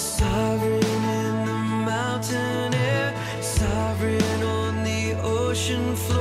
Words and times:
Sovereign 0.00 0.82
in 0.82 1.44
the 1.44 1.58
mountain 1.84 2.74
air 2.74 3.14
Sovereign 3.42 4.42
on 4.42 4.82
the 4.82 5.12
ocean 5.22 5.94
floor. 5.94 6.19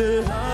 the 0.00 0.49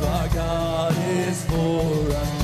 Our 0.00 0.28
God 0.28 0.94
is 0.98 1.44
for 1.46 2.12
us. 2.14 2.37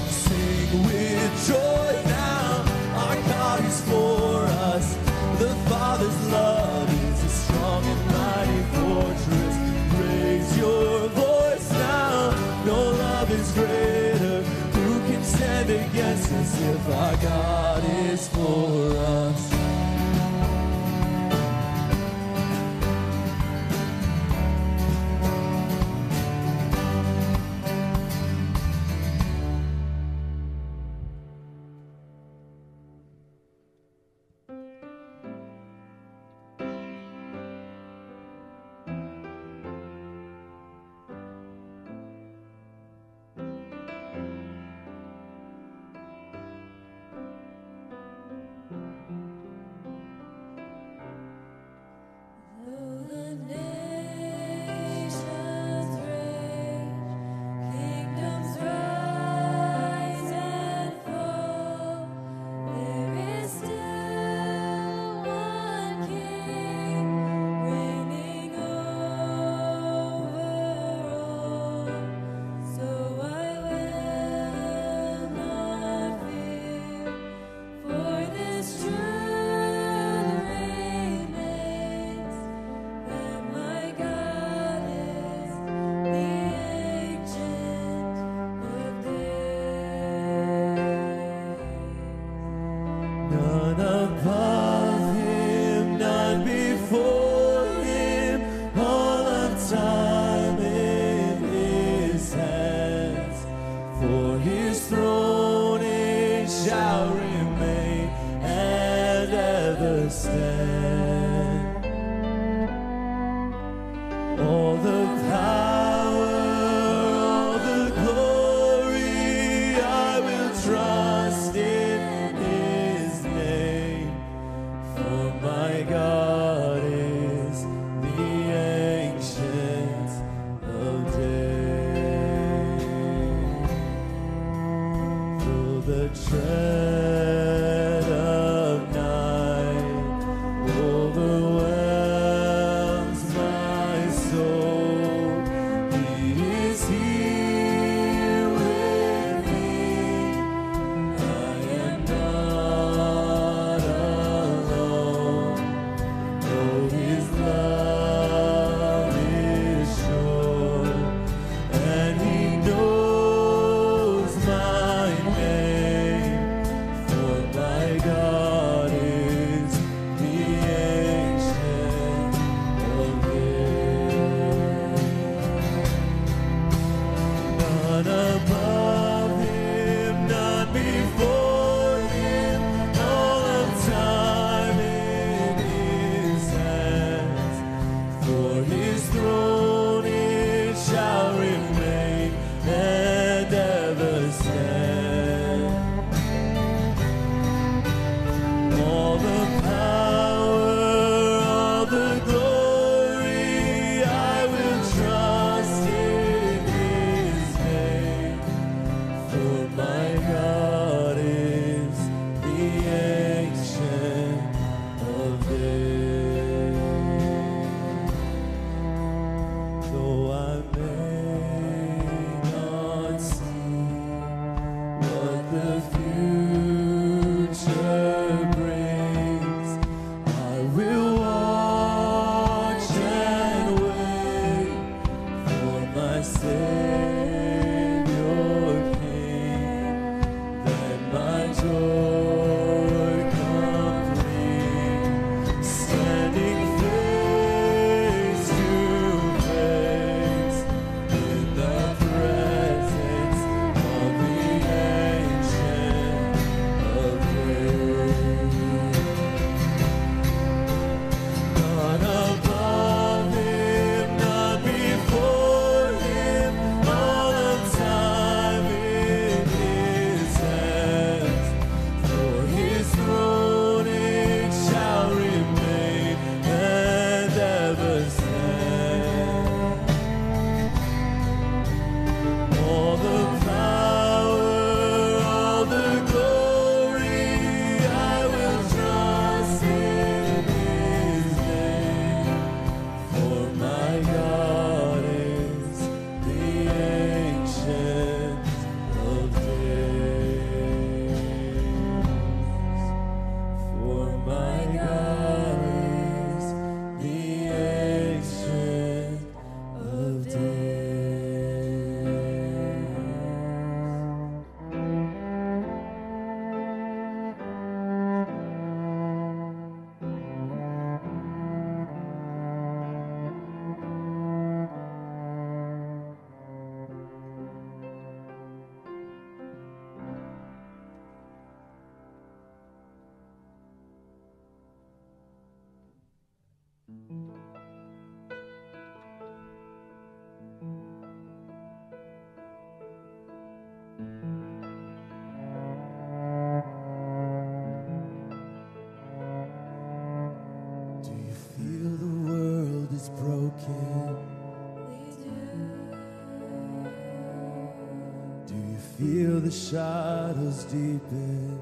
the 359.44 359.50
shadows 359.50 360.64
deepen. 360.64 361.58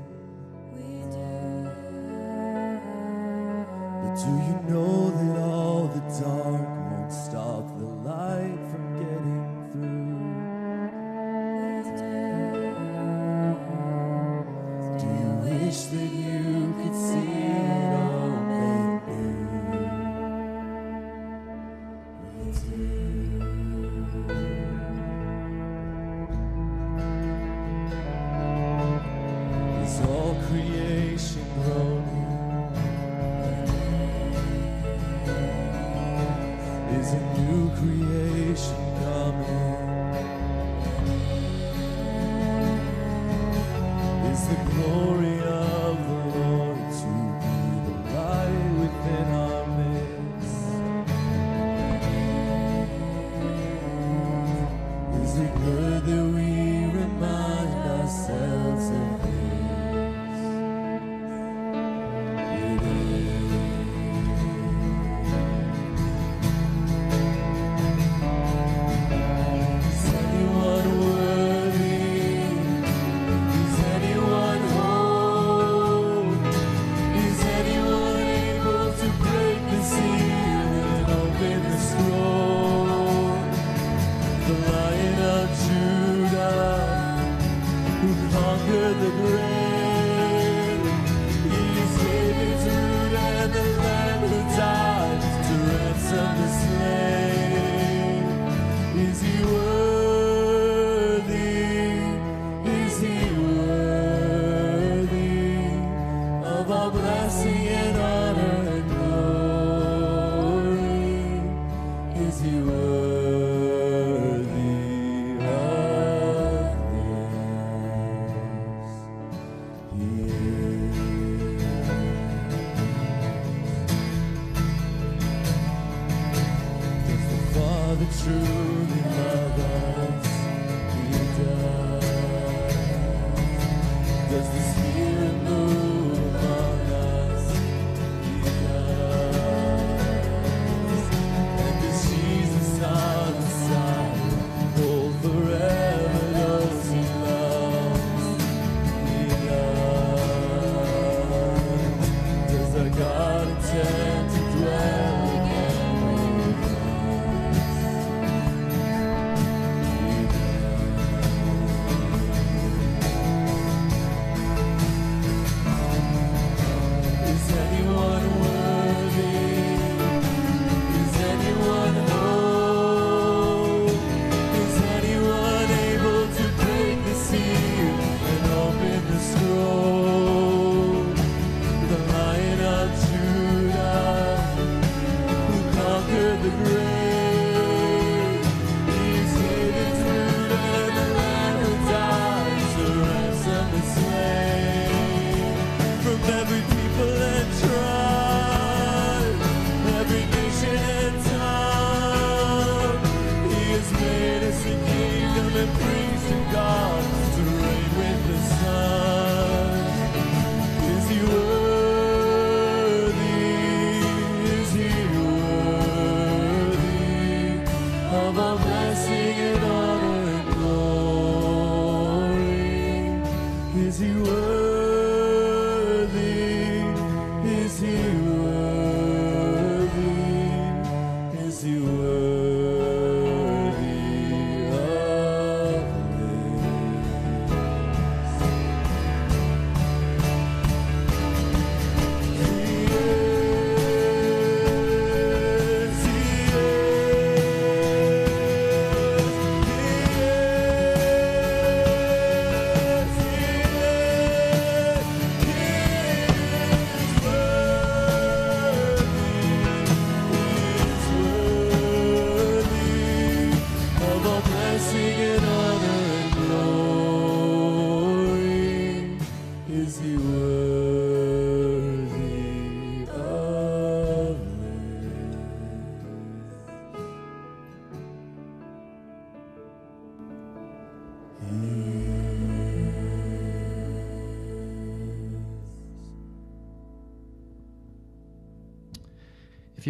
We 0.73 1.03
do. 1.11 1.67
But 4.03 4.15
do 4.23 4.31
you 4.47 4.57
know 4.71 5.11
that 5.11 5.37
all 5.41 5.83
the 5.89 6.03
dark 6.23 6.69
won't 6.91 7.13
stop 7.13 7.65
the 7.79 7.91
light 8.07 8.61
from 8.71 8.85
getting 9.01 9.47
through? 9.73 10.23
We 11.59 11.75
do. 11.99 12.19
Do 15.01 15.07
you 15.19 15.33
wish 15.43 15.81
that 15.87 16.12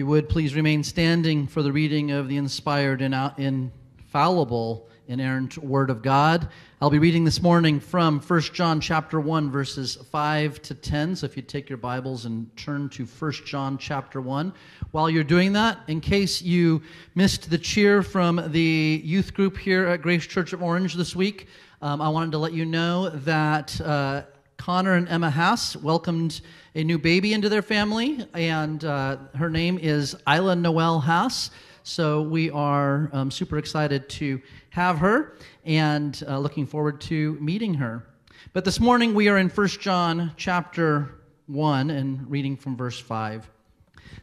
you 0.02 0.06
would, 0.08 0.28
please 0.28 0.56
remain 0.56 0.82
standing 0.82 1.46
for 1.46 1.62
the 1.62 1.70
reading 1.70 2.10
of 2.10 2.26
the 2.26 2.36
inspired 2.36 3.00
and 3.02 3.14
infallible, 3.38 4.88
inerrant 5.06 5.56
Word 5.58 5.90
of 5.90 6.02
God. 6.02 6.48
I'll 6.80 6.90
be 6.90 6.98
reading 6.98 7.22
this 7.22 7.40
morning 7.40 7.78
from 7.78 8.18
1 8.18 8.40
John 8.52 8.80
chapter 8.80 9.20
1, 9.20 9.52
verses 9.52 9.94
5 10.10 10.60
to 10.62 10.74
10. 10.74 11.14
So 11.14 11.26
if 11.26 11.36
you 11.36 11.42
take 11.44 11.68
your 11.68 11.76
Bibles 11.76 12.24
and 12.24 12.50
turn 12.56 12.88
to 12.88 13.04
1 13.04 13.32
John 13.46 13.78
chapter 13.78 14.20
1. 14.20 14.52
While 14.90 15.08
you're 15.08 15.22
doing 15.22 15.52
that, 15.52 15.78
in 15.86 16.00
case 16.00 16.42
you 16.42 16.82
missed 17.14 17.48
the 17.48 17.58
cheer 17.58 18.02
from 18.02 18.50
the 18.50 19.00
youth 19.04 19.32
group 19.32 19.56
here 19.56 19.86
at 19.86 20.02
Grace 20.02 20.26
Church 20.26 20.52
of 20.52 20.64
Orange 20.64 20.94
this 20.94 21.14
week, 21.14 21.46
um, 21.80 22.02
I 22.02 22.08
wanted 22.08 22.32
to 22.32 22.38
let 22.38 22.54
you 22.54 22.64
know 22.64 23.08
that 23.08 23.80
uh, 23.80 24.22
Connor 24.56 24.94
and 24.94 25.08
Emma 25.08 25.30
Haas 25.30 25.76
welcomed 25.76 26.40
a 26.74 26.82
new 26.82 26.98
baby 26.98 27.34
into 27.34 27.48
their 27.48 27.62
family, 27.62 28.26
and 28.32 28.84
uh, 28.84 29.18
her 29.34 29.50
name 29.50 29.78
is 29.78 30.16
Isla 30.26 30.56
Noel 30.56 31.00
Haas. 31.00 31.50
So 31.82 32.22
we 32.22 32.50
are 32.50 33.10
um, 33.12 33.30
super 33.30 33.58
excited 33.58 34.08
to 34.10 34.40
have 34.70 34.98
her 34.98 35.36
and 35.66 36.22
uh, 36.26 36.38
looking 36.38 36.66
forward 36.66 37.00
to 37.02 37.34
meeting 37.40 37.74
her. 37.74 38.06
But 38.54 38.64
this 38.64 38.80
morning 38.80 39.12
we 39.12 39.28
are 39.28 39.36
in 39.36 39.50
1 39.50 39.68
John 39.68 40.32
chapter 40.36 41.16
1 41.46 41.90
and 41.90 42.30
reading 42.30 42.56
from 42.56 42.76
verse 42.76 42.98
5. 42.98 43.50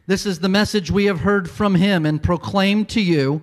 This 0.06 0.26
is 0.26 0.40
the 0.40 0.48
message 0.48 0.90
we 0.90 1.04
have 1.04 1.20
heard 1.20 1.48
from 1.48 1.76
him 1.76 2.04
and 2.04 2.20
proclaimed 2.20 2.88
to 2.90 3.00
you 3.00 3.42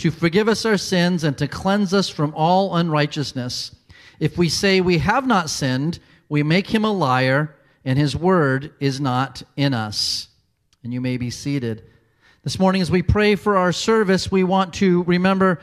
to 0.00 0.10
forgive 0.10 0.48
us 0.48 0.64
our 0.64 0.78
sins 0.78 1.24
and 1.24 1.36
to 1.38 1.46
cleanse 1.46 1.94
us 1.94 2.08
from 2.08 2.32
all 2.34 2.74
unrighteousness. 2.76 3.74
If 4.18 4.36
we 4.36 4.48
say 4.48 4.80
we 4.80 4.98
have 4.98 5.26
not 5.26 5.50
sinned, 5.50 5.98
we 6.28 6.42
make 6.42 6.68
him 6.68 6.84
a 6.84 6.92
liar, 6.92 7.54
and 7.84 7.98
his 7.98 8.16
word 8.16 8.72
is 8.80 9.00
not 9.00 9.42
in 9.56 9.74
us. 9.74 10.28
And 10.82 10.92
you 10.92 11.00
may 11.00 11.18
be 11.18 11.28
seated. 11.30 11.84
This 12.44 12.58
morning, 12.58 12.80
as 12.80 12.90
we 12.90 13.02
pray 13.02 13.34
for 13.34 13.58
our 13.58 13.72
service, 13.72 14.32
we 14.32 14.42
want 14.42 14.72
to 14.74 15.02
remember 15.02 15.60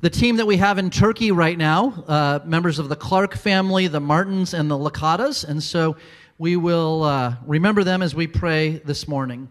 the 0.00 0.10
team 0.10 0.36
that 0.36 0.46
we 0.46 0.58
have 0.58 0.78
in 0.78 0.90
Turkey 0.90 1.32
right 1.32 1.58
now, 1.58 2.04
uh, 2.06 2.38
members 2.44 2.78
of 2.78 2.88
the 2.88 2.96
Clark 2.96 3.34
family, 3.34 3.88
the 3.88 4.00
Martins, 4.00 4.54
and 4.54 4.70
the 4.70 4.78
Lakatas. 4.78 5.44
And 5.44 5.60
so 5.60 5.96
we 6.38 6.56
will 6.56 7.02
uh, 7.02 7.34
remember 7.44 7.82
them 7.82 8.02
as 8.02 8.14
we 8.14 8.28
pray 8.28 8.80
this 8.84 9.08
morning. 9.08 9.50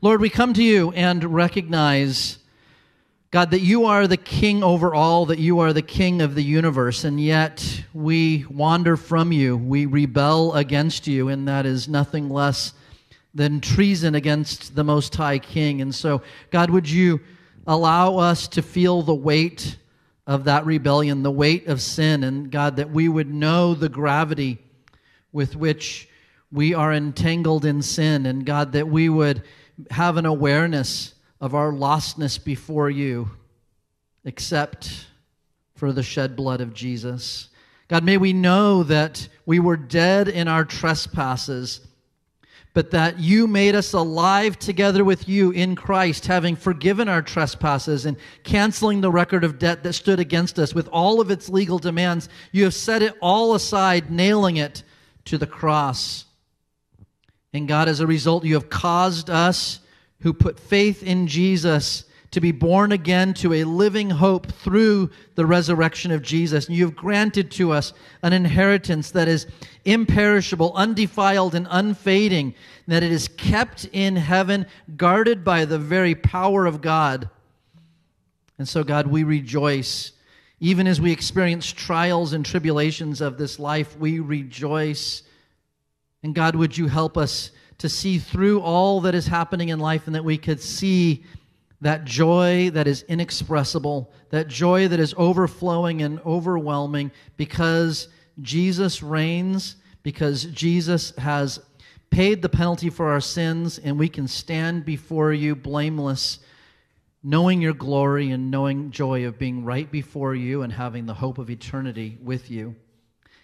Lord, 0.00 0.20
we 0.20 0.30
come 0.30 0.52
to 0.54 0.62
you 0.62 0.90
and 0.92 1.22
recognize, 1.22 2.37
God, 3.30 3.50
that 3.50 3.60
you 3.60 3.84
are 3.84 4.06
the 4.06 4.16
king 4.16 4.62
over 4.62 4.94
all, 4.94 5.26
that 5.26 5.38
you 5.38 5.58
are 5.58 5.74
the 5.74 5.82
king 5.82 6.22
of 6.22 6.34
the 6.34 6.42
universe, 6.42 7.04
and 7.04 7.20
yet 7.20 7.84
we 7.92 8.46
wander 8.48 8.96
from 8.96 9.32
you. 9.32 9.54
We 9.54 9.84
rebel 9.84 10.54
against 10.54 11.06
you, 11.06 11.28
and 11.28 11.46
that 11.46 11.66
is 11.66 11.88
nothing 11.88 12.30
less 12.30 12.72
than 13.34 13.60
treason 13.60 14.14
against 14.14 14.74
the 14.74 14.82
Most 14.82 15.14
High 15.14 15.38
King. 15.38 15.82
And 15.82 15.94
so, 15.94 16.22
God, 16.50 16.70
would 16.70 16.88
you 16.88 17.20
allow 17.66 18.16
us 18.16 18.48
to 18.48 18.62
feel 18.62 19.02
the 19.02 19.14
weight 19.14 19.76
of 20.26 20.44
that 20.44 20.64
rebellion, 20.64 21.22
the 21.22 21.30
weight 21.30 21.66
of 21.66 21.82
sin, 21.82 22.24
and 22.24 22.50
God, 22.50 22.76
that 22.76 22.88
we 22.88 23.10
would 23.10 23.28
know 23.28 23.74
the 23.74 23.90
gravity 23.90 24.56
with 25.32 25.54
which 25.54 26.08
we 26.50 26.72
are 26.72 26.94
entangled 26.94 27.66
in 27.66 27.82
sin, 27.82 28.24
and 28.24 28.46
God, 28.46 28.72
that 28.72 28.88
we 28.88 29.10
would 29.10 29.42
have 29.90 30.16
an 30.16 30.24
awareness 30.24 31.12
of 31.40 31.54
our 31.54 31.72
lostness 31.72 32.42
before 32.42 32.90
you, 32.90 33.30
except 34.24 35.06
for 35.74 35.92
the 35.92 36.02
shed 36.02 36.36
blood 36.36 36.60
of 36.60 36.74
Jesus. 36.74 37.48
God, 37.88 38.04
may 38.04 38.16
we 38.16 38.32
know 38.32 38.82
that 38.82 39.28
we 39.46 39.60
were 39.60 39.76
dead 39.76 40.28
in 40.28 40.48
our 40.48 40.64
trespasses 40.64 41.80
but 42.78 42.92
that 42.92 43.18
you 43.18 43.48
made 43.48 43.74
us 43.74 43.92
alive 43.92 44.56
together 44.56 45.02
with 45.02 45.28
you 45.28 45.50
in 45.50 45.74
Christ, 45.74 46.26
having 46.26 46.54
forgiven 46.54 47.08
our 47.08 47.22
trespasses 47.22 48.06
and 48.06 48.16
canceling 48.44 49.00
the 49.00 49.10
record 49.10 49.42
of 49.42 49.58
debt 49.58 49.82
that 49.82 49.94
stood 49.94 50.20
against 50.20 50.60
us 50.60 50.76
with 50.76 50.86
all 50.92 51.20
of 51.20 51.30
its 51.30 51.48
legal 51.48 51.80
demands. 51.80 52.28
You 52.52 52.62
have 52.62 52.74
set 52.74 53.02
it 53.02 53.14
all 53.20 53.56
aside, 53.56 54.12
nailing 54.12 54.58
it 54.58 54.84
to 55.24 55.38
the 55.38 55.46
cross. 55.46 56.26
And 57.52 57.66
God, 57.66 57.88
as 57.88 57.98
a 57.98 58.06
result, 58.06 58.44
you 58.44 58.54
have 58.54 58.70
caused 58.70 59.28
us 59.28 59.80
who 60.20 60.32
put 60.32 60.58
faith 60.58 61.02
in 61.02 61.26
Jesus 61.26 62.04
to 62.30 62.40
be 62.40 62.52
born 62.52 62.92
again 62.92 63.32
to 63.32 63.54
a 63.54 63.64
living 63.64 64.10
hope 64.10 64.46
through 64.52 65.10
the 65.34 65.46
resurrection 65.46 66.10
of 66.10 66.22
Jesus. 66.22 66.66
And 66.66 66.76
you 66.76 66.84
have 66.84 66.96
granted 66.96 67.50
to 67.52 67.72
us 67.72 67.94
an 68.22 68.32
inheritance 68.32 69.10
that 69.12 69.28
is 69.28 69.46
imperishable, 69.84 70.74
undefiled, 70.74 71.54
and 71.54 71.66
unfading, 71.70 72.54
that 72.86 73.02
it 73.02 73.12
is 73.12 73.28
kept 73.28 73.86
in 73.92 74.16
heaven, 74.16 74.66
guarded 74.96 75.42
by 75.42 75.64
the 75.64 75.78
very 75.78 76.14
power 76.14 76.66
of 76.66 76.82
God. 76.82 77.30
And 78.58 78.68
so, 78.68 78.84
God, 78.84 79.06
we 79.06 79.24
rejoice. 79.24 80.12
Even 80.60 80.86
as 80.86 81.00
we 81.00 81.12
experience 81.12 81.72
trials 81.72 82.32
and 82.34 82.44
tribulations 82.44 83.20
of 83.20 83.38
this 83.38 83.58
life, 83.58 83.96
we 83.96 84.18
rejoice. 84.18 85.22
And 86.22 86.34
God, 86.34 86.56
would 86.56 86.76
you 86.76 86.88
help 86.88 87.16
us 87.16 87.52
to 87.78 87.88
see 87.88 88.18
through 88.18 88.60
all 88.60 89.00
that 89.02 89.14
is 89.14 89.26
happening 89.26 89.68
in 89.68 89.78
life 89.78 90.06
and 90.06 90.14
that 90.14 90.24
we 90.24 90.36
could 90.36 90.60
see 90.60 91.24
that 91.80 92.04
joy 92.04 92.70
that 92.70 92.88
is 92.88 93.02
inexpressible, 93.02 94.12
that 94.30 94.48
joy 94.48 94.88
that 94.88 94.98
is 94.98 95.14
overflowing 95.16 96.02
and 96.02 96.20
overwhelming 96.26 97.10
because 97.36 98.08
Jesus 98.42 99.02
reigns, 99.02 99.76
because 100.02 100.44
Jesus 100.46 101.14
has 101.16 101.60
paid 102.10 102.42
the 102.42 102.48
penalty 102.48 102.90
for 102.90 103.10
our 103.10 103.20
sins, 103.20 103.78
and 103.78 103.98
we 103.98 104.08
can 104.08 104.26
stand 104.26 104.84
before 104.84 105.32
you 105.32 105.54
blameless, 105.54 106.38
knowing 107.22 107.60
your 107.60 107.74
glory 107.74 108.30
and 108.30 108.50
knowing 108.50 108.90
joy 108.90 109.26
of 109.26 109.38
being 109.38 109.64
right 109.64 109.90
before 109.90 110.34
you 110.34 110.62
and 110.62 110.72
having 110.72 111.06
the 111.06 111.14
hope 111.14 111.38
of 111.38 111.50
eternity 111.50 112.18
with 112.22 112.50
you. 112.50 112.74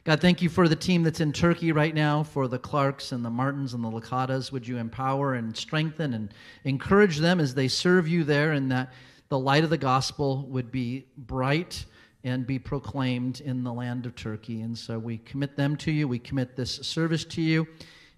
God, 0.04 0.20
thank 0.20 0.42
you 0.42 0.50
for 0.50 0.68
the 0.68 0.76
team 0.76 1.02
that's 1.02 1.20
in 1.20 1.32
Turkey 1.32 1.72
right 1.72 1.94
now, 1.94 2.22
for 2.22 2.46
the 2.46 2.58
Clarks 2.58 3.12
and 3.12 3.24
the 3.24 3.30
Martins 3.30 3.72
and 3.72 3.82
the 3.82 3.90
Lakatas. 3.90 4.52
Would 4.52 4.68
you 4.68 4.76
empower 4.76 5.32
and 5.32 5.56
strengthen 5.56 6.12
and 6.12 6.34
encourage 6.64 7.16
them 7.18 7.40
as 7.40 7.54
they 7.54 7.68
serve 7.68 8.06
you 8.06 8.22
there, 8.22 8.52
and 8.52 8.70
that 8.70 8.92
the 9.30 9.38
light 9.38 9.64
of 9.64 9.70
the 9.70 9.78
gospel 9.78 10.46
would 10.50 10.70
be 10.70 11.06
bright 11.16 11.86
and 12.22 12.46
be 12.46 12.58
proclaimed 12.58 13.40
in 13.40 13.64
the 13.64 13.72
land 13.72 14.04
of 14.04 14.14
Turkey. 14.14 14.60
And 14.60 14.76
so 14.76 14.98
we 14.98 15.18
commit 15.18 15.56
them 15.56 15.74
to 15.78 15.90
you. 15.90 16.06
We 16.06 16.18
commit 16.18 16.54
this 16.54 16.72
service 16.76 17.24
to 17.26 17.42
you 17.42 17.66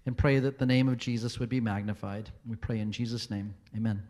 and 0.05 0.17
pray 0.17 0.39
that 0.39 0.59
the 0.59 0.65
name 0.65 0.89
of 0.89 0.97
Jesus 0.97 1.39
would 1.39 1.49
be 1.49 1.61
magnified. 1.61 2.29
We 2.45 2.57
pray 2.57 2.79
in 2.79 2.91
Jesus' 2.91 3.29
name. 3.29 3.53
Amen. 3.75 4.03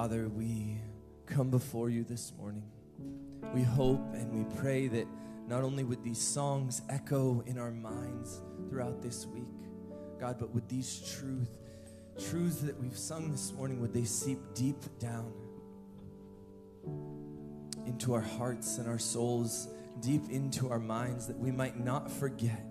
Father, 0.00 0.30
we 0.30 0.78
come 1.26 1.50
before 1.50 1.90
you 1.90 2.04
this 2.04 2.32
morning. 2.38 2.64
We 3.52 3.60
hope 3.60 4.00
and 4.14 4.32
we 4.32 4.56
pray 4.56 4.88
that 4.88 5.06
not 5.46 5.62
only 5.62 5.84
would 5.84 6.02
these 6.02 6.18
songs 6.18 6.80
echo 6.88 7.42
in 7.44 7.58
our 7.58 7.70
minds 7.70 8.40
throughout 8.70 9.02
this 9.02 9.26
week, 9.26 9.44
God, 10.18 10.38
but 10.38 10.54
would 10.54 10.66
these 10.70 11.02
truth, 11.14 11.58
truths 12.18 12.62
that 12.62 12.80
we've 12.80 12.96
sung 12.96 13.30
this 13.30 13.52
morning, 13.52 13.78
would 13.82 13.92
they 13.92 14.04
seep 14.04 14.38
deep 14.54 14.82
down 14.98 15.34
into 17.84 18.14
our 18.14 18.22
hearts 18.22 18.78
and 18.78 18.88
our 18.88 18.98
souls, 18.98 19.68
deep 20.00 20.30
into 20.30 20.70
our 20.70 20.80
minds, 20.80 21.26
that 21.26 21.38
we 21.38 21.50
might 21.50 21.78
not 21.78 22.10
forget 22.10 22.64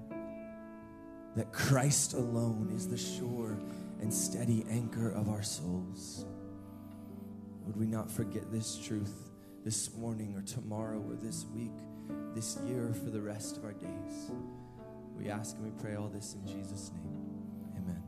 that 1.36 1.54
Christ 1.54 2.13
alone 2.13 2.72
is 2.76 2.88
the 2.88 2.98
sure 2.98 3.56
and 4.02 4.12
steady 4.12 4.65
anchor 4.68 5.12
of 5.12 5.30
our 5.30 5.44
souls. 5.44 6.26
Would 7.70 7.78
we 7.80 7.86
not 7.86 8.10
forget 8.10 8.52
this 8.52 8.80
truth 8.80 9.30
this 9.64 9.94
morning 9.94 10.36
or 10.36 10.42
tomorrow 10.42 11.00
or 11.08 11.14
this 11.14 11.46
week, 11.54 11.70
this 12.34 12.58
year, 12.66 12.92
for 12.96 13.12
the 13.12 13.22
rest 13.22 13.58
of 13.58 13.64
our 13.64 13.74
days? 13.74 14.32
We 15.16 15.30
ask 15.30 15.56
and 15.56 15.66
we 15.66 15.72
pray 15.80 15.94
all 15.94 16.08
this 16.08 16.34
in 16.34 16.48
Jesus' 16.48 16.90
name. 16.96 17.14
Amen. 17.78 18.02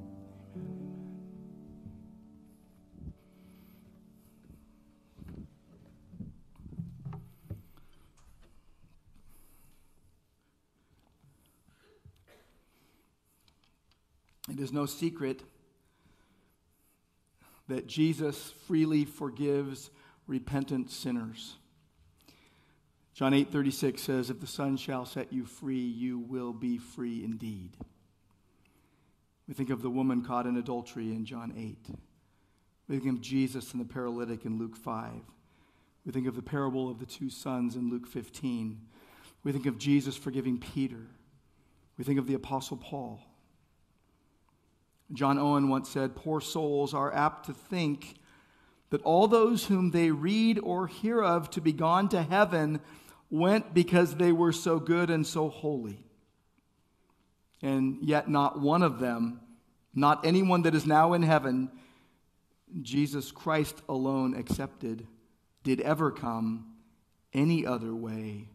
It 14.49 14.59
is 14.59 14.73
no 14.73 14.87
secret 14.87 15.43
that 17.71 17.87
Jesus 17.87 18.53
freely 18.67 19.05
forgives 19.05 19.91
repentant 20.27 20.91
sinners. 20.91 21.55
John 23.13 23.33
8:36 23.33 24.01
says 24.01 24.29
if 24.29 24.41
the 24.41 24.47
son 24.47 24.75
shall 24.75 25.05
set 25.05 25.31
you 25.31 25.45
free 25.45 25.79
you 25.79 26.19
will 26.19 26.51
be 26.51 26.77
free 26.77 27.23
indeed. 27.23 27.77
We 29.47 29.53
think 29.53 29.69
of 29.69 29.81
the 29.81 29.89
woman 29.89 30.21
caught 30.21 30.45
in 30.47 30.57
adultery 30.57 31.11
in 31.11 31.23
John 31.23 31.53
8. 31.55 31.95
We 32.89 32.99
think 32.99 33.15
of 33.15 33.21
Jesus 33.21 33.71
and 33.71 33.79
the 33.79 33.93
paralytic 33.93 34.45
in 34.45 34.57
Luke 34.57 34.75
5. 34.75 35.21
We 36.05 36.11
think 36.11 36.27
of 36.27 36.35
the 36.35 36.41
parable 36.41 36.89
of 36.89 36.99
the 36.99 37.05
two 37.05 37.29
sons 37.29 37.77
in 37.77 37.89
Luke 37.89 38.07
15. 38.07 38.85
We 39.43 39.51
think 39.53 39.65
of 39.65 39.77
Jesus 39.77 40.17
forgiving 40.17 40.59
Peter. 40.59 41.07
We 41.97 42.03
think 42.03 42.19
of 42.19 42.27
the 42.27 42.33
apostle 42.33 42.75
Paul. 42.75 43.30
John 45.13 45.37
Owen 45.37 45.69
once 45.69 45.89
said, 45.89 46.15
Poor 46.15 46.41
souls 46.41 46.93
are 46.93 47.13
apt 47.13 47.47
to 47.47 47.53
think 47.53 48.15
that 48.89 49.01
all 49.03 49.27
those 49.27 49.65
whom 49.65 49.91
they 49.91 50.11
read 50.11 50.59
or 50.59 50.87
hear 50.87 51.21
of 51.21 51.49
to 51.51 51.61
be 51.61 51.73
gone 51.73 52.09
to 52.09 52.21
heaven 52.21 52.81
went 53.29 53.73
because 53.73 54.15
they 54.15 54.31
were 54.31 54.51
so 54.51 54.79
good 54.79 55.09
and 55.09 55.25
so 55.25 55.49
holy. 55.49 56.05
And 57.61 57.99
yet, 58.01 58.29
not 58.29 58.59
one 58.59 58.83
of 58.83 58.99
them, 58.99 59.39
not 59.93 60.25
anyone 60.25 60.63
that 60.63 60.75
is 60.75 60.85
now 60.85 61.13
in 61.13 61.23
heaven, 61.23 61.71
Jesus 62.81 63.31
Christ 63.31 63.81
alone 63.87 64.33
accepted, 64.35 65.07
did 65.63 65.79
ever 65.81 66.11
come 66.11 66.73
any 67.33 67.65
other 67.65 67.93
way 67.93 68.47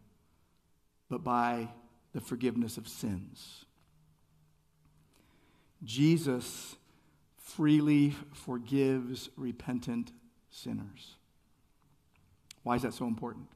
but 1.09 1.23
by 1.23 1.69
the 2.13 2.21
forgiveness 2.21 2.77
of 2.77 2.89
sins. 2.89 3.66
Jesus 5.85 6.77
freely 7.39 8.15
forgives 8.33 9.31
repentant 9.37 10.13
sinners. 10.51 11.17
Why 12.63 12.77
is 12.77 12.83
that 12.83 12.95
so 12.95 13.07
important? 13.07 13.49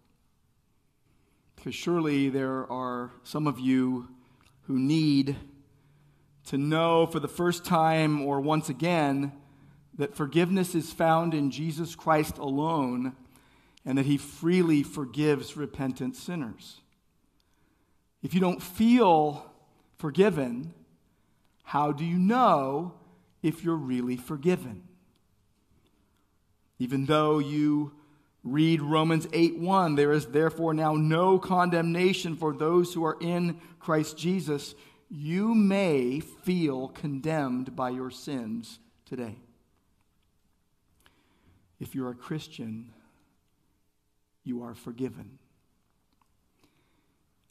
Because 1.56 1.74
surely 1.74 2.28
there 2.28 2.70
are 2.70 3.10
some 3.24 3.46
of 3.46 3.58
you 3.58 4.08
who 4.62 4.78
need 4.78 5.36
to 6.46 6.56
know 6.56 7.06
for 7.06 7.20
the 7.20 7.28
first 7.28 7.64
time 7.64 8.22
or 8.22 8.40
once 8.40 8.68
again 8.68 9.32
that 9.98 10.16
forgiveness 10.16 10.74
is 10.74 10.92
found 10.92 11.34
in 11.34 11.50
Jesus 11.50 11.94
Christ 11.94 12.38
alone 12.38 13.14
and 13.84 13.98
that 13.98 14.06
he 14.06 14.16
freely 14.16 14.82
forgives 14.82 15.56
repentant 15.56 16.16
sinners. 16.16 16.80
If 18.22 18.34
you 18.34 18.40
don't 18.40 18.62
feel 18.62 19.50
forgiven, 19.98 20.72
how 21.70 21.92
do 21.92 22.04
you 22.04 22.18
know 22.18 22.94
if 23.44 23.62
you're 23.62 23.76
really 23.76 24.16
forgiven? 24.16 24.82
Even 26.80 27.06
though 27.06 27.38
you 27.38 27.92
read 28.42 28.82
Romans 28.82 29.28
8 29.32 29.56
1, 29.56 29.94
there 29.94 30.10
is 30.10 30.26
therefore 30.26 30.74
now 30.74 30.94
no 30.94 31.38
condemnation 31.38 32.34
for 32.34 32.52
those 32.52 32.92
who 32.92 33.04
are 33.04 33.16
in 33.20 33.60
Christ 33.78 34.18
Jesus, 34.18 34.74
you 35.08 35.54
may 35.54 36.18
feel 36.18 36.88
condemned 36.88 37.76
by 37.76 37.90
your 37.90 38.10
sins 38.10 38.80
today. 39.06 39.36
If 41.78 41.94
you're 41.94 42.10
a 42.10 42.16
Christian, 42.16 42.92
you 44.42 44.64
are 44.64 44.74
forgiven. 44.74 45.38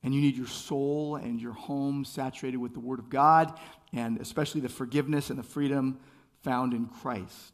And 0.01 0.13
you 0.13 0.21
need 0.21 0.37
your 0.37 0.47
soul 0.47 1.17
and 1.17 1.41
your 1.41 1.53
home 1.53 2.05
saturated 2.05 2.57
with 2.57 2.73
the 2.73 2.79
Word 2.79 2.99
of 2.99 3.09
God, 3.09 3.59
and 3.93 4.19
especially 4.19 4.61
the 4.61 4.69
forgiveness 4.69 5.29
and 5.29 5.39
the 5.39 5.43
freedom 5.43 5.99
found 6.41 6.73
in 6.73 6.87
Christ. 6.87 7.53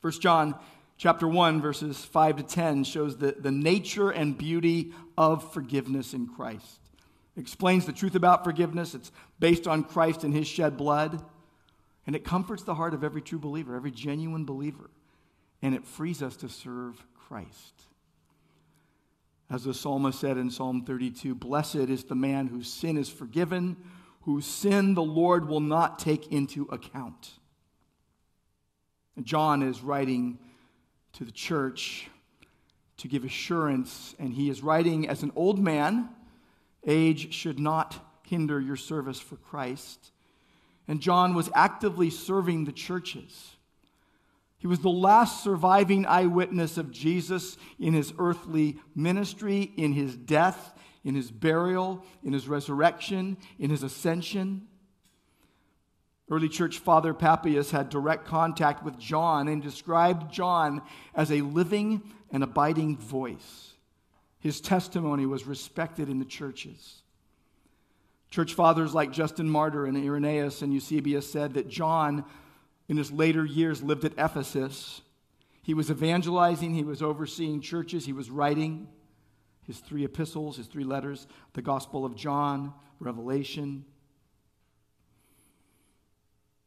1 0.00 0.12
John 0.14 0.54
chapter 0.96 1.26
1, 1.26 1.60
verses 1.60 2.04
5 2.04 2.36
to 2.38 2.42
10 2.42 2.84
shows 2.84 3.16
the, 3.16 3.32
the 3.38 3.50
nature 3.50 4.10
and 4.10 4.36
beauty 4.36 4.92
of 5.16 5.52
forgiveness 5.52 6.14
in 6.14 6.26
Christ. 6.26 6.80
It 7.36 7.40
explains 7.40 7.86
the 7.86 7.92
truth 7.92 8.14
about 8.14 8.44
forgiveness. 8.44 8.94
It's 8.94 9.12
based 9.38 9.66
on 9.66 9.84
Christ 9.84 10.24
and 10.24 10.34
his 10.34 10.46
shed 10.46 10.76
blood. 10.76 11.24
And 12.06 12.16
it 12.16 12.24
comforts 12.24 12.62
the 12.64 12.74
heart 12.74 12.94
of 12.94 13.04
every 13.04 13.22
true 13.22 13.38
believer, 13.38 13.76
every 13.76 13.90
genuine 13.90 14.44
believer. 14.44 14.90
And 15.62 15.74
it 15.74 15.86
frees 15.86 16.22
us 16.22 16.36
to 16.36 16.48
serve 16.48 17.02
Christ. 17.14 17.82
As 19.50 19.64
the 19.64 19.74
psalmist 19.74 20.20
said 20.20 20.38
in 20.38 20.50
Psalm 20.50 20.84
32 20.84 21.34
Blessed 21.34 21.76
is 21.76 22.04
the 22.04 22.14
man 22.14 22.46
whose 22.46 22.72
sin 22.72 22.96
is 22.96 23.08
forgiven, 23.08 23.76
whose 24.22 24.46
sin 24.46 24.94
the 24.94 25.02
Lord 25.02 25.48
will 25.48 25.60
not 25.60 25.98
take 25.98 26.30
into 26.30 26.64
account. 26.70 27.32
John 29.22 29.62
is 29.62 29.82
writing 29.82 30.38
to 31.14 31.24
the 31.24 31.32
church 31.32 32.08
to 32.98 33.08
give 33.08 33.24
assurance, 33.24 34.14
and 34.18 34.32
he 34.32 34.50
is 34.50 34.62
writing 34.62 35.08
as 35.08 35.22
an 35.22 35.32
old 35.34 35.58
man. 35.58 36.08
Age 36.86 37.32
should 37.32 37.58
not 37.58 37.98
hinder 38.26 38.60
your 38.60 38.76
service 38.76 39.18
for 39.18 39.36
Christ. 39.36 40.12
And 40.86 41.00
John 41.00 41.34
was 41.34 41.50
actively 41.54 42.10
serving 42.10 42.64
the 42.64 42.72
churches. 42.72 43.56
He 44.58 44.66
was 44.66 44.80
the 44.80 44.90
last 44.90 45.42
surviving 45.42 46.04
eyewitness 46.04 46.76
of 46.76 46.90
Jesus 46.90 47.56
in 47.78 47.94
his 47.94 48.12
earthly 48.18 48.76
ministry, 48.94 49.72
in 49.76 49.92
his 49.92 50.16
death, 50.16 50.74
in 51.04 51.14
his 51.14 51.30
burial, 51.30 52.04
in 52.22 52.32
his 52.32 52.48
resurrection, 52.48 53.36
in 53.58 53.70
his 53.70 53.82
ascension. 53.82 54.66
Early 56.30 56.48
church 56.48 56.78
father 56.78 57.12
Papias 57.12 57.70
had 57.70 57.88
direct 57.88 58.26
contact 58.26 58.84
with 58.84 58.98
John 58.98 59.48
and 59.48 59.62
described 59.62 60.32
John 60.32 60.82
as 61.14 61.32
a 61.32 61.40
living 61.40 62.02
and 62.30 62.44
abiding 62.44 62.98
voice. 62.98 63.74
His 64.38 64.60
testimony 64.60 65.26
was 65.26 65.46
respected 65.46 66.08
in 66.08 66.18
the 66.18 66.24
churches. 66.24 67.02
Church 68.30 68.54
fathers 68.54 68.94
like 68.94 69.10
Justin 69.10 69.50
Martyr 69.50 69.86
and 69.86 69.96
Irenaeus 69.96 70.62
and 70.62 70.72
Eusebius 70.72 71.30
said 71.30 71.54
that 71.54 71.68
John, 71.68 72.24
in 72.88 72.96
his 72.96 73.10
later 73.10 73.44
years, 73.44 73.82
lived 73.82 74.04
at 74.04 74.12
Ephesus. 74.16 75.00
He 75.62 75.74
was 75.74 75.90
evangelizing, 75.90 76.74
he 76.74 76.84
was 76.84 77.02
overseeing 77.02 77.60
churches, 77.60 78.06
he 78.06 78.12
was 78.12 78.30
writing 78.30 78.86
his 79.70 79.78
three 79.78 80.04
epistles, 80.04 80.56
his 80.56 80.66
three 80.66 80.82
letters, 80.82 81.28
the 81.52 81.62
Gospel 81.62 82.04
of 82.04 82.16
John, 82.16 82.74
Revelation. 82.98 83.84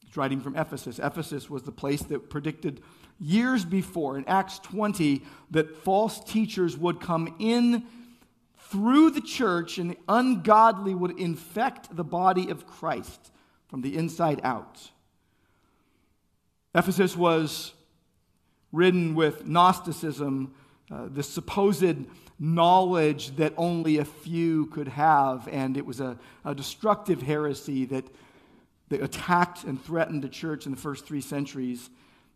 He's 0.06 0.16
writing 0.16 0.40
from 0.40 0.56
Ephesus. 0.56 1.00
Ephesus 1.00 1.50
was 1.50 1.64
the 1.64 1.72
place 1.74 2.02
that 2.04 2.30
predicted 2.30 2.82
years 3.20 3.66
before, 3.66 4.18
in 4.18 4.24
Acts 4.26 4.58
20, 4.60 5.22
that 5.52 5.76
false 5.84 6.24
teachers 6.24 6.78
would 6.78 7.02
come 7.02 7.36
in 7.40 7.84
through 8.58 9.10
the 9.10 9.22
church 9.22 9.78
and 9.80 9.92
the 9.92 9.98
ungodly 10.08 10.96
would 10.96 11.20
infect 11.20 11.94
the 11.94 12.06
body 12.06 12.50
of 12.50 12.66
Christ 12.66 13.34
from 13.68 13.82
the 13.82 13.98
inside 13.98 14.40
out. 14.46 14.80
Ephesus 16.74 17.18
was 17.18 17.74
ridden 18.72 19.14
with 19.14 19.46
Gnosticism, 19.46 20.54
uh, 20.90 21.10
the 21.12 21.22
supposed 21.22 22.08
knowledge 22.40 23.36
that 23.36 23.54
only 23.58 23.98
a 23.98 24.06
few 24.06 24.66
could 24.68 24.88
have, 24.88 25.48
and 25.48 25.78
it 25.78 25.86
was 25.86 26.00
a, 26.00 26.18
a 26.44 26.54
destructive 26.56 27.22
heresy 27.22 27.86
that, 27.86 28.06
that 28.90 29.02
attacked 29.02 29.64
and 29.64 29.84
threatened 29.84 30.24
the 30.24 30.30
church 30.30 30.66
in 30.66 30.72
the 30.72 30.80
first 30.80 31.06
three 31.06 31.22
centuries. 31.22 31.90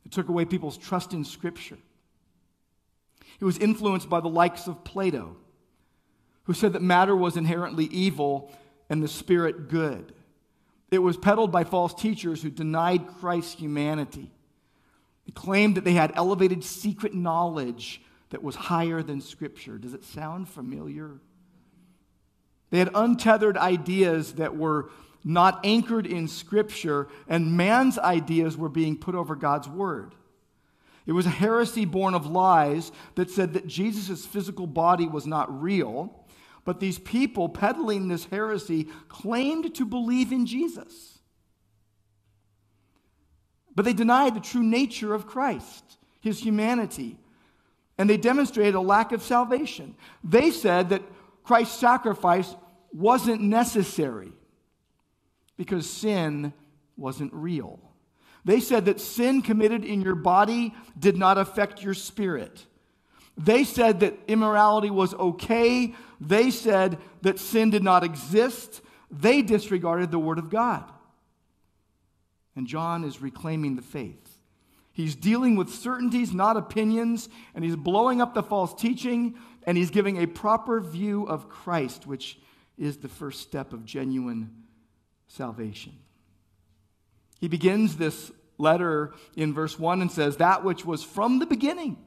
It 0.05 0.11
took 0.11 0.29
away 0.29 0.45
people's 0.45 0.77
trust 0.77 1.13
in 1.13 1.25
Scripture. 1.25 1.77
It 3.39 3.45
was 3.45 3.57
influenced 3.57 4.09
by 4.09 4.19
the 4.19 4.29
likes 4.29 4.67
of 4.67 4.83
Plato, 4.83 5.35
who 6.43 6.53
said 6.53 6.73
that 6.73 6.81
matter 6.81 7.15
was 7.15 7.37
inherently 7.37 7.85
evil 7.85 8.51
and 8.89 9.03
the 9.03 9.07
spirit 9.07 9.69
good. 9.69 10.13
It 10.89 10.99
was 10.99 11.17
peddled 11.17 11.51
by 11.51 11.65
false 11.65 11.93
teachers 11.93 12.41
who 12.41 12.49
denied 12.49 13.07
Christ's 13.19 13.55
humanity. 13.55 14.31
They 15.25 15.33
claimed 15.33 15.75
that 15.75 15.83
they 15.83 15.93
had 15.93 16.13
elevated 16.15 16.63
secret 16.63 17.13
knowledge 17.13 18.01
that 18.29 18.43
was 18.43 18.55
higher 18.55 19.01
than 19.01 19.21
Scripture. 19.21 19.77
Does 19.77 19.93
it 19.93 20.03
sound 20.03 20.49
familiar? 20.49 21.19
They 22.69 22.79
had 22.79 22.91
untethered 22.93 23.57
ideas 23.57 24.33
that 24.33 24.57
were 24.57 24.89
not 25.23 25.59
anchored 25.65 26.05
in 26.05 26.27
Scripture, 26.27 27.07
and 27.27 27.57
man's 27.57 27.97
ideas 27.97 28.57
were 28.57 28.69
being 28.69 28.97
put 28.97 29.15
over 29.15 29.35
God's 29.35 29.67
Word. 29.67 30.15
It 31.05 31.13
was 31.13 31.25
a 31.25 31.31
heresy 31.31 31.85
born 31.85 32.13
of 32.13 32.27
lies 32.27 32.91
that 33.15 33.29
said 33.29 33.53
that 33.53 33.67
Jesus' 33.67 34.25
physical 34.25 34.67
body 34.67 35.07
was 35.07 35.25
not 35.25 35.61
real, 35.61 36.25
but 36.65 36.81
these 36.81 36.99
people 36.99 37.47
peddling 37.47 38.09
this 38.09 38.25
heresy 38.25 38.89
claimed 39.07 39.73
to 39.75 39.85
believe 39.85 40.33
in 40.33 40.45
Jesus. 40.45 41.19
But 43.73 43.85
they 43.85 43.93
denied 43.93 44.35
the 44.35 44.41
true 44.41 44.63
nature 44.63 45.13
of 45.13 45.27
Christ, 45.27 45.83
his 46.19 46.39
humanity, 46.39 47.17
and 47.97 48.09
they 48.09 48.17
demonstrated 48.17 48.75
a 48.75 48.81
lack 48.81 49.11
of 49.11 49.23
salvation. 49.23 49.95
They 50.23 50.51
said 50.51 50.89
that 50.89 51.01
Christ's 51.43 51.79
sacrifice 51.79 52.55
wasn't 52.91 53.41
necessary 53.41 54.31
because 55.57 55.89
sin 55.89 56.53
wasn't 56.95 57.33
real. 57.33 57.79
They 58.45 58.59
said 58.59 58.85
that 58.85 59.01
sin 59.01 59.41
committed 59.41 59.83
in 59.83 60.01
your 60.01 60.15
body 60.15 60.73
did 60.97 61.17
not 61.17 61.37
affect 61.37 61.83
your 61.83 61.93
spirit. 61.93 62.65
They 63.37 63.63
said 63.63 63.99
that 63.99 64.17
immorality 64.27 64.89
was 64.89 65.13
okay. 65.13 65.93
They 66.19 66.49
said 66.49 66.97
that 67.21 67.39
sin 67.39 67.69
did 67.69 67.83
not 67.83 68.03
exist. 68.03 68.81
They 69.11 69.41
disregarded 69.41 70.11
the 70.11 70.19
Word 70.19 70.39
of 70.39 70.49
God. 70.49 70.83
And 72.55 72.67
John 72.67 73.03
is 73.03 73.21
reclaiming 73.21 73.75
the 73.75 73.81
faith. 73.81 74.26
He's 74.97 75.15
dealing 75.15 75.55
with 75.55 75.69
certainties, 75.69 76.33
not 76.33 76.57
opinions, 76.57 77.29
and 77.53 77.63
he's 77.63 77.75
blowing 77.75 78.19
up 78.19 78.33
the 78.33 78.41
false 78.41 78.73
teaching, 78.73 79.35
and 79.61 79.77
he's 79.77 79.91
giving 79.91 80.17
a 80.17 80.25
proper 80.25 80.81
view 80.81 81.27
of 81.27 81.47
Christ, 81.49 82.07
which 82.07 82.39
is 82.79 82.97
the 82.97 83.07
first 83.07 83.41
step 83.41 83.73
of 83.73 83.85
genuine 83.85 84.63
salvation. 85.27 85.93
He 87.39 87.47
begins 87.47 87.97
this 87.97 88.31
letter 88.57 89.13
in 89.35 89.53
verse 89.53 89.77
1 89.77 90.01
and 90.01 90.11
says, 90.11 90.37
That 90.37 90.63
which 90.63 90.83
was 90.83 91.03
from 91.03 91.37
the 91.37 91.45
beginning, 91.45 92.03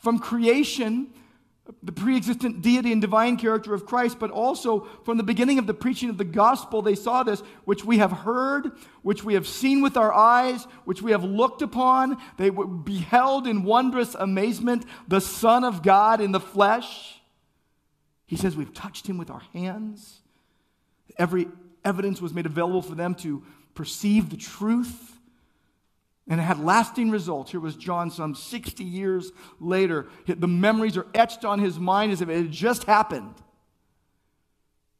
from 0.00 0.18
creation, 0.18 1.14
the 1.82 1.92
pre 1.92 2.16
existent 2.16 2.62
deity 2.62 2.92
and 2.92 3.00
divine 3.00 3.36
character 3.36 3.74
of 3.74 3.86
Christ, 3.86 4.18
but 4.18 4.30
also 4.30 4.86
from 5.04 5.16
the 5.16 5.22
beginning 5.22 5.58
of 5.58 5.66
the 5.66 5.74
preaching 5.74 6.10
of 6.10 6.18
the 6.18 6.24
gospel, 6.24 6.82
they 6.82 6.94
saw 6.94 7.22
this, 7.22 7.40
which 7.64 7.84
we 7.84 7.98
have 7.98 8.12
heard, 8.12 8.72
which 9.02 9.24
we 9.24 9.34
have 9.34 9.46
seen 9.46 9.82
with 9.82 9.96
our 9.96 10.12
eyes, 10.12 10.64
which 10.84 11.02
we 11.02 11.10
have 11.12 11.24
looked 11.24 11.62
upon. 11.62 12.16
They 12.38 12.50
beheld 12.50 13.46
in 13.46 13.64
wondrous 13.64 14.14
amazement 14.14 14.84
the 15.08 15.20
Son 15.20 15.64
of 15.64 15.82
God 15.82 16.20
in 16.20 16.32
the 16.32 16.40
flesh. 16.40 17.20
He 18.26 18.36
says, 18.36 18.56
We've 18.56 18.74
touched 18.74 19.06
him 19.06 19.18
with 19.18 19.30
our 19.30 19.42
hands. 19.52 20.20
Every 21.18 21.48
evidence 21.84 22.20
was 22.20 22.32
made 22.32 22.46
available 22.46 22.82
for 22.82 22.94
them 22.94 23.14
to 23.16 23.42
perceive 23.74 24.30
the 24.30 24.36
truth. 24.36 25.11
And 26.28 26.40
it 26.40 26.44
had 26.44 26.60
lasting 26.60 27.10
results. 27.10 27.50
Here 27.50 27.60
was 27.60 27.74
John 27.74 28.10
some 28.10 28.34
60 28.34 28.84
years 28.84 29.32
later. 29.58 30.06
The 30.26 30.46
memories 30.46 30.96
are 30.96 31.06
etched 31.14 31.44
on 31.44 31.58
his 31.58 31.78
mind 31.78 32.12
as 32.12 32.20
if 32.20 32.28
it 32.28 32.36
had 32.36 32.50
just 32.50 32.84
happened. 32.84 33.34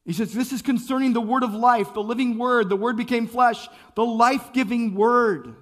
He 0.05 0.13
says, 0.13 0.33
This 0.33 0.53
is 0.53 0.63
concerning 0.63 1.13
the 1.13 1.21
word 1.21 1.45
of 1.45 1.55
life, 1.55 1.95
the 1.95 2.03
living 2.03 2.39
word. 2.39 2.69
The 2.69 2.77
word 2.77 2.97
became 2.97 3.29
flesh, 3.29 3.69
the 3.95 4.05
life 4.05 4.53
giving 4.53 4.95
word. 4.95 5.55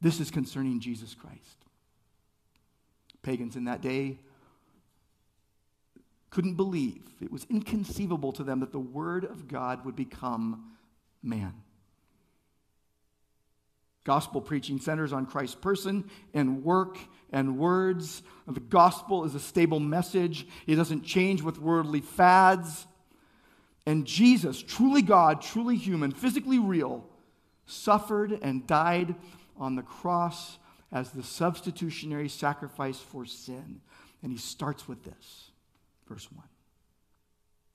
This 0.00 0.20
is 0.20 0.30
concerning 0.30 0.80
Jesus 0.80 1.14
Christ. 1.14 1.38
Pagans 3.22 3.56
in 3.56 3.64
that 3.64 3.80
day 3.80 4.18
couldn't 6.28 6.54
believe. 6.54 7.02
It 7.20 7.30
was 7.30 7.46
inconceivable 7.48 8.32
to 8.32 8.42
them 8.42 8.60
that 8.60 8.72
the 8.72 8.80
word 8.80 9.24
of 9.24 9.48
God 9.48 9.84
would 9.84 9.94
become 9.94 10.72
man. 11.22 11.54
Gospel 14.04 14.40
preaching 14.40 14.80
centers 14.80 15.12
on 15.12 15.26
Christ's 15.26 15.54
person 15.54 16.10
and 16.34 16.64
work 16.64 16.98
and 17.30 17.58
words. 17.58 18.22
The 18.46 18.60
gospel 18.60 19.24
is 19.24 19.34
a 19.34 19.40
stable 19.40 19.80
message, 19.80 20.46
it 20.66 20.76
doesn't 20.76 21.04
change 21.04 21.42
with 21.42 21.58
worldly 21.58 22.00
fads. 22.00 22.86
And 23.86 24.06
Jesus, 24.06 24.62
truly 24.62 25.02
God, 25.02 25.42
truly 25.42 25.76
human, 25.76 26.12
physically 26.12 26.58
real, 26.58 27.04
suffered 27.66 28.38
and 28.42 28.66
died 28.66 29.14
on 29.56 29.74
the 29.74 29.82
cross 29.82 30.58
as 30.92 31.10
the 31.10 31.22
substitutionary 31.22 32.28
sacrifice 32.28 32.98
for 32.98 33.24
sin. 33.26 33.80
And 34.22 34.30
he 34.30 34.38
starts 34.38 34.86
with 34.86 35.02
this, 35.02 35.50
verse 36.06 36.30
1. 36.30 36.44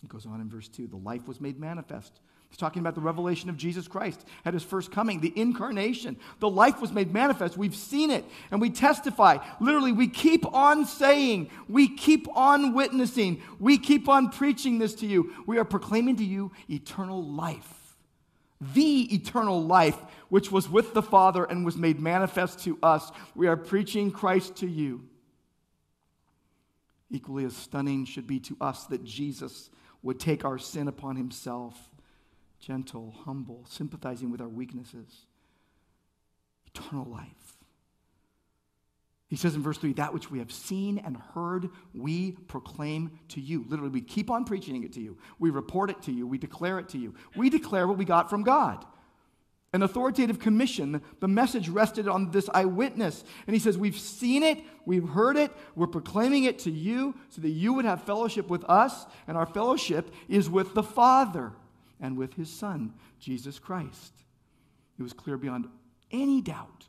It 0.04 0.10
goes 0.10 0.26
on 0.26 0.42
in 0.42 0.50
verse 0.50 0.68
2 0.68 0.88
the 0.88 0.98
life 0.98 1.28
was 1.28 1.42
made 1.42 1.60
manifest 1.60 2.20
He's 2.50 2.58
talking 2.58 2.80
about 2.80 2.96
the 2.96 3.02
revelation 3.02 3.50
of 3.50 3.58
Jesus 3.58 3.88
Christ 3.88 4.26
at 4.46 4.54
his 4.54 4.64
first 4.64 4.92
coming, 4.92 5.20
the 5.20 5.34
incarnation. 5.36 6.18
The 6.40 6.50
life 6.50 6.80
was 6.80 6.94
made 6.94 7.12
manifest. 7.12 7.58
We've 7.58 7.76
seen 7.76 8.10
it 8.10 8.24
and 8.52 8.62
we 8.62 8.70
testify. 8.70 9.40
Literally, 9.60 9.92
we 9.92 10.08
keep 10.08 10.46
on 10.54 10.86
saying, 10.86 11.50
we 11.68 11.90
keep 11.90 12.28
on 12.36 12.74
witnessing, 12.74 13.42
we 13.60 13.78
keep 13.78 14.08
on 14.08 14.30
preaching 14.30 14.80
this 14.80 14.96
to 14.96 15.06
you. 15.06 15.34
We 15.46 15.58
are 15.58 15.66
proclaiming 15.66 16.16
to 16.18 16.24
you 16.24 16.52
eternal 16.70 17.22
life. 17.22 17.74
The 18.60 19.14
eternal 19.14 19.62
life 19.62 19.98
which 20.30 20.52
was 20.52 20.70
with 20.70 20.94
the 20.94 21.04
Father 21.04 21.44
and 21.44 21.66
was 21.66 21.78
made 21.78 22.00
manifest 22.00 22.60
to 22.64 22.80
us. 22.82 23.12
We 23.36 23.48
are 23.48 23.58
preaching 23.58 24.10
Christ 24.10 24.56
to 24.58 24.68
you. 24.68 25.04
Equally 27.12 27.46
as 27.46 27.56
stunning 27.56 28.06
should 28.06 28.26
be 28.26 28.40
to 28.42 28.58
us 28.60 28.86
that 28.86 29.04
Jesus 29.04 29.70
would 30.02 30.20
take 30.20 30.46
our 30.46 30.58
sin 30.58 30.88
upon 30.88 31.16
himself 31.16 31.90
gentle, 32.60 33.14
humble, 33.26 33.66
sympathizing 33.70 34.32
with 34.32 34.42
our 34.42 34.48
weaknesses. 34.48 35.26
Eternal 36.68 37.06
life. 37.06 37.58
He 39.28 39.36
says 39.36 39.56
in 39.56 39.62
verse 39.62 39.78
3 39.78 39.94
that 39.94 40.14
which 40.14 40.32
we 40.32 40.40
have 40.40 40.52
seen 40.52 40.98
and 41.00 41.18
heard, 41.18 41.70
we 41.94 42.32
proclaim 42.32 43.20
to 43.30 43.42
you. 43.42 43.66
Literally, 43.68 43.92
we 43.92 44.02
keep 44.02 44.32
on 44.32 44.46
preaching 44.46 44.84
it 44.84 44.94
to 44.94 45.02
you. 45.02 45.18
We 45.38 45.50
report 45.50 45.90
it 45.90 46.02
to 46.04 46.12
you. 46.14 46.26
We 46.26 46.38
declare 46.38 46.80
it 46.80 46.90
to 46.90 46.98
you. 46.98 47.14
We 47.36 47.50
declare 47.50 47.88
what 47.88 47.98
we 47.98 48.06
got 48.06 48.30
from 48.30 48.44
God. 48.44 48.86
An 49.74 49.84
authoritative 49.84 50.40
commission, 50.40 51.02
the 51.20 51.28
message 51.28 51.68
rested 51.68 52.08
on 52.08 52.32
this 52.32 52.50
eyewitness. 52.54 53.24
And 53.46 53.54
he 53.54 53.60
says, 53.60 53.78
We've 53.78 54.00
seen 54.00 54.42
it, 54.42 54.60
we've 54.86 55.08
heard 55.08 55.36
it, 55.36 55.52
we're 55.76 55.88
proclaiming 55.88 56.46
it 56.46 56.60
to 56.60 56.72
you 56.72 57.16
so 57.30 57.42
that 57.42 57.50
you 57.50 57.74
would 57.74 57.86
have 57.86 58.04
fellowship 58.04 58.50
with 58.50 58.64
us, 58.66 59.06
and 59.28 59.38
our 59.38 59.46
fellowship 59.46 60.10
is 60.30 60.50
with 60.50 60.74
the 60.74 60.84
Father 60.84 61.52
and 62.00 62.18
with 62.18 62.34
his 62.36 62.50
Son, 62.50 62.94
Jesus 63.20 63.60
Christ. 63.60 64.14
It 64.98 65.04
was 65.04 65.14
clear 65.14 65.38
beyond 65.38 65.68
any 66.12 66.42
doubt 66.42 66.88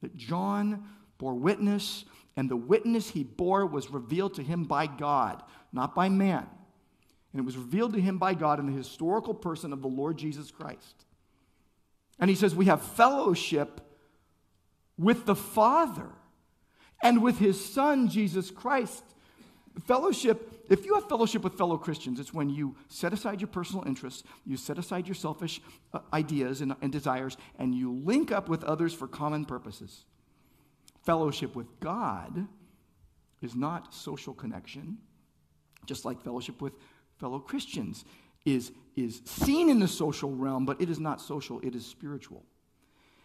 that 0.00 0.16
John 0.16 0.84
bore 1.18 1.34
witness, 1.34 2.04
and 2.36 2.48
the 2.48 2.56
witness 2.56 3.10
he 3.10 3.24
bore 3.24 3.66
was 3.66 3.90
revealed 3.90 4.34
to 4.34 4.42
him 4.42 4.64
by 4.64 4.86
God, 4.86 5.42
not 5.72 5.94
by 5.94 6.08
man. 6.08 6.46
And 7.32 7.40
it 7.40 7.44
was 7.44 7.56
revealed 7.56 7.94
to 7.94 8.00
him 8.00 8.18
by 8.18 8.34
God 8.34 8.60
in 8.60 8.66
the 8.66 8.76
historical 8.76 9.34
person 9.34 9.72
of 9.72 9.82
the 9.82 9.88
Lord 9.88 10.18
Jesus 10.18 10.50
Christ. 10.50 11.04
And 12.18 12.30
he 12.30 12.36
says, 12.36 12.54
We 12.54 12.66
have 12.66 12.82
fellowship 12.82 13.80
with 14.98 15.26
the 15.26 15.34
Father 15.34 16.10
and 17.02 17.22
with 17.22 17.38
his 17.38 17.62
Son, 17.62 18.08
Jesus 18.08 18.50
Christ. 18.50 19.02
Fellowship, 19.86 20.66
if 20.68 20.84
you 20.84 20.94
have 20.94 21.08
fellowship 21.08 21.42
with 21.42 21.56
fellow 21.56 21.78
Christians, 21.78 22.20
it's 22.20 22.34
when 22.34 22.50
you 22.50 22.76
set 22.88 23.12
aside 23.12 23.40
your 23.40 23.48
personal 23.48 23.84
interests, 23.86 24.22
you 24.44 24.56
set 24.56 24.78
aside 24.78 25.08
your 25.08 25.14
selfish 25.14 25.60
uh, 25.92 26.00
ideas 26.12 26.60
and, 26.60 26.76
and 26.82 26.92
desires, 26.92 27.36
and 27.58 27.74
you 27.74 27.92
link 28.04 28.30
up 28.30 28.48
with 28.48 28.62
others 28.64 28.92
for 28.92 29.08
common 29.08 29.44
purposes. 29.44 30.04
Fellowship 31.04 31.56
with 31.56 31.80
God 31.80 32.46
is 33.40 33.54
not 33.56 33.94
social 33.94 34.34
connection, 34.34 34.98
just 35.86 36.04
like 36.04 36.22
fellowship 36.22 36.60
with 36.60 36.74
fellow 37.18 37.38
Christians 37.38 38.04
is, 38.44 38.72
is 38.96 39.22
seen 39.24 39.68
in 39.68 39.78
the 39.80 39.88
social 39.88 40.30
realm, 40.34 40.66
but 40.66 40.80
it 40.80 40.90
is 40.90 41.00
not 41.00 41.20
social, 41.20 41.60
it 41.60 41.74
is 41.74 41.86
spiritual. 41.86 42.44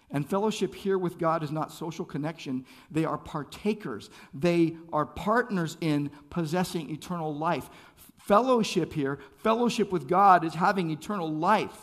And 0.10 0.28
fellowship 0.28 0.74
here 0.74 0.98
with 0.98 1.18
God 1.18 1.44
is 1.44 1.52
not 1.52 1.72
social 1.72 2.06
connection. 2.06 2.66
They 2.90 3.04
are 3.04 3.18
partakers. 3.18 4.10
They 4.34 4.78
are 4.94 5.06
partners 5.06 5.78
in 5.82 6.12
possessing 6.30 6.90
eternal 6.90 7.36
life. 7.36 7.70
Fellowship 8.18 8.94
here, 8.94 9.20
fellowship 9.38 9.92
with 9.92 10.08
God, 10.08 10.46
is 10.46 10.54
having 10.54 10.92
eternal 10.92 11.30
life. 11.30 11.76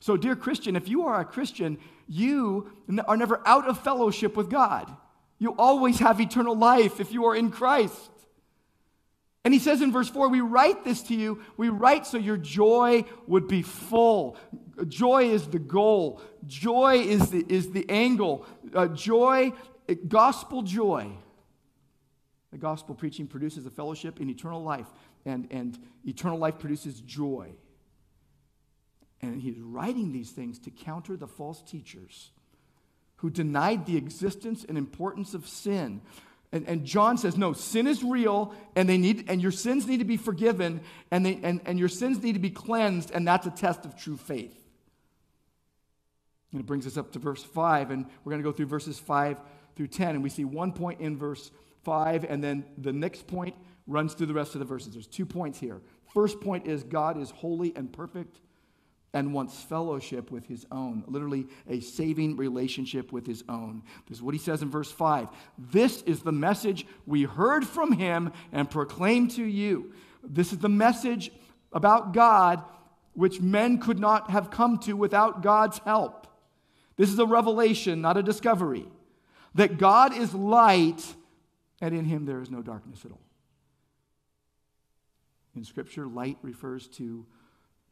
So, 0.00 0.16
dear 0.16 0.36
Christian, 0.36 0.76
if 0.76 0.88
you 0.88 1.04
are 1.06 1.20
a 1.20 1.24
Christian, 1.24 1.78
you 2.08 2.70
are 3.06 3.16
never 3.16 3.46
out 3.46 3.68
of 3.68 3.80
fellowship 3.80 4.36
with 4.36 4.48
God. 4.48 4.94
You 5.38 5.54
always 5.58 5.98
have 6.00 6.20
eternal 6.20 6.56
life 6.56 7.00
if 7.00 7.12
you 7.12 7.26
are 7.26 7.34
in 7.34 7.50
Christ. 7.50 8.10
And 9.48 9.54
he 9.54 9.60
says 9.60 9.80
in 9.80 9.92
verse 9.92 10.10
4, 10.10 10.28
We 10.28 10.42
write 10.42 10.84
this 10.84 11.00
to 11.04 11.14
you. 11.14 11.40
We 11.56 11.70
write 11.70 12.06
so 12.06 12.18
your 12.18 12.36
joy 12.36 13.06
would 13.26 13.48
be 13.48 13.62
full. 13.62 14.36
Joy 14.86 15.30
is 15.30 15.48
the 15.48 15.58
goal, 15.58 16.20
joy 16.46 16.96
is 16.96 17.30
the, 17.30 17.46
is 17.48 17.70
the 17.70 17.88
angle. 17.88 18.44
Uh, 18.74 18.88
joy, 18.88 19.54
gospel 20.06 20.60
joy. 20.60 21.08
The 22.50 22.58
gospel 22.58 22.94
preaching 22.94 23.26
produces 23.26 23.64
a 23.64 23.70
fellowship 23.70 24.20
in 24.20 24.28
eternal 24.28 24.62
life, 24.62 24.88
and, 25.24 25.48
and 25.50 25.78
eternal 26.04 26.36
life 26.36 26.58
produces 26.58 27.00
joy. 27.00 27.48
And 29.22 29.40
he's 29.40 29.58
writing 29.58 30.12
these 30.12 30.30
things 30.30 30.58
to 30.58 30.70
counter 30.70 31.16
the 31.16 31.26
false 31.26 31.62
teachers 31.62 32.32
who 33.16 33.30
denied 33.30 33.86
the 33.86 33.96
existence 33.96 34.66
and 34.68 34.76
importance 34.76 35.32
of 35.32 35.48
sin, 35.48 36.02
and, 36.52 36.66
and 36.66 36.84
John 36.84 37.18
says, 37.18 37.36
no, 37.36 37.52
sin 37.52 37.86
is 37.86 38.02
real, 38.02 38.54
and, 38.74 38.88
they 38.88 38.96
need, 38.96 39.26
and 39.28 39.42
your 39.42 39.50
sins 39.50 39.86
need 39.86 39.98
to 39.98 40.04
be 40.04 40.16
forgiven, 40.16 40.80
and, 41.10 41.24
they, 41.24 41.38
and, 41.42 41.60
and 41.66 41.78
your 41.78 41.88
sins 41.88 42.22
need 42.22 42.32
to 42.32 42.38
be 42.38 42.50
cleansed, 42.50 43.10
and 43.10 43.26
that's 43.26 43.46
a 43.46 43.50
test 43.50 43.84
of 43.84 43.96
true 43.96 44.16
faith. 44.16 44.54
And 46.52 46.60
it 46.60 46.66
brings 46.66 46.86
us 46.86 46.96
up 46.96 47.12
to 47.12 47.18
verse 47.18 47.42
5, 47.42 47.90
and 47.90 48.06
we're 48.24 48.30
going 48.30 48.42
to 48.42 48.48
go 48.48 48.52
through 48.52 48.66
verses 48.66 48.98
5 48.98 49.38
through 49.76 49.88
10, 49.88 50.10
and 50.14 50.22
we 50.22 50.30
see 50.30 50.44
one 50.44 50.72
point 50.72 51.00
in 51.00 51.18
verse 51.18 51.50
5, 51.84 52.24
and 52.24 52.42
then 52.42 52.64
the 52.78 52.92
next 52.92 53.26
point 53.26 53.54
runs 53.86 54.14
through 54.14 54.26
the 54.26 54.34
rest 54.34 54.54
of 54.54 54.60
the 54.60 54.64
verses. 54.64 54.94
There's 54.94 55.06
two 55.06 55.26
points 55.26 55.58
here. 55.58 55.82
First 56.14 56.40
point 56.40 56.66
is 56.66 56.82
God 56.82 57.20
is 57.20 57.30
holy 57.30 57.74
and 57.76 57.92
perfect 57.92 58.40
and 59.14 59.32
wants 59.32 59.62
fellowship 59.62 60.30
with 60.30 60.46
his 60.46 60.66
own, 60.70 61.04
literally 61.06 61.46
a 61.68 61.80
saving 61.80 62.36
relationship 62.36 63.10
with 63.12 63.26
his 63.26 63.42
own. 63.48 63.82
This 64.06 64.18
is 64.18 64.22
what 64.22 64.34
he 64.34 64.40
says 64.40 64.62
in 64.62 64.70
verse 64.70 64.90
5. 64.90 65.28
This 65.56 66.02
is 66.02 66.20
the 66.20 66.32
message 66.32 66.86
we 67.06 67.22
heard 67.22 67.66
from 67.66 67.92
him 67.92 68.32
and 68.52 68.70
proclaimed 68.70 69.30
to 69.32 69.44
you. 69.44 69.92
This 70.22 70.52
is 70.52 70.58
the 70.58 70.68
message 70.68 71.30
about 71.72 72.12
God 72.12 72.62
which 73.14 73.40
men 73.40 73.78
could 73.78 73.98
not 73.98 74.30
have 74.30 74.50
come 74.50 74.78
to 74.78 74.92
without 74.92 75.42
God's 75.42 75.78
help. 75.78 76.26
This 76.96 77.10
is 77.10 77.18
a 77.18 77.26
revelation, 77.26 78.00
not 78.00 78.16
a 78.16 78.22
discovery, 78.22 78.86
that 79.54 79.78
God 79.78 80.16
is 80.16 80.34
light 80.34 81.02
and 81.80 81.94
in 81.94 82.04
him 82.04 82.26
there 82.26 82.40
is 82.40 82.50
no 82.50 82.62
darkness 82.62 83.04
at 83.04 83.12
all. 83.12 83.20
In 85.54 85.64
Scripture, 85.64 86.06
light 86.06 86.38
refers 86.42 86.88
to 86.88 87.26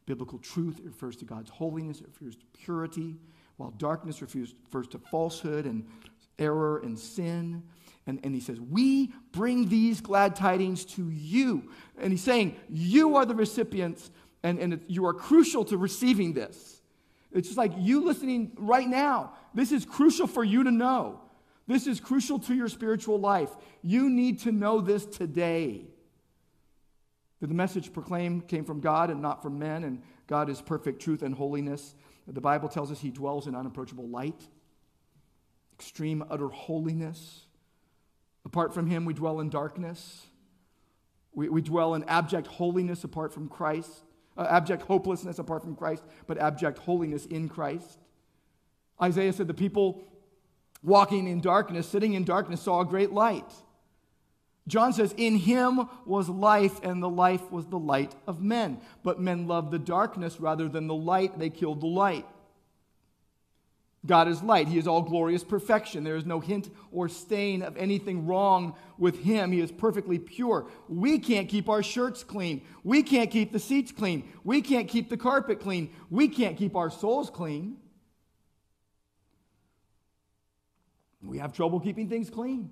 biblical 0.07 0.39
truth, 0.39 0.81
refers 0.83 1.17
to 1.17 1.25
God's 1.25 1.51
holiness, 1.51 2.01
it 2.01 2.07
refers 2.07 2.37
to 2.37 2.47
purity, 2.59 3.17
while 3.57 3.71
darkness 3.73 4.23
refers, 4.23 4.55
refers 4.65 4.87
to 4.89 4.99
falsehood 4.99 5.67
and 5.67 5.87
error 6.39 6.79
and 6.79 6.99
sin. 6.99 7.63
And, 8.07 8.21
and 8.23 8.35
he 8.35 8.41
says, 8.41 8.61
We 8.61 9.13
bring 9.33 9.69
these 9.69 10.01
glad 10.01 10.37
tidings 10.37 10.85
to 10.87 11.11
you. 11.11 11.71
And 11.99 12.13
he's 12.13 12.23
saying, 12.23 12.57
You 12.69 13.17
are 13.17 13.27
the 13.27 13.35
recipients, 13.35 14.11
and, 14.43 14.59
and 14.59 14.81
you 14.87 15.07
are 15.07 15.15
crucial 15.15 15.65
to 15.67 15.77
receiving 15.77 16.33
this. 16.33 16.81
It's 17.33 17.49
just 17.49 17.59
like 17.59 17.73
you 17.77 18.05
listening 18.05 18.53
right 18.57 18.89
now. 18.89 19.33
This 19.55 19.73
is 19.73 19.85
crucial 19.85 20.27
for 20.27 20.45
you 20.45 20.65
to 20.65 20.71
know. 20.71 21.21
This 21.67 21.87
is 21.87 21.99
crucial 21.99 22.39
to 22.41 22.55
your 22.55 22.69
spiritual 22.69 23.19
life. 23.19 23.51
You 23.83 24.09
need 24.09 24.41
to 24.41 24.53
know 24.53 24.81
this 24.81 25.05
today. 25.05 25.87
The 27.41 27.49
message 27.49 27.93
proclaimed 27.93 28.49
came 28.49 28.65
from 28.65 28.81
God 28.81 29.11
and 29.11 29.21
not 29.21 29.43
from 29.43 29.59
men, 29.59 29.85
and 29.85 30.03
God 30.27 30.49
is 30.49 30.61
perfect 30.63 31.03
truth 31.03 31.23
and 31.23 31.35
holiness. 31.35 31.95
The 32.27 32.41
Bible 32.41 32.69
tells 32.69 32.91
us 32.91 33.01
he 33.01 33.11
dwells 33.11 33.47
in 33.47 33.55
unapproachable 33.55 34.09
light, 34.09 34.41
extreme, 35.75 36.25
utter 36.31 36.49
holiness. 36.49 37.43
Apart 38.45 38.73
from 38.73 38.87
him, 38.87 39.05
we 39.05 39.13
dwell 39.13 39.41
in 39.41 39.51
darkness. 39.51 40.27
We, 41.35 41.49
we 41.49 41.61
dwell 41.61 41.95
in 41.95 42.05
abject 42.05 42.47
holiness 42.47 43.05
apart 43.05 43.33
from 43.35 43.49
Christ, 43.49 43.91
uh, 44.39 44.47
abject 44.49 44.83
hopelessness 44.83 45.39
apart 45.39 45.63
from 45.63 45.77
Christ, 45.77 46.05
but 46.27 46.39
abject 46.39 46.79
holiness 46.79 47.27
in 47.27 47.49
Christ. 47.49 47.99
Isaiah 49.01 49.33
said, 49.33 49.47
The 49.47 49.55
people 49.55 50.05
walking 50.83 51.29
in 51.29 51.41
darkness, 51.41 51.87
sitting 51.87 52.15
in 52.15 52.25
darkness, 52.25 52.63
saw 52.63 52.81
a 52.81 52.87
great 52.87 53.13
light. 53.13 53.53
John 54.69 54.93
says, 54.93 55.15
In 55.17 55.37
him 55.37 55.89
was 56.05 56.29
life, 56.29 56.81
and 56.83 57.03
the 57.03 57.09
life 57.09 57.51
was 57.53 57.67
the 57.67 57.79
light 57.79 58.15
of 58.27 58.43
men. 58.43 58.81
But 59.03 59.21
men 59.21 59.47
loved 59.47 59.71
the 59.71 59.79
darkness 59.79 60.41
rather 60.41 60.69
than 60.69 60.87
the 60.87 60.95
light, 60.95 61.39
they 61.39 61.51
killed 61.51 61.81
the 61.81 61.87
light. 61.87 62.27
God 64.05 64.29
is 64.29 64.43
light. 64.43 64.69
He 64.69 64.79
is 64.79 64.87
all 64.87 65.03
glorious 65.03 65.43
perfection. 65.43 66.05
There 66.05 66.17
is 66.17 66.25
no 66.25 66.39
hint 66.39 66.71
or 66.93 67.09
stain 67.09 67.63
of 67.63 67.77
anything 67.77 68.27
wrong 68.27 68.77
with 68.99 69.19
him. 69.19 69.51
He 69.51 69.61
is 69.61 69.73
perfectly 69.73 70.19
pure. 70.19 70.69
We 70.89 71.19
can't 71.19 71.49
keep 71.49 71.69
our 71.69 71.83
shirts 71.83 72.23
clean. 72.23 72.63
We 72.85 73.03
can't 73.03 73.31
keep 73.31 73.53
the 73.53 73.59
seats 73.59 73.91
clean. 73.91 74.33
We 74.45 74.63
can't 74.63 74.89
keep 74.89 75.11
the 75.11 75.17
carpet 75.17 75.61
clean. 75.61 75.91
We 76.09 76.29
can't 76.29 76.57
keep 76.57 76.77
our 76.77 76.91
souls 76.91 77.31
clean. 77.31 77.79
We 81.23 81.39
have 81.39 81.53
trouble 81.53 81.81
keeping 81.81 82.09
things 82.09 82.31
clean. 82.31 82.71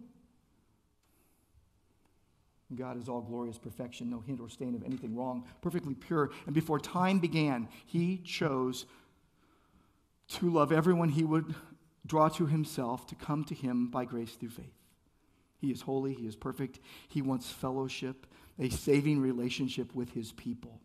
God 2.77 2.97
is 2.97 3.09
all 3.09 3.20
glorious 3.20 3.59
perfection, 3.59 4.11
no 4.11 4.20
hint 4.20 4.41
or 4.41 4.49
stain 4.49 4.75
of 4.75 4.83
anything 4.85 5.14
wrong, 5.14 5.45
perfectly 5.62 5.95
pure. 5.95 6.31
And 6.47 6.55
before 6.55 6.79
time 6.79 7.18
began, 7.18 7.68
He 7.87 8.18
chose 8.18 8.87
to 10.29 10.51
love 10.51 10.72
everyone 10.72 11.11
He 11.11 11.25
would 11.25 11.55
draw 12.07 12.29
to 12.31 12.47
Himself, 12.47 13.07
to 13.09 13.14
come 13.14 13.45
to 13.45 13.55
Him 13.55 13.89
by 13.89 14.05
grace 14.05 14.35
through 14.35 14.51
faith. 14.51 14.75
He 15.59 15.70
is 15.70 15.83
holy, 15.83 16.14
He 16.14 16.27
is 16.27 16.37
perfect. 16.37 16.81
He 17.09 17.22
wants 17.22 17.51
fellowship, 17.51 18.27
a 18.59 18.68
saving 18.68 19.20
relationship 19.20 19.95
with 19.95 20.12
His 20.12 20.33
people. 20.33 20.81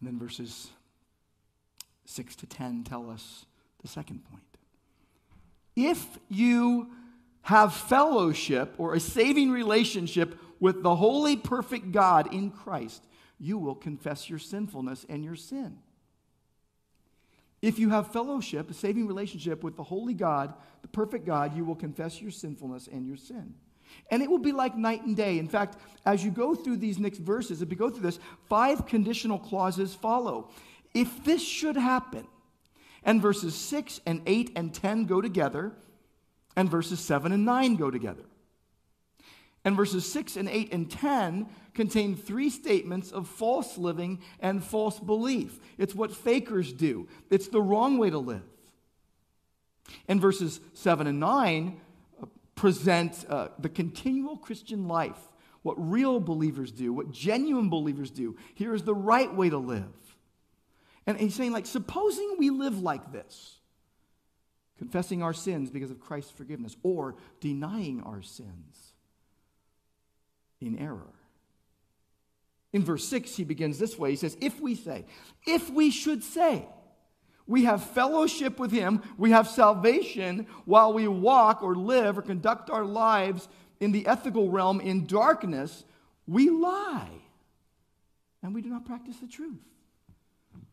And 0.00 0.08
then 0.08 0.18
verses 0.18 0.70
6 2.04 2.36
to 2.36 2.46
10 2.46 2.84
tell 2.84 3.10
us 3.10 3.46
the 3.82 3.88
second 3.88 4.24
point. 4.30 4.42
If 5.74 6.18
you 6.28 6.90
have 7.46 7.72
fellowship 7.72 8.74
or 8.76 8.94
a 8.94 9.00
saving 9.00 9.52
relationship 9.52 10.36
with 10.58 10.82
the 10.82 10.96
holy, 10.96 11.36
perfect 11.36 11.92
God 11.92 12.34
in 12.34 12.50
Christ, 12.50 13.04
you 13.38 13.56
will 13.56 13.76
confess 13.76 14.28
your 14.28 14.40
sinfulness 14.40 15.06
and 15.08 15.24
your 15.24 15.36
sin. 15.36 15.78
If 17.62 17.78
you 17.78 17.90
have 17.90 18.12
fellowship, 18.12 18.68
a 18.68 18.74
saving 18.74 19.06
relationship 19.06 19.62
with 19.62 19.76
the 19.76 19.84
holy 19.84 20.12
God, 20.12 20.54
the 20.82 20.88
perfect 20.88 21.24
God, 21.24 21.56
you 21.56 21.64
will 21.64 21.76
confess 21.76 22.20
your 22.20 22.32
sinfulness 22.32 22.88
and 22.90 23.06
your 23.06 23.16
sin. 23.16 23.54
And 24.10 24.24
it 24.24 24.28
will 24.28 24.38
be 24.38 24.50
like 24.50 24.76
night 24.76 25.04
and 25.04 25.16
day. 25.16 25.38
In 25.38 25.46
fact, 25.46 25.76
as 26.04 26.24
you 26.24 26.32
go 26.32 26.56
through 26.56 26.78
these 26.78 26.98
next 26.98 27.18
verses, 27.18 27.62
if 27.62 27.70
you 27.70 27.76
go 27.76 27.90
through 27.90 28.02
this, 28.02 28.18
five 28.48 28.86
conditional 28.86 29.38
clauses 29.38 29.94
follow. 29.94 30.50
If 30.94 31.22
this 31.22 31.42
should 31.46 31.76
happen, 31.76 32.26
and 33.04 33.22
verses 33.22 33.54
6 33.54 34.00
and 34.04 34.20
8 34.26 34.50
and 34.56 34.74
10 34.74 35.04
go 35.04 35.20
together, 35.20 35.74
and 36.56 36.70
verses 36.70 36.98
7 37.00 37.30
and 37.32 37.44
9 37.44 37.76
go 37.76 37.90
together. 37.90 38.24
And 39.64 39.76
verses 39.76 40.10
6 40.10 40.36
and 40.36 40.48
8 40.48 40.72
and 40.72 40.90
10 40.90 41.48
contain 41.74 42.16
three 42.16 42.50
statements 42.50 43.12
of 43.12 43.28
false 43.28 43.76
living 43.76 44.20
and 44.40 44.64
false 44.64 44.98
belief. 44.98 45.58
It's 45.76 45.94
what 45.94 46.14
fakers 46.14 46.72
do, 46.72 47.08
it's 47.30 47.48
the 47.48 47.62
wrong 47.62 47.98
way 47.98 48.10
to 48.10 48.18
live. 48.18 48.42
And 50.08 50.20
verses 50.20 50.60
7 50.72 51.06
and 51.06 51.20
9 51.20 51.80
uh, 52.22 52.26
present 52.54 53.24
uh, 53.28 53.48
the 53.58 53.68
continual 53.68 54.36
Christian 54.36 54.88
life 54.88 55.18
what 55.66 55.74
real 55.90 56.20
believers 56.20 56.70
do, 56.70 56.92
what 56.92 57.10
genuine 57.10 57.68
believers 57.68 58.08
do. 58.12 58.36
Here 58.54 58.72
is 58.72 58.84
the 58.84 58.94
right 58.94 59.34
way 59.34 59.50
to 59.50 59.58
live. 59.58 59.92
And 61.08 61.18
he's 61.18 61.34
saying, 61.34 61.50
like, 61.50 61.66
supposing 61.66 62.36
we 62.38 62.50
live 62.50 62.80
like 62.80 63.10
this, 63.10 63.55
confessing 64.78 65.22
our 65.22 65.32
sins 65.32 65.70
because 65.70 65.90
of 65.90 66.00
Christ's 66.00 66.32
forgiveness, 66.32 66.76
or 66.82 67.16
denying 67.40 68.02
our 68.02 68.22
sins 68.22 68.92
in 70.60 70.78
error. 70.78 71.14
In 72.72 72.84
verse 72.84 73.06
6, 73.08 73.34
he 73.36 73.44
begins 73.44 73.78
this 73.78 73.98
way 73.98 74.10
He 74.10 74.16
says, 74.16 74.36
If 74.40 74.60
we 74.60 74.74
say, 74.74 75.06
if 75.46 75.70
we 75.70 75.90
should 75.90 76.22
say, 76.22 76.66
we 77.46 77.64
have 77.64 77.82
fellowship 77.90 78.58
with 78.58 78.72
him, 78.72 79.02
we 79.16 79.30
have 79.30 79.48
salvation 79.48 80.46
while 80.64 80.92
we 80.92 81.06
walk 81.06 81.62
or 81.62 81.76
live 81.76 82.18
or 82.18 82.22
conduct 82.22 82.70
our 82.70 82.84
lives 82.84 83.48
in 83.78 83.92
the 83.92 84.06
ethical 84.06 84.50
realm 84.50 84.80
in 84.80 85.06
darkness, 85.06 85.84
we 86.26 86.50
lie 86.50 87.08
and 88.42 88.54
we 88.54 88.62
do 88.62 88.68
not 88.68 88.84
practice 88.84 89.16
the 89.16 89.28
truth. 89.28 89.62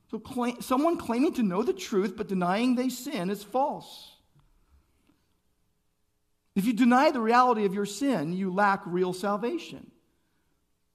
So, 0.10 0.20
claim, 0.20 0.62
someone 0.62 0.98
claiming 0.98 1.34
to 1.34 1.44
know 1.44 1.64
the 1.64 1.74
truth 1.74 2.16
but 2.16 2.28
denying 2.28 2.76
they 2.76 2.90
sin 2.90 3.30
is 3.30 3.44
false. 3.44 4.12
If 6.56 6.66
you 6.66 6.74
deny 6.74 7.12
the 7.12 7.22
reality 7.22 7.66
of 7.66 7.74
your 7.74 7.86
sin, 7.86 8.34
you 8.34 8.54
lack 8.54 8.82
real 8.86 9.14
salvation. 9.14 9.90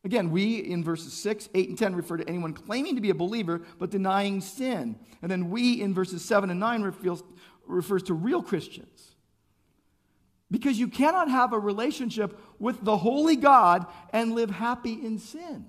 Again, 0.04 0.30
we 0.30 0.58
in 0.58 0.84
verses 0.84 1.12
6, 1.14 1.48
8, 1.54 1.68
and 1.70 1.78
10 1.78 1.96
refer 1.96 2.16
to 2.18 2.28
anyone 2.28 2.54
claiming 2.54 2.94
to 2.94 3.00
be 3.00 3.10
a 3.10 3.14
believer 3.14 3.62
but 3.78 3.90
denying 3.90 4.40
sin. 4.40 4.96
And 5.20 5.30
then 5.30 5.50
we 5.50 5.82
in 5.82 5.92
verses 5.92 6.24
7 6.24 6.50
and 6.50 6.60
9 6.60 6.82
refers, 6.82 7.22
refers 7.66 8.02
to 8.04 8.14
real 8.14 8.42
Christians. 8.42 9.16
Because 10.50 10.78
you 10.78 10.88
cannot 10.88 11.28
have 11.28 11.52
a 11.52 11.58
relationship 11.58 12.38
with 12.58 12.82
the 12.82 12.96
holy 12.96 13.36
God 13.36 13.86
and 14.12 14.34
live 14.34 14.50
happy 14.50 14.92
in 14.92 15.18
sin. 15.18 15.66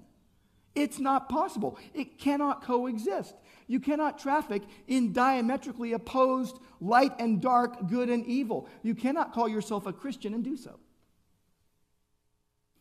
It's 0.76 1.00
not 1.00 1.30
possible. 1.30 1.78
It 1.94 2.18
cannot 2.20 2.64
coexist. 2.64 3.36
You 3.68 3.80
cannot 3.80 4.20
traffic 4.20 4.64
in 4.88 5.14
diametrically 5.14 5.94
opposed 5.94 6.60
light 6.80 7.14
and 7.20 7.42
dark, 7.42 7.88
good 7.88 8.10
and 8.10 8.26
evil. 8.26 8.68
You 8.84 8.96
cannot 8.96 9.34
call 9.34 9.48
yourself 9.48 9.86
a 9.86 9.94
Christian 9.94 10.34
and 10.34 10.44
do 10.44 10.58
so. 10.58 10.80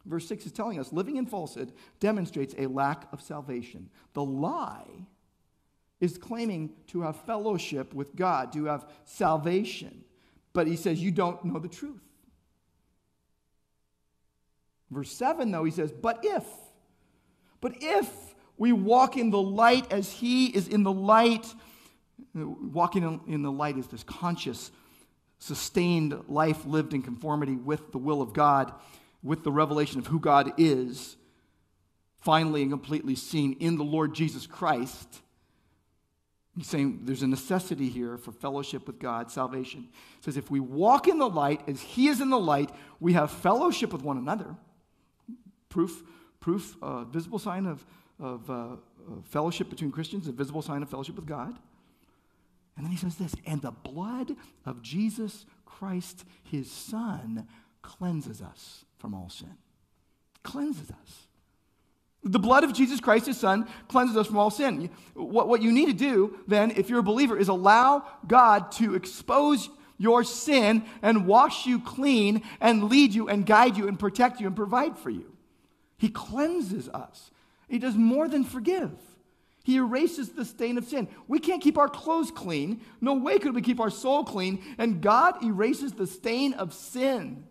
Verse 0.06 0.26
6 0.26 0.46
is 0.46 0.52
telling 0.52 0.78
us 0.78 0.92
living 0.92 1.16
in 1.16 1.26
falsehood 1.26 1.72
demonstrates 2.00 2.54
a 2.56 2.66
lack 2.66 3.12
of 3.12 3.20
salvation. 3.20 3.90
The 4.14 4.24
lie 4.24 5.06
is 6.00 6.16
claiming 6.16 6.70
to 6.88 7.02
have 7.02 7.16
fellowship 7.24 7.92
with 7.92 8.16
God, 8.16 8.52
to 8.52 8.64
have 8.66 8.86
salvation. 9.04 10.04
But 10.52 10.66
he 10.66 10.76
says, 10.76 11.02
You 11.02 11.10
don't 11.10 11.44
know 11.44 11.58
the 11.58 11.68
truth. 11.68 12.00
Verse 14.90 15.12
7, 15.12 15.50
though, 15.50 15.64
he 15.64 15.70
says, 15.70 15.92
But 15.92 16.20
if 16.22 16.44
but 17.60 17.74
if 17.80 18.08
we 18.56 18.72
walk 18.72 19.16
in 19.16 19.30
the 19.30 19.40
light 19.40 19.92
as 19.92 20.10
He 20.12 20.46
is 20.46 20.68
in 20.68 20.82
the 20.82 20.92
light, 20.92 21.46
walking 22.34 23.20
in 23.26 23.42
the 23.42 23.52
light 23.52 23.78
is 23.78 23.86
this 23.86 24.02
conscious, 24.02 24.70
sustained 25.38 26.14
life 26.28 26.64
lived 26.64 26.94
in 26.94 27.02
conformity 27.02 27.56
with 27.56 27.92
the 27.92 27.98
will 27.98 28.20
of 28.20 28.32
God, 28.32 28.72
with 29.22 29.44
the 29.44 29.52
revelation 29.52 29.98
of 29.98 30.06
who 30.06 30.20
God 30.20 30.52
is, 30.56 31.16
finally 32.20 32.62
and 32.62 32.70
completely 32.70 33.14
seen 33.14 33.54
in 33.60 33.76
the 33.76 33.84
Lord 33.84 34.14
Jesus 34.14 34.46
Christ. 34.46 35.20
He's 36.56 36.66
saying 36.66 37.02
there's 37.04 37.22
a 37.22 37.28
necessity 37.28 37.88
here 37.88 38.18
for 38.18 38.32
fellowship 38.32 38.88
with 38.88 38.98
God, 38.98 39.30
salvation. 39.30 39.88
Says, 40.20 40.36
if 40.36 40.50
we 40.50 40.58
walk 40.58 41.06
in 41.06 41.18
the 41.18 41.28
light 41.28 41.62
as 41.68 41.80
He 41.80 42.08
is 42.08 42.20
in 42.20 42.30
the 42.30 42.38
light, 42.38 42.70
we 42.98 43.12
have 43.12 43.30
fellowship 43.30 43.92
with 43.92 44.02
one 44.02 44.18
another. 44.18 44.56
Proof 45.68 46.02
proof, 46.40 46.76
uh, 46.82 47.04
visible 47.04 47.38
sign 47.38 47.66
of, 47.66 47.84
of 48.20 48.50
uh, 48.50 48.76
fellowship 49.24 49.70
between 49.70 49.90
Christians, 49.90 50.28
a 50.28 50.32
visible 50.32 50.62
sign 50.62 50.82
of 50.82 50.90
fellowship 50.90 51.16
with 51.16 51.26
God. 51.26 51.58
And 52.76 52.84
then 52.84 52.92
he 52.92 52.96
says 52.98 53.16
this, 53.16 53.34
and 53.44 53.60
the 53.60 53.72
blood 53.72 54.36
of 54.64 54.82
Jesus 54.82 55.46
Christ, 55.66 56.24
his 56.44 56.70
Son, 56.70 57.48
cleanses 57.82 58.40
us 58.40 58.84
from 58.98 59.14
all 59.14 59.28
sin. 59.28 59.56
Cleanses 60.44 60.90
us. 60.90 61.26
The 62.22 62.38
blood 62.38 62.64
of 62.64 62.72
Jesus 62.72 63.00
Christ, 63.00 63.26
his 63.26 63.38
Son, 63.38 63.68
cleanses 63.88 64.16
us 64.16 64.26
from 64.26 64.38
all 64.38 64.50
sin. 64.50 64.90
What, 65.14 65.48
what 65.48 65.62
you 65.62 65.72
need 65.72 65.86
to 65.86 65.92
do, 65.92 66.38
then, 66.46 66.72
if 66.72 66.88
you're 66.88 66.98
a 67.00 67.02
believer, 67.02 67.36
is 67.36 67.48
allow 67.48 68.04
God 68.26 68.72
to 68.72 68.94
expose 68.94 69.70
your 69.98 70.22
sin 70.22 70.84
and 71.02 71.26
wash 71.26 71.66
you 71.66 71.80
clean 71.80 72.42
and 72.60 72.84
lead 72.84 73.14
you 73.14 73.28
and 73.28 73.44
guide 73.44 73.76
you 73.76 73.88
and 73.88 73.98
protect 73.98 74.40
you 74.40 74.46
and 74.46 74.54
provide 74.54 74.96
for 74.96 75.10
you. 75.10 75.32
He 75.98 76.08
cleanses 76.08 76.88
us. 76.88 77.30
He 77.68 77.78
does 77.78 77.96
more 77.96 78.28
than 78.28 78.44
forgive. 78.44 78.92
He 79.64 79.76
erases 79.76 80.30
the 80.30 80.46
stain 80.46 80.78
of 80.78 80.86
sin. 80.86 81.08
We 81.26 81.40
can't 81.40 81.62
keep 81.62 81.76
our 81.76 81.88
clothes 81.88 82.30
clean. 82.30 82.80
No 83.00 83.14
way 83.14 83.38
could 83.38 83.54
we 83.54 83.60
keep 83.60 83.80
our 83.80 83.90
soul 83.90 84.24
clean. 84.24 84.62
And 84.78 85.02
God 85.02 85.44
erases 85.44 85.92
the 85.92 86.06
stain 86.06 86.54
of 86.54 86.72
sin. 86.72 87.44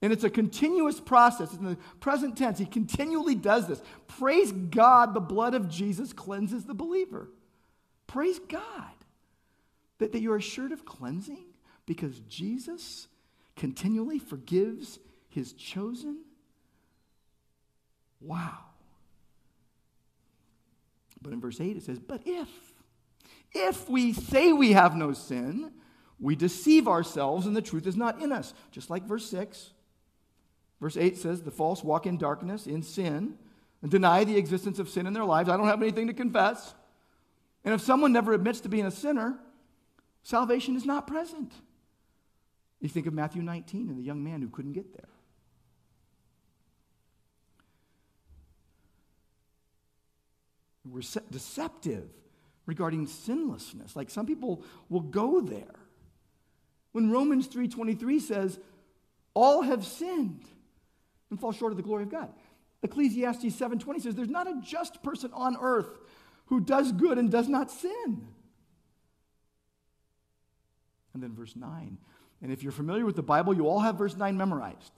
And 0.00 0.12
it's 0.12 0.24
a 0.24 0.30
continuous 0.30 1.00
process. 1.00 1.52
In 1.52 1.64
the 1.64 1.76
present 2.00 2.38
tense, 2.38 2.58
He 2.58 2.66
continually 2.66 3.34
does 3.34 3.66
this. 3.66 3.82
Praise 4.06 4.52
God, 4.52 5.12
the 5.12 5.20
blood 5.20 5.54
of 5.54 5.68
Jesus 5.68 6.12
cleanses 6.12 6.64
the 6.64 6.72
believer. 6.72 7.28
Praise 8.06 8.38
God 8.38 8.94
that, 9.98 10.12
that 10.12 10.20
you're 10.20 10.36
assured 10.36 10.72
of 10.72 10.86
cleansing 10.86 11.44
because 11.84 12.20
Jesus 12.20 13.08
continually 13.56 14.20
forgives 14.20 15.00
His 15.28 15.52
chosen 15.52 16.22
Wow. 18.20 18.58
But 21.22 21.32
in 21.32 21.40
verse 21.40 21.60
8 21.60 21.76
it 21.76 21.82
says, 21.82 21.98
But 21.98 22.22
if, 22.24 22.48
if 23.52 23.88
we 23.88 24.12
say 24.12 24.52
we 24.52 24.72
have 24.72 24.96
no 24.96 25.12
sin, 25.12 25.72
we 26.20 26.36
deceive 26.36 26.88
ourselves 26.88 27.46
and 27.46 27.56
the 27.56 27.62
truth 27.62 27.86
is 27.86 27.96
not 27.96 28.20
in 28.20 28.32
us. 28.32 28.54
Just 28.70 28.90
like 28.90 29.04
verse 29.04 29.28
6. 29.30 29.70
Verse 30.80 30.96
8 30.96 31.16
says, 31.16 31.42
The 31.42 31.50
false 31.50 31.82
walk 31.82 32.06
in 32.06 32.18
darkness, 32.18 32.66
in 32.66 32.82
sin, 32.82 33.34
and 33.82 33.90
deny 33.90 34.24
the 34.24 34.36
existence 34.36 34.78
of 34.78 34.88
sin 34.88 35.06
in 35.06 35.12
their 35.12 35.24
lives. 35.24 35.48
I 35.48 35.56
don't 35.56 35.66
have 35.66 35.82
anything 35.82 36.06
to 36.08 36.12
confess. 36.12 36.74
And 37.64 37.74
if 37.74 37.80
someone 37.80 38.12
never 38.12 38.32
admits 38.32 38.60
to 38.60 38.68
being 38.68 38.86
a 38.86 38.90
sinner, 38.90 39.38
salvation 40.22 40.76
is 40.76 40.84
not 40.84 41.06
present. 41.06 41.52
You 42.80 42.88
think 42.88 43.06
of 43.06 43.14
Matthew 43.14 43.42
19 43.42 43.88
and 43.88 43.98
the 43.98 44.02
young 44.02 44.22
man 44.22 44.40
who 44.40 44.48
couldn't 44.48 44.72
get 44.72 44.94
there. 44.94 45.08
Deceptive 51.30 52.08
regarding 52.66 53.06
sinlessness. 53.06 53.96
Like 53.96 54.10
some 54.10 54.26
people 54.26 54.62
will 54.88 55.00
go 55.00 55.40
there. 55.40 55.74
When 56.92 57.10
Romans 57.10 57.46
3:23 57.46 58.20
says, 58.20 58.58
"All 59.34 59.62
have 59.62 59.86
sinned 59.86 60.44
and 61.30 61.40
fall 61.40 61.52
short 61.52 61.72
of 61.72 61.76
the 61.76 61.82
glory 61.82 62.04
of 62.04 62.10
God." 62.10 62.32
Ecclesiastes 62.82 63.54
7:20 63.54 64.00
says, 64.00 64.14
"There's 64.14 64.28
not 64.28 64.46
a 64.46 64.60
just 64.60 65.02
person 65.02 65.32
on 65.32 65.56
earth 65.56 65.98
who 66.46 66.60
does 66.60 66.92
good 66.92 67.18
and 67.18 67.30
does 67.30 67.48
not 67.48 67.70
sin." 67.70 68.28
And 71.14 71.22
then 71.22 71.34
verse 71.34 71.56
9. 71.56 71.98
And 72.40 72.52
if 72.52 72.62
you're 72.62 72.70
familiar 72.70 73.04
with 73.04 73.16
the 73.16 73.22
Bible, 73.22 73.54
you 73.54 73.66
all 73.66 73.80
have 73.80 73.98
verse 73.98 74.16
9 74.16 74.36
memorized. 74.36 74.92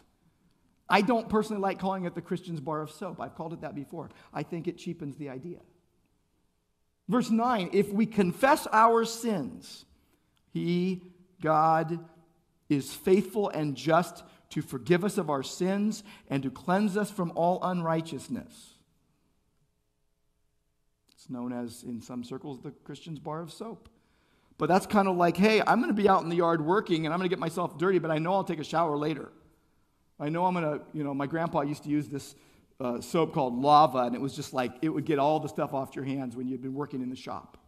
I 0.88 1.02
don't 1.02 1.28
personally 1.28 1.62
like 1.62 1.78
calling 1.78 2.04
it 2.04 2.14
the 2.14 2.20
Christian's 2.20 2.60
bar 2.60 2.82
of 2.82 2.90
soap. 2.90 3.20
I've 3.20 3.34
called 3.34 3.52
it 3.52 3.60
that 3.60 3.74
before. 3.74 4.10
I 4.32 4.42
think 4.42 4.66
it 4.66 4.76
cheapens 4.76 5.16
the 5.16 5.30
idea. 5.30 5.60
Verse 7.10 7.28
9 7.28 7.70
if 7.72 7.92
we 7.92 8.06
confess 8.06 8.68
our 8.72 9.04
sins, 9.04 9.84
He, 10.52 11.02
God, 11.42 11.98
is 12.68 12.94
faithful 12.94 13.48
and 13.48 13.74
just 13.74 14.22
to 14.50 14.62
forgive 14.62 15.04
us 15.04 15.18
of 15.18 15.28
our 15.28 15.42
sins 15.42 16.04
and 16.28 16.44
to 16.44 16.50
cleanse 16.50 16.96
us 16.96 17.10
from 17.10 17.32
all 17.34 17.58
unrighteousness. 17.64 18.74
It's 21.14 21.28
known 21.28 21.52
as, 21.52 21.82
in 21.82 22.00
some 22.00 22.22
circles, 22.22 22.60
the 22.60 22.70
Christian's 22.70 23.18
bar 23.18 23.40
of 23.42 23.52
soap. 23.52 23.88
But 24.56 24.68
that's 24.68 24.86
kind 24.86 25.08
of 25.08 25.16
like, 25.16 25.36
hey, 25.36 25.60
I'm 25.66 25.80
going 25.80 25.94
to 25.94 26.00
be 26.00 26.08
out 26.08 26.22
in 26.22 26.28
the 26.28 26.36
yard 26.36 26.64
working 26.64 27.06
and 27.06 27.12
I'm 27.12 27.18
going 27.18 27.28
to 27.28 27.34
get 27.34 27.40
myself 27.40 27.76
dirty, 27.76 27.98
but 27.98 28.12
I 28.12 28.18
know 28.18 28.34
I'll 28.34 28.44
take 28.44 28.60
a 28.60 28.64
shower 28.64 28.96
later. 28.96 29.32
I 30.20 30.28
know 30.28 30.46
I'm 30.46 30.54
going 30.54 30.78
to, 30.78 30.84
you 30.92 31.02
know, 31.02 31.12
my 31.12 31.26
grandpa 31.26 31.62
used 31.62 31.82
to 31.84 31.88
use 31.88 32.08
this 32.08 32.36
uh, 32.80 33.00
soap 33.00 33.34
called 33.34 33.60
Lava, 33.60 33.98
and 33.98 34.14
it 34.14 34.20
was 34.20 34.34
just 34.34 34.52
like 34.52 34.72
it 34.82 34.88
would 34.88 35.04
get 35.04 35.18
all 35.18 35.38
the 35.38 35.48
stuff 35.48 35.74
off 35.74 35.94
your 35.94 36.04
hands 36.04 36.34
when 36.34 36.48
you'd 36.48 36.62
been 36.62 36.74
working 36.74 37.02
in 37.02 37.10
the 37.10 37.16
shop. 37.16 37.58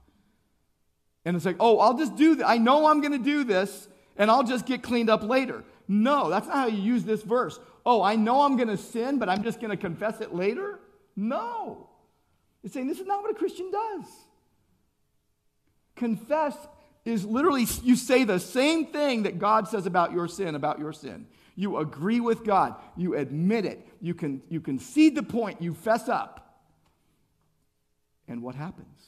And 1.25 1.37
it's 1.37 1.45
like, 1.45 1.57
oh, 1.61 1.79
I'll 1.79 1.97
just 1.97 2.17
do 2.17 2.37
that. 2.37 2.49
I 2.49 2.57
know 2.57 2.87
I'm 2.87 3.01
going 3.01 3.13
to 3.13 3.19
do 3.19 3.45
this, 3.45 3.89
and 4.17 4.31
I'll 4.31 4.43
just 4.43 4.67
get 4.67 4.83
cleaned 4.83 5.11
up 5.11 5.23
later. 5.23 5.63
No, 5.87 6.31
that's 6.31 6.47
not 6.47 6.57
how 6.57 6.67
you 6.67 6.83
use 6.83 7.05
this 7.05 7.23
verse. 7.23 7.61
Oh, 7.85 8.03
I 8.03 8.17
know 8.17 8.43
I'm 8.43 8.57
going 8.57 8.69
to 8.69 8.77
sin, 8.77 9.19
but 9.19 9.29
I'm 9.29 9.43
just 9.43 9.61
going 9.61 9.71
to 9.71 9.77
confess 9.77 10.21
it 10.21 10.35
later? 10.35 10.81
No. 11.15 11.89
It's 12.65 12.75
saying 12.75 12.89
this 12.89 13.01
is 13.01 13.07
not 13.07 13.23
what 13.23 13.31
a 13.31 13.35
Christian 13.35 13.71
does. 13.71 14.05
Confess 15.97 16.57
is 17.05 17.25
literally, 17.25 17.67
you 17.83 17.97
say 17.97 18.25
the 18.25 18.39
same 18.41 18.87
thing 18.87 19.25
that 19.25 19.39
God 19.39 19.69
says 19.69 19.87
about 19.87 20.13
your 20.13 20.29
sin, 20.29 20.55
about 20.55 20.79
your 20.79 20.93
sin. 20.93 21.27
You 21.63 21.79
agree 21.79 22.19
with 22.19 22.43
God. 22.43 22.75
You 22.97 23.15
admit 23.15 23.65
it. 23.65 23.87
You 24.01 24.15
can, 24.15 24.43
you 24.49 24.61
concede 24.61 25.15
the 25.15 25.23
point. 25.23 25.63
You 25.63 25.75
fess 25.75 26.09
up. 26.09 26.59
And 28.27 28.43
what 28.43 28.57
happens? 28.57 28.99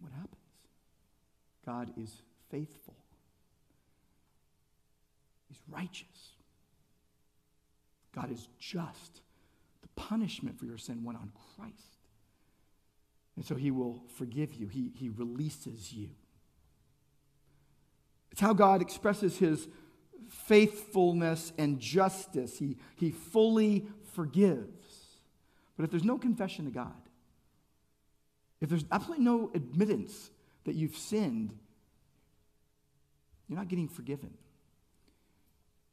What 0.00 0.12
happens? 0.12 0.34
God 1.64 1.92
is 1.96 2.10
faithful, 2.50 2.96
He's 5.48 5.62
righteous, 5.70 6.34
God 8.14 8.30
is 8.30 8.48
just. 8.58 9.22
The 9.80 9.88
punishment 9.96 10.58
for 10.58 10.66
your 10.66 10.76
sin 10.76 11.04
went 11.04 11.18
on 11.18 11.32
Christ. 11.56 11.96
And 13.36 13.44
so 13.44 13.54
He 13.54 13.70
will 13.70 14.02
forgive 14.16 14.54
you, 14.54 14.68
He, 14.68 14.90
he 14.94 15.08
releases 15.08 15.92
you. 15.92 16.10
It's 18.30 18.40
how 18.40 18.52
God 18.52 18.82
expresses 18.82 19.38
His 19.38 19.68
faithfulness 20.28 21.52
and 21.58 21.78
justice. 21.80 22.58
He, 22.58 22.76
he 22.96 23.10
fully 23.10 23.86
forgives. 24.14 24.86
But 25.76 25.84
if 25.84 25.90
there's 25.90 26.04
no 26.04 26.18
confession 26.18 26.64
to 26.64 26.70
God, 26.70 26.92
if 28.60 28.68
there's 28.68 28.84
absolutely 28.90 29.24
no 29.24 29.50
admittance 29.54 30.30
that 30.64 30.74
you've 30.74 30.96
sinned, 30.96 31.54
you're 33.48 33.58
not 33.58 33.68
getting 33.68 33.88
forgiven. 33.88 34.34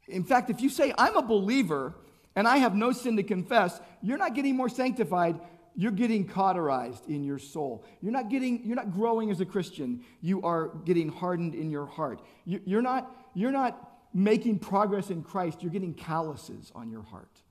In 0.08 0.24
fact, 0.24 0.50
if 0.50 0.60
you 0.60 0.68
say, 0.68 0.92
I'm 0.98 1.16
a 1.16 1.22
believer 1.22 1.94
and 2.34 2.46
I 2.46 2.58
have 2.58 2.74
no 2.74 2.92
sin 2.92 3.16
to 3.16 3.22
confess, 3.22 3.80
you're 4.02 4.18
not 4.18 4.34
getting 4.34 4.56
more 4.56 4.68
sanctified. 4.68 5.40
You're 5.74 5.92
getting 5.92 6.26
cauterized 6.26 7.08
in 7.08 7.22
your 7.22 7.38
soul. 7.38 7.84
You're 8.00 8.12
not 8.12 8.30
getting, 8.30 8.64
you're 8.64 8.76
not 8.76 8.92
growing 8.92 9.30
as 9.30 9.40
a 9.40 9.44
Christian. 9.44 10.02
You 10.20 10.42
are 10.42 10.68
getting 10.84 11.08
hardened 11.08 11.54
in 11.54 11.70
your 11.70 11.86
heart. 11.86 12.20
You, 12.44 12.60
you're 12.64 12.82
not, 12.82 13.14
you're 13.34 13.52
not 13.52 13.95
making 14.16 14.58
progress 14.58 15.10
in 15.10 15.22
Christ, 15.22 15.62
you're 15.62 15.70
getting 15.70 15.92
calluses 15.92 16.72
on 16.74 16.90
your 16.90 17.02
heart. 17.02 17.42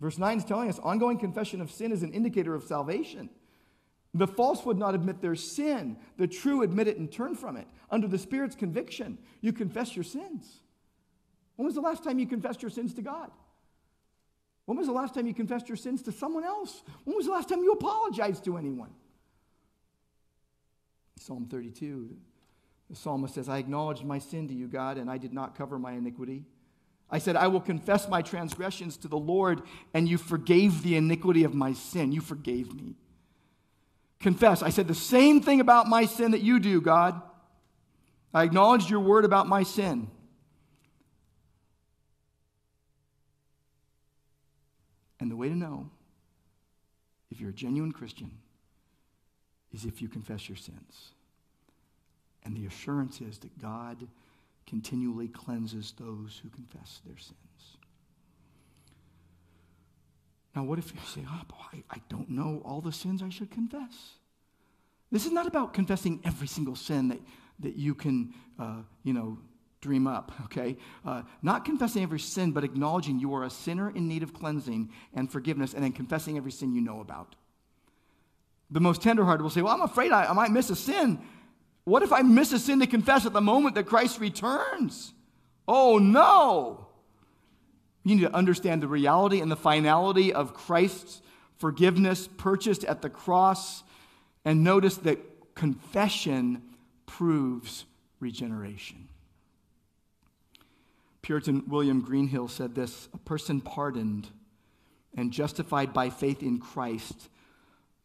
Verse 0.00 0.16
9 0.16 0.38
is 0.38 0.44
telling 0.44 0.70
us 0.70 0.78
ongoing 0.78 1.18
confession 1.18 1.60
of 1.60 1.70
sin 1.70 1.92
is 1.92 2.02
an 2.02 2.12
indicator 2.14 2.54
of 2.54 2.62
salvation. 2.62 3.28
The 4.14 4.26
false 4.26 4.64
would 4.64 4.78
not 4.78 4.94
admit 4.94 5.20
their 5.20 5.34
sin. 5.34 5.98
The 6.16 6.26
true 6.26 6.62
admit 6.62 6.88
it 6.88 6.96
and 6.96 7.12
turn 7.12 7.34
from 7.34 7.58
it. 7.58 7.66
Under 7.90 8.08
the 8.08 8.16
Spirit's 8.16 8.56
conviction, 8.56 9.18
you 9.42 9.52
confess 9.52 9.94
your 9.94 10.04
sins. 10.04 10.60
When 11.56 11.66
was 11.66 11.74
the 11.74 11.82
last 11.82 12.02
time 12.02 12.18
you 12.18 12.26
confessed 12.26 12.62
your 12.62 12.70
sins 12.70 12.94
to 12.94 13.02
God? 13.02 13.30
When 14.64 14.78
was 14.78 14.86
the 14.86 14.94
last 14.94 15.14
time 15.14 15.26
you 15.26 15.34
confessed 15.34 15.68
your 15.68 15.76
sins 15.76 16.00
to 16.02 16.12
someone 16.12 16.44
else? 16.44 16.82
When 17.04 17.14
was 17.14 17.26
the 17.26 17.32
last 17.32 17.50
time 17.50 17.62
you 17.62 17.72
apologized 17.72 18.44
to 18.44 18.56
anyone? 18.56 18.90
Psalm 21.18 21.46
32, 21.50 22.16
the 22.88 22.96
psalmist 22.96 23.34
says, 23.34 23.48
I 23.48 23.58
acknowledged 23.58 24.04
my 24.04 24.18
sin 24.18 24.48
to 24.48 24.54
you, 24.54 24.68
God, 24.68 24.96
and 24.96 25.10
I 25.10 25.18
did 25.18 25.32
not 25.32 25.56
cover 25.56 25.78
my 25.78 25.92
iniquity. 25.92 26.44
I 27.10 27.18
said, 27.18 27.36
I 27.36 27.46
will 27.48 27.60
confess 27.60 28.08
my 28.08 28.22
transgressions 28.22 28.96
to 28.98 29.08
the 29.08 29.18
Lord, 29.18 29.62
and 29.94 30.08
you 30.08 30.18
forgave 30.18 30.82
the 30.82 30.96
iniquity 30.96 31.44
of 31.44 31.54
my 31.54 31.72
sin. 31.72 32.12
You 32.12 32.20
forgave 32.20 32.74
me. 32.74 32.94
Confess. 34.20 34.62
I 34.62 34.70
said 34.70 34.88
the 34.88 34.94
same 34.94 35.40
thing 35.40 35.60
about 35.60 35.88
my 35.88 36.06
sin 36.06 36.32
that 36.32 36.42
you 36.42 36.58
do, 36.58 36.80
God. 36.80 37.20
I 38.32 38.44
acknowledged 38.44 38.90
your 38.90 39.00
word 39.00 39.24
about 39.24 39.46
my 39.48 39.62
sin. 39.62 40.10
And 45.20 45.30
the 45.30 45.36
way 45.36 45.48
to 45.48 45.54
know 45.54 45.90
if 47.30 47.40
you're 47.40 47.50
a 47.50 47.54
genuine 47.54 47.92
Christian 47.92 48.30
is 49.72 49.84
if 49.84 50.02
you 50.02 50.08
confess 50.08 50.48
your 50.48 50.56
sins. 50.56 51.12
And 52.46 52.56
the 52.56 52.64
assurance 52.66 53.20
is 53.20 53.38
that 53.38 53.60
God 53.60 54.06
continually 54.68 55.26
cleanses 55.26 55.92
those 55.98 56.40
who 56.40 56.48
confess 56.48 57.00
their 57.04 57.18
sins. 57.18 57.34
Now, 60.54 60.62
what 60.62 60.78
if 60.78 60.94
you 60.94 61.00
say, 61.12 61.22
oh, 61.28 61.42
boy, 61.48 61.82
I 61.90 62.00
don't 62.08 62.30
know 62.30 62.62
all 62.64 62.80
the 62.80 62.92
sins 62.92 63.20
I 63.20 63.30
should 63.30 63.50
confess? 63.50 64.12
This 65.10 65.26
is 65.26 65.32
not 65.32 65.48
about 65.48 65.74
confessing 65.74 66.20
every 66.24 66.46
single 66.46 66.76
sin 66.76 67.08
that, 67.08 67.20
that 67.60 67.74
you 67.74 67.94
can, 67.96 68.32
uh, 68.60 68.78
you 69.02 69.12
know, 69.12 69.38
dream 69.80 70.06
up, 70.06 70.32
okay? 70.44 70.76
Uh, 71.04 71.22
not 71.42 71.64
confessing 71.64 72.04
every 72.04 72.20
sin, 72.20 72.52
but 72.52 72.62
acknowledging 72.62 73.18
you 73.18 73.34
are 73.34 73.42
a 73.42 73.50
sinner 73.50 73.90
in 73.90 74.06
need 74.06 74.22
of 74.22 74.32
cleansing 74.32 74.88
and 75.14 75.30
forgiveness, 75.30 75.74
and 75.74 75.82
then 75.82 75.92
confessing 75.92 76.36
every 76.36 76.52
sin 76.52 76.72
you 76.72 76.80
know 76.80 77.00
about. 77.00 77.34
The 78.70 78.80
most 78.80 79.02
tenderhearted 79.02 79.42
will 79.42 79.50
say, 79.50 79.62
Well, 79.62 79.74
I'm 79.74 79.82
afraid 79.82 80.12
I, 80.12 80.26
I 80.26 80.32
might 80.32 80.50
miss 80.50 80.70
a 80.70 80.76
sin. 80.76 81.20
What 81.86 82.02
if 82.02 82.12
I 82.12 82.22
miss 82.22 82.52
a 82.52 82.58
sin 82.58 82.80
to 82.80 82.86
confess 82.88 83.26
at 83.26 83.32
the 83.32 83.40
moment 83.40 83.76
that 83.76 83.84
Christ 83.86 84.18
returns? 84.18 85.12
Oh 85.68 85.98
no! 85.98 86.88
You 88.02 88.16
need 88.16 88.22
to 88.22 88.34
understand 88.34 88.82
the 88.82 88.88
reality 88.88 89.40
and 89.40 89.48
the 89.48 89.56
finality 89.56 90.32
of 90.32 90.52
Christ's 90.52 91.22
forgiveness 91.58 92.28
purchased 92.38 92.82
at 92.84 93.02
the 93.02 93.08
cross, 93.08 93.84
and 94.44 94.64
notice 94.64 94.96
that 94.98 95.54
confession 95.54 96.60
proves 97.06 97.84
regeneration. 98.18 99.06
Puritan 101.22 101.68
William 101.68 102.00
Greenhill 102.00 102.48
said 102.48 102.74
this 102.74 103.08
A 103.14 103.18
person 103.18 103.60
pardoned 103.60 104.28
and 105.16 105.32
justified 105.32 105.92
by 105.92 106.10
faith 106.10 106.42
in 106.42 106.58
Christ, 106.58 107.28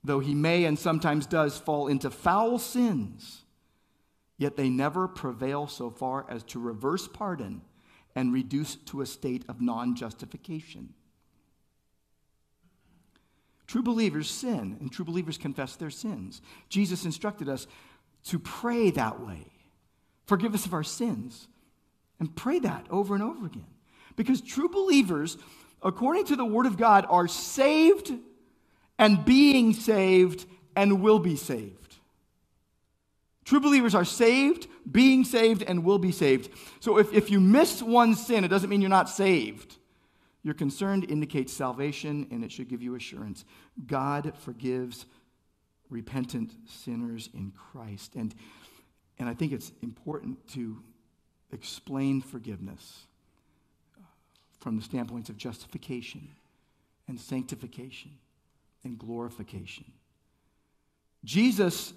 though 0.04 0.20
he 0.20 0.36
may 0.36 0.66
and 0.66 0.78
sometimes 0.78 1.26
does 1.26 1.58
fall 1.58 1.88
into 1.88 2.12
foul 2.12 2.60
sins 2.60 3.41
Yet 4.42 4.58
they 4.58 4.72
never 4.72 5.08
prevail 5.08 5.68
so 5.68 5.92
far 5.92 6.26
as 6.28 6.42
to 6.46 6.60
reverse 6.60 7.08
pardon 7.08 7.62
and 8.16 8.34
reduce 8.34 8.74
to 8.88 9.02
a 9.02 9.06
state 9.06 9.46
of 9.48 9.62
non 9.62 9.96
justification. 9.96 10.96
True 13.68 13.84
believers 13.84 14.32
sin, 14.32 14.78
and 14.80 14.92
true 14.92 15.06
believers 15.06 15.38
confess 15.38 15.76
their 15.76 15.92
sins. 15.92 16.42
Jesus 16.70 17.06
instructed 17.06 17.50
us 17.50 17.68
to 18.30 18.40
pray 18.40 18.90
that 18.90 19.20
way. 19.20 19.46
Forgive 20.26 20.56
us 20.56 20.66
of 20.66 20.74
our 20.74 20.82
sins. 20.82 21.48
And 22.20 22.36
pray 22.36 22.58
that 22.58 22.88
over 22.90 23.14
and 23.14 23.24
over 23.24 23.46
again. 23.46 23.68
Because 24.16 24.42
true 24.42 24.70
believers, 24.70 25.38
according 25.84 26.26
to 26.26 26.36
the 26.36 26.46
Word 26.46 26.66
of 26.66 26.78
God, 26.78 27.06
are 27.10 27.28
saved 27.28 28.12
and 28.98 29.24
being 29.24 29.74
saved 29.74 30.48
and 30.76 31.00
will 31.00 31.20
be 31.20 31.36
saved. 31.36 31.81
True 33.44 33.60
believers 33.60 33.96
are 33.96 34.06
saved, 34.06 34.68
being 34.90 35.24
saved, 35.24 35.64
and 35.64 35.84
will 35.84 36.00
be 36.00 36.12
saved. 36.12 36.50
So 36.80 36.98
if, 36.98 37.12
if 37.14 37.30
you 37.30 37.40
miss 37.40 37.82
one 37.82 38.16
sin, 38.16 38.44
it 38.44 38.50
doesn't 38.50 38.70
mean 38.70 38.82
you're 38.82 38.90
not 38.90 39.10
saved. 39.10 39.78
Your 40.44 40.54
concern 40.54 41.04
indicates 41.04 41.54
salvation, 41.54 42.28
and 42.32 42.44
it 42.44 42.52
should 42.52 42.68
give 42.68 42.82
you 42.82 42.96
assurance. 42.96 43.46
God 43.86 44.34
forgives 44.40 45.06
repentant 45.90 46.54
sinners 46.68 47.30
in 47.34 47.52
Christ. 47.52 48.16
And, 48.16 48.34
and 49.20 49.28
I 49.28 49.34
think 49.34 49.52
it's 49.52 49.72
important 49.82 50.48
to 50.54 50.82
explain 51.52 52.22
forgiveness 52.22 53.06
uh, 54.00 54.06
from 54.60 54.78
the 54.78 54.84
standpoints 54.84 55.30
of 55.30 55.38
justification 55.38 56.30
and 57.08 57.20
sanctification 57.20 58.12
and 58.84 58.98
glorification. 58.98 59.86
Jesus 61.24 61.94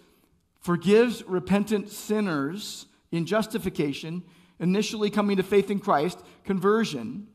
forgives 0.65 1.23
repentant 1.25 1.91
sinners 1.91 2.87
in 3.13 3.27
justification, 3.27 4.23
initially 4.59 5.11
coming 5.11 5.37
to 5.37 5.43
faith 5.43 5.71
in 5.71 5.79
Christ, 5.79 6.19
conversion, 6.43 7.29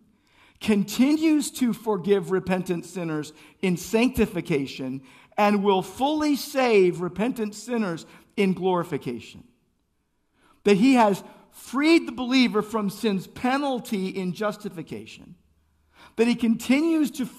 continues 0.60 1.52
to 1.52 1.72
forgive 1.72 2.32
repentant 2.32 2.86
sinners 2.86 3.32
in 3.62 3.78
sanctification, 3.78 5.02
and 5.38 5.64
will 5.64 5.84
fully 5.84 6.36
save 6.36 7.02
repentant 7.02 7.54
sinners 7.54 8.08
in 8.36 8.54
glorification. 8.54 9.44
That 10.64 10.78
he 10.78 10.96
has 10.96 11.24
freed 11.52 12.08
the 12.08 12.12
believer 12.12 12.64
from 12.64 12.90
sin's 12.90 13.28
penalty 13.28 14.08
in 14.08 14.34
justification, 14.34 15.36
that 16.16 16.28
he 16.28 16.34
continues 16.34 17.12
to 17.12 17.30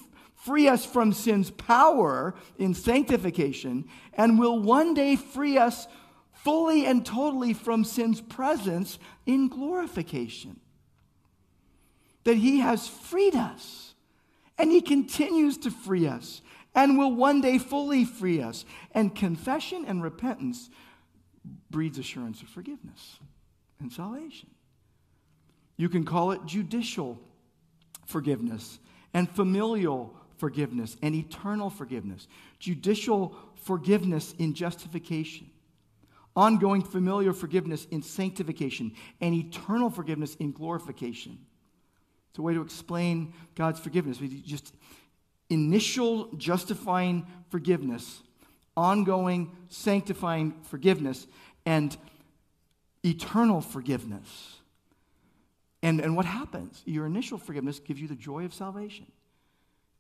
free 0.45 0.69
us 0.69 0.85
from 0.85 1.13
sin's 1.13 1.51
power 1.51 2.35
in 2.59 2.75
sanctification, 2.75 3.87
and 4.15 4.39
will 4.39 4.59
one 4.59 4.95
day 4.95 5.17
free 5.17 5.59
us 5.59 5.87
fully 6.33 6.87
and 6.87 7.05
totally 7.05 7.53
from 7.53 7.85
sin's 7.85 8.21
presence 8.21 8.99
in 9.27 9.49
glorification. 9.49 10.59
That 12.25 12.37
he 12.37 12.61
has 12.61 12.89
freed 12.89 13.35
us, 13.35 13.95
and 14.59 14.71
he 14.71 14.81
continues 14.81 15.59
to 15.59 15.71
free 15.71 16.07
us, 16.07 16.41
and 16.75 16.99
will 16.99 17.15
one 17.15 17.41
day 17.41 17.59
fully 17.59 18.05
free 18.05 18.41
us. 18.41 18.65
And 18.93 19.15
confession 19.15 19.85
and 19.87 20.03
repentance 20.03 20.71
breeds 21.71 21.99
assurance 21.99 22.43
of 22.43 22.49
forgiveness 22.49 23.19
and 23.79 23.93
salvation. 23.93 24.51
You 25.77 25.89
can 25.89 26.05
call 26.05 26.33
it 26.33 26.45
judicial 26.45 27.19
forgiveness 28.07 28.79
and 29.15 29.29
familial 29.31 30.15
forgiveness 30.41 30.97
and 31.03 31.15
eternal 31.15 31.71
forgiveness, 31.71 32.27
judicial 32.59 33.37
forgiveness 33.55 34.35
in 34.39 34.55
justification. 34.55 35.51
ongoing 36.37 36.83
familial 36.83 37.33
forgiveness 37.33 37.87
in 37.91 38.03
sanctification, 38.03 38.93
and 39.21 39.35
eternal 39.35 39.91
forgiveness 39.91 40.35
in 40.37 40.53
glorification. 40.53 41.39
It's 42.31 42.39
a 42.39 42.43
way 42.43 42.55
to 42.55 42.63
explain 42.63 43.35
God's 43.55 43.81
forgiveness. 43.81 44.21
We 44.21 44.41
just 44.41 44.73
initial 45.49 46.33
justifying 46.37 47.27
forgiveness, 47.51 48.23
ongoing 48.77 49.51
sanctifying 49.69 50.55
forgiveness, 50.63 51.27
and 51.67 51.97
eternal 53.05 53.61
forgiveness. 53.61 54.57
And, 55.83 56.01
and 56.01 56.15
what 56.15 56.27
happens? 56.27 56.83
Your 56.85 57.07
initial 57.07 57.39
forgiveness 57.39 57.81
gives 57.81 58.01
you 58.01 58.07
the 58.07 58.15
joy 58.15 58.45
of 58.45 58.55
salvation. 58.55 59.07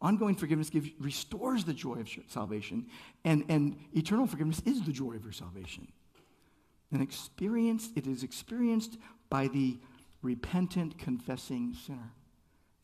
Ongoing 0.03 0.35
forgiveness 0.35 0.71
gives, 0.71 0.89
restores 0.99 1.65
the 1.65 1.75
joy 1.75 1.97
of 1.97 2.09
salvation, 2.29 2.87
and, 3.25 3.45
and 3.49 3.77
eternal 3.93 4.27
forgiveness 4.27 4.63
is 4.65 4.83
the 4.83 4.93
joy 4.93 5.15
of 5.15 5.25
your 5.25 5.33
salvation. 5.33 5.89
And 6.91 7.03
experienced, 7.03 7.93
it 7.97 8.07
is 8.07 8.23
experienced 8.23 8.97
by 9.29 9.49
the 9.49 9.79
repentant, 10.23 10.99
confessing 10.99 11.75
sinner. 11.75 12.13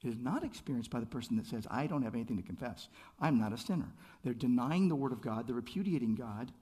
It 0.05 0.09
is 0.09 0.17
not 0.19 0.45
experienced 0.45 0.91
by 0.91 1.01
the 1.01 1.07
person 1.07 1.37
that 1.37 1.47
says, 1.47 1.67
I 1.71 1.87
don't 1.87 2.03
have 2.03 2.15
anything 2.15 2.37
to 2.37 2.43
confess. 2.43 2.89
I'm 3.19 3.39
not 3.39 3.53
a 3.53 3.59
sinner. 3.59 3.93
They're 4.23 4.35
denying 4.35 4.89
the 4.89 4.95
word 4.95 5.13
of 5.13 5.23
God, 5.23 5.47
they're 5.47 5.57
repudiating 5.57 6.15
God. 6.15 6.53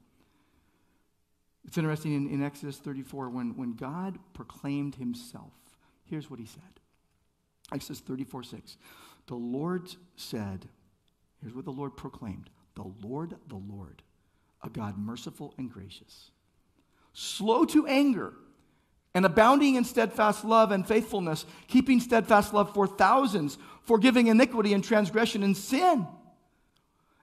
It's 1.67 1.79
interesting 1.79 2.15
in, 2.15 2.29
in 2.29 2.45
Exodus 2.45 2.77
34 2.77 3.31
when, 3.31 3.57
when 3.57 3.73
God 3.73 4.19
proclaimed 4.35 4.97
himself, 4.97 5.53
here's 6.05 6.31
what 6.31 6.39
he 6.39 6.47
said 6.47 6.63
Exodus 7.73 8.01
34 8.01 8.43
6. 8.45 8.77
The 9.27 9.35
Lord 9.35 9.95
said, 10.16 10.68
here's 11.41 11.55
what 11.55 11.64
the 11.64 11.70
Lord 11.70 11.97
proclaimed 11.97 12.51
the 12.75 12.93
Lord, 13.07 13.37
the 13.47 13.55
Lord, 13.55 14.03
a 14.62 14.68
God 14.68 14.99
merciful 14.99 15.55
and 15.59 15.70
gracious, 15.70 16.31
slow 17.12 17.64
to 17.66 17.87
anger, 17.87 18.35
and 19.14 19.25
abounding 19.25 19.77
in 19.77 19.85
steadfast 19.85 20.45
love 20.45 20.72
and 20.72 20.87
faithfulness, 20.87 21.47
keeping 21.68 22.01
steadfast 22.01 22.53
love 22.53 22.75
for 22.75 22.87
thousands, 22.87 23.59
forgiving 23.83 24.27
iniquity 24.27 24.72
and 24.72 24.83
transgression 24.83 25.45
and 25.45 25.57
sin. 25.57 26.07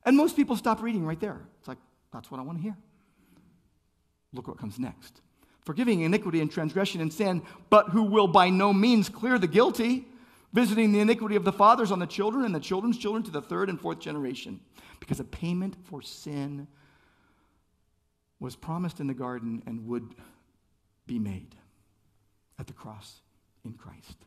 And 0.05 0.15
most 0.15 0.37
people 0.37 0.55
stop 0.55 0.81
reading 0.81 1.05
right 1.05 1.19
there. 1.19 1.41
It's 1.59 1.67
like, 1.67 1.77
that's 2.13 2.31
what 2.31 2.39
I 2.39 2.43
want 2.43 2.59
to 2.59 2.61
hear. 2.61 2.77
Look 4.33 4.47
what 4.47 4.57
comes 4.57 4.79
next. 4.79 5.19
Forgiving 5.65 6.01
iniquity 6.01 6.39
and 6.39 6.49
transgression 6.49 7.01
and 7.01 7.11
sin, 7.11 7.43
but 7.69 7.89
who 7.89 8.03
will 8.03 8.27
by 8.27 8.49
no 8.49 8.71
means 8.71 9.09
clear 9.09 9.37
the 9.37 9.47
guilty 9.47 10.07
visiting 10.53 10.91
the 10.91 10.99
iniquity 10.99 11.35
of 11.35 11.43
the 11.43 11.51
fathers 11.51 11.91
on 11.91 11.99
the 11.99 12.07
children 12.07 12.45
and 12.45 12.53
the 12.53 12.59
children's 12.59 12.97
children 12.97 13.23
to 13.23 13.31
the 13.31 13.41
third 13.41 13.69
and 13.69 13.79
fourth 13.79 13.99
generation. 13.99 14.59
Because 14.99 15.19
a 15.19 15.23
payment 15.23 15.75
for 15.85 16.01
sin 16.01 16.67
was 18.39 18.55
promised 18.55 18.99
in 18.99 19.07
the 19.07 19.13
garden 19.13 19.61
and 19.65 19.87
would 19.87 20.15
be 21.07 21.19
made 21.19 21.55
at 22.59 22.67
the 22.67 22.73
cross 22.73 23.21
in 23.63 23.73
Christ. 23.73 24.17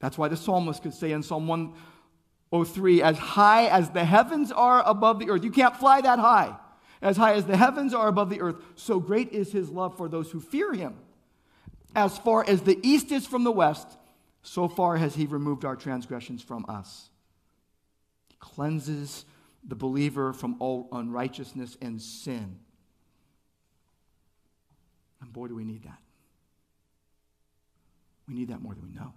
That's 0.00 0.18
why 0.18 0.28
the 0.28 0.36
psalmist 0.36 0.82
could 0.82 0.94
say 0.94 1.12
in 1.12 1.22
Psalm 1.22 1.46
103 1.48 3.02
as 3.02 3.18
high 3.18 3.66
as 3.66 3.90
the 3.90 4.04
heavens 4.04 4.52
are 4.52 4.82
above 4.86 5.18
the 5.18 5.30
earth. 5.30 5.44
You 5.44 5.50
can't 5.50 5.76
fly 5.76 6.00
that 6.02 6.18
high. 6.18 6.56
As 7.00 7.16
high 7.16 7.34
as 7.34 7.44
the 7.44 7.56
heavens 7.56 7.92
are 7.92 8.08
above 8.08 8.30
the 8.30 8.40
earth, 8.40 8.56
so 8.76 8.98
great 8.98 9.32
is 9.32 9.52
his 9.52 9.68
love 9.68 9.96
for 9.96 10.08
those 10.08 10.30
who 10.30 10.40
fear 10.40 10.72
him. 10.72 10.94
As 11.94 12.16
far 12.18 12.44
as 12.48 12.62
the 12.62 12.78
east 12.82 13.12
is 13.12 13.26
from 13.26 13.44
the 13.44 13.52
west, 13.52 13.98
so 14.44 14.68
far 14.68 14.98
has 14.98 15.14
he 15.14 15.24
removed 15.24 15.64
our 15.64 15.74
transgressions 15.74 16.42
from 16.42 16.66
us. 16.68 17.08
He 18.28 18.36
cleanses 18.38 19.24
the 19.66 19.74
believer 19.74 20.34
from 20.34 20.56
all 20.60 20.86
unrighteousness 20.92 21.78
and 21.80 22.00
sin. 22.00 22.58
And 25.22 25.32
boy, 25.32 25.48
do 25.48 25.54
we 25.54 25.64
need 25.64 25.84
that. 25.84 25.98
We 28.28 28.34
need 28.34 28.48
that 28.48 28.60
more 28.60 28.74
than 28.74 28.84
we 28.84 28.92
know. 28.92 29.14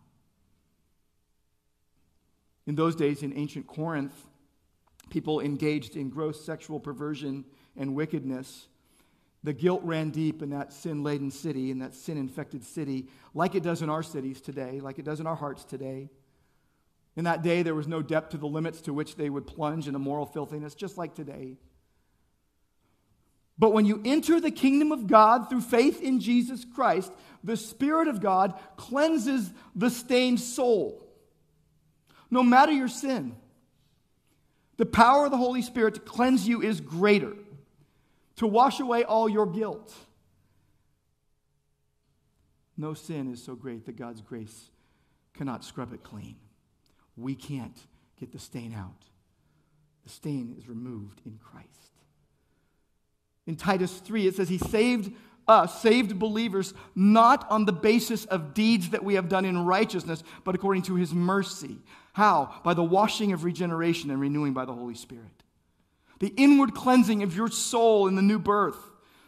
In 2.66 2.76
those 2.76 2.96
days 2.96 3.22
in 3.22 3.38
ancient 3.38 3.68
Corinth, 3.68 4.16
people 5.10 5.42
engaged 5.42 5.98
in 5.98 6.10
gross 6.10 6.44
sexual 6.44 6.80
perversion 6.80 7.44
and 7.76 7.96
wickedness 7.96 8.68
the 9.48 9.54
guilt 9.54 9.80
ran 9.86 10.10
deep 10.10 10.42
in 10.42 10.50
that 10.50 10.74
sin 10.74 11.04
laden 11.04 11.32
city, 11.32 11.72
in 11.72 11.80
that 11.80 11.94
sin 11.94 12.18
infected 12.18 12.66
city, 12.66 13.08
like 13.34 13.56
it 13.56 13.64
does 13.64 13.82
in 13.82 13.90
our 13.90 14.04
cities 14.04 14.42
today, 14.42 14.82
like 14.82 15.00
it 15.00 15.06
does 15.06 15.22
in 15.22 15.26
our 15.26 15.38
hearts 15.38 15.64
today. 15.64 16.10
In 17.16 17.24
that 17.24 17.44
day, 17.44 17.64
there 17.64 17.74
was 17.74 17.88
no 17.88 18.02
depth 18.02 18.32
to 18.32 18.38
the 18.38 18.46
limits 18.46 18.82
to 18.82 18.94
which 18.94 19.16
they 19.16 19.30
would 19.30 19.48
plunge 19.48 19.88
into 19.88 20.00
moral 20.00 20.26
filthiness, 20.26 20.76
just 20.76 20.98
like 20.98 21.16
today. 21.16 21.56
But 23.58 23.72
when 23.72 23.86
you 23.86 24.02
enter 24.04 24.42
the 24.42 24.52
kingdom 24.52 24.92
of 24.92 25.08
God 25.08 25.50
through 25.50 25.62
faith 25.62 26.02
in 26.02 26.20
Jesus 26.20 26.66
Christ, 26.66 27.14
the 27.42 27.56
Spirit 27.56 28.10
of 28.10 28.20
God 28.20 28.54
cleanses 28.76 29.50
the 29.74 29.90
stained 29.90 30.42
soul. 30.42 31.08
No 32.30 32.44
matter 32.44 32.74
your 32.74 32.90
sin, 32.90 33.38
the 34.76 34.86
power 34.86 35.24
of 35.24 35.32
the 35.32 35.38
Holy 35.38 35.62
Spirit 35.62 35.94
to 35.94 36.02
cleanse 36.02 36.46
you 36.46 36.62
is 36.62 36.82
greater 36.82 37.34
to 38.38 38.48
wash 38.48 38.80
away 38.80 39.04
all 39.04 39.28
your 39.28 39.46
guilt. 39.46 39.94
No 42.78 42.94
sin 42.94 43.32
is 43.32 43.44
so 43.44 43.56
great 43.56 43.86
that 43.86 43.98
God's 43.98 44.22
grace 44.22 44.70
cannot 45.34 45.64
scrub 45.64 45.94
it 45.94 46.04
clean. 46.04 46.36
We 47.16 47.36
can't 47.36 47.78
get 48.20 48.32
the 48.32 48.40
stain 48.40 48.74
out. 48.74 49.06
The 50.04 50.10
stain 50.10 50.56
is 50.58 50.70
removed 50.70 51.22
in 51.26 51.40
Christ. 51.44 51.68
In 53.48 53.56
Titus 53.56 53.98
3, 53.98 54.28
it 54.28 54.36
says, 54.36 54.50
He 54.50 54.60
saved 54.60 55.12
us, 55.48 55.82
saved 55.82 56.20
believers, 56.20 56.74
not 56.94 57.50
on 57.50 57.66
the 57.66 57.74
basis 57.74 58.26
of 58.26 58.54
deeds 58.54 58.90
that 58.90 59.04
we 59.04 59.16
have 59.16 59.30
done 59.30 59.46
in 59.46 59.58
righteousness, 59.58 60.24
but 60.44 60.54
according 60.54 60.84
to 60.84 60.96
His 60.96 61.14
mercy. 61.14 61.78
How? 62.14 62.54
By 62.64 62.74
the 62.76 62.84
washing 62.84 63.34
of 63.34 63.44
regeneration 63.44 64.12
and 64.12 64.22
renewing 64.22 64.54
by 64.54 64.66
the 64.66 64.74
Holy 64.74 64.96
Spirit 64.96 65.44
the 66.20 66.34
inward 66.38 66.74
cleansing 66.74 67.24
of 67.24 67.36
your 67.36 67.50
soul 67.50 68.08
in 68.08 68.16
the 68.16 68.22
new 68.22 68.40
birth. 68.40 68.78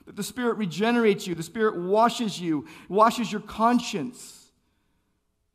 That 0.05 0.15
the 0.15 0.23
Spirit 0.23 0.57
regenerates 0.57 1.27
you, 1.27 1.35
the 1.35 1.43
Spirit 1.43 1.77
washes 1.77 2.39
you, 2.39 2.65
washes 2.87 3.31
your 3.31 3.41
conscience. 3.41 4.51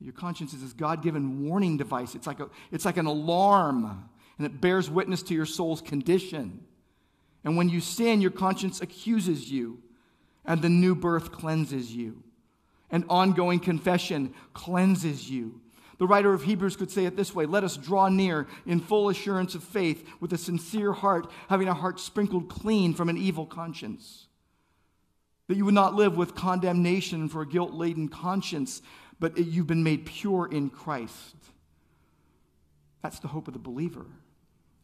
Your 0.01 0.13
conscience 0.13 0.53
is 0.53 0.61
this 0.61 0.73
God 0.73 1.03
given 1.03 1.49
warning 1.49 1.77
device. 1.77 2.15
It's 2.15 2.27
like, 2.27 2.41
a, 2.41 2.49
it's 2.71 2.85
like 2.85 2.99
an 2.99 3.07
alarm, 3.07 4.09
and 4.39 4.47
it 4.47 4.61
bears 4.61 4.91
witness 4.91 5.23
to 5.25 5.35
your 5.35 5.47
soul's 5.47 5.81
condition. 5.81 6.65
And 7.43 7.57
when 7.57 7.69
you 7.69 7.81
sin, 7.81 8.21
your 8.21 8.31
conscience 8.31 8.81
accuses 8.81 9.51
you, 9.51 9.83
and 10.45 10.63
the 10.63 10.69
new 10.69 10.95
birth 10.95 11.33
cleanses 11.33 11.95
you. 11.95 12.23
And 12.91 13.05
ongoing 13.09 13.61
confession 13.61 14.35
cleanses 14.53 15.29
you. 15.29 15.61
The 15.99 16.07
writer 16.07 16.33
of 16.33 16.43
Hebrews 16.43 16.77
could 16.77 16.91
say 16.91 17.05
it 17.05 17.17
this 17.17 17.35
way 17.35 17.47
Let 17.47 17.65
us 17.65 17.77
draw 17.77 18.09
near 18.09 18.47
in 18.67 18.81
full 18.81 19.09
assurance 19.09 19.55
of 19.55 19.63
faith 19.63 20.07
with 20.21 20.33
a 20.33 20.39
sincere 20.39 20.93
heart, 20.93 21.31
having 21.49 21.69
a 21.69 21.75
heart 21.75 22.01
sprinkled 22.01 22.49
clean 22.49 22.95
from 22.95 23.09
an 23.09 23.17
evil 23.17 23.47
conscience. 23.47 24.27
That 25.49 25.57
you 25.57 25.65
would 25.67 25.75
not 25.75 25.95
live 25.95 26.17
with 26.17 26.35
condemnation 26.35 27.29
for 27.29 27.43
a 27.43 27.47
guilt 27.47 27.75
laden 27.75 28.09
conscience, 28.09 28.81
but 29.21 29.37
you've 29.37 29.67
been 29.67 29.85
made 29.85 30.07
pure 30.07 30.49
in 30.51 30.71
Christ. 30.71 31.37
That's 33.03 33.19
the 33.19 33.29
hope 33.29 33.47
of 33.49 33.55
the 33.55 33.61
believer. 33.61 34.07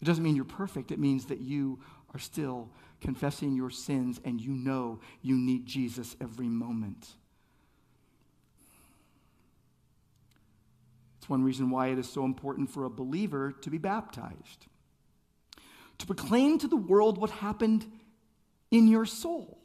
It 0.01 0.05
doesn't 0.05 0.23
mean 0.23 0.37
you're 0.37 0.45
perfect, 0.45 0.93
it 0.93 0.99
means 0.99 1.27
that 1.27 1.41
you 1.41 1.81
are 2.15 2.19
still 2.19 2.71
confessing 3.01 3.55
your 3.55 3.71
sins 3.71 4.21
and 4.25 4.41
you 4.41 4.51
know 4.51 5.01
you 5.23 5.37
need 5.37 5.67
Jesus 5.67 6.17
every 6.21 6.49
moment. 6.49 7.15
One 11.31 11.45
reason 11.45 11.71
why 11.71 11.89
it 11.89 11.99
is 11.99 12.09
so 12.09 12.25
important 12.25 12.69
for 12.69 12.85
a 12.85 12.91
believer 12.91 13.55
to 13.61 13.71
be 13.71 13.79
baptized. 13.79 14.67
To 15.99 16.07
proclaim 16.07 16.59
to 16.59 16.67
the 16.67 16.77
world 16.77 17.19
what 17.19 17.31
happened 17.31 17.87
in 18.71 18.89
your 18.89 19.07
soul. 19.07 19.59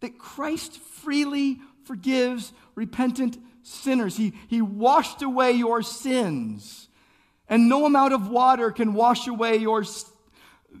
That 0.00 0.18
Christ 0.18 0.76
freely 0.78 1.58
forgives 1.84 2.52
repentant 2.74 3.38
sinners. 3.62 4.16
He, 4.16 4.34
he 4.48 4.60
washed 4.60 5.22
away 5.22 5.52
your 5.52 5.82
sins. 5.82 6.88
And 7.48 7.68
no 7.68 7.86
amount 7.86 8.12
of 8.12 8.28
water 8.28 8.70
can 8.70 8.92
wash 8.92 9.26
away 9.28 9.56
your, 9.56 9.84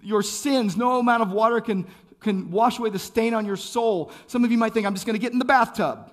your 0.02 0.22
sins. 0.22 0.76
No 0.76 0.98
amount 0.98 1.22
of 1.22 1.30
water 1.30 1.60
can, 1.60 1.86
can 2.20 2.50
wash 2.50 2.78
away 2.78 2.90
the 2.90 2.98
stain 2.98 3.32
on 3.32 3.46
your 3.46 3.56
soul. 3.56 4.12
Some 4.26 4.44
of 4.44 4.50
you 4.50 4.58
might 4.58 4.74
think, 4.74 4.86
I'm 4.86 4.94
just 4.94 5.06
going 5.06 5.18
to 5.18 5.22
get 5.22 5.32
in 5.32 5.38
the 5.38 5.44
bathtub. 5.44 6.12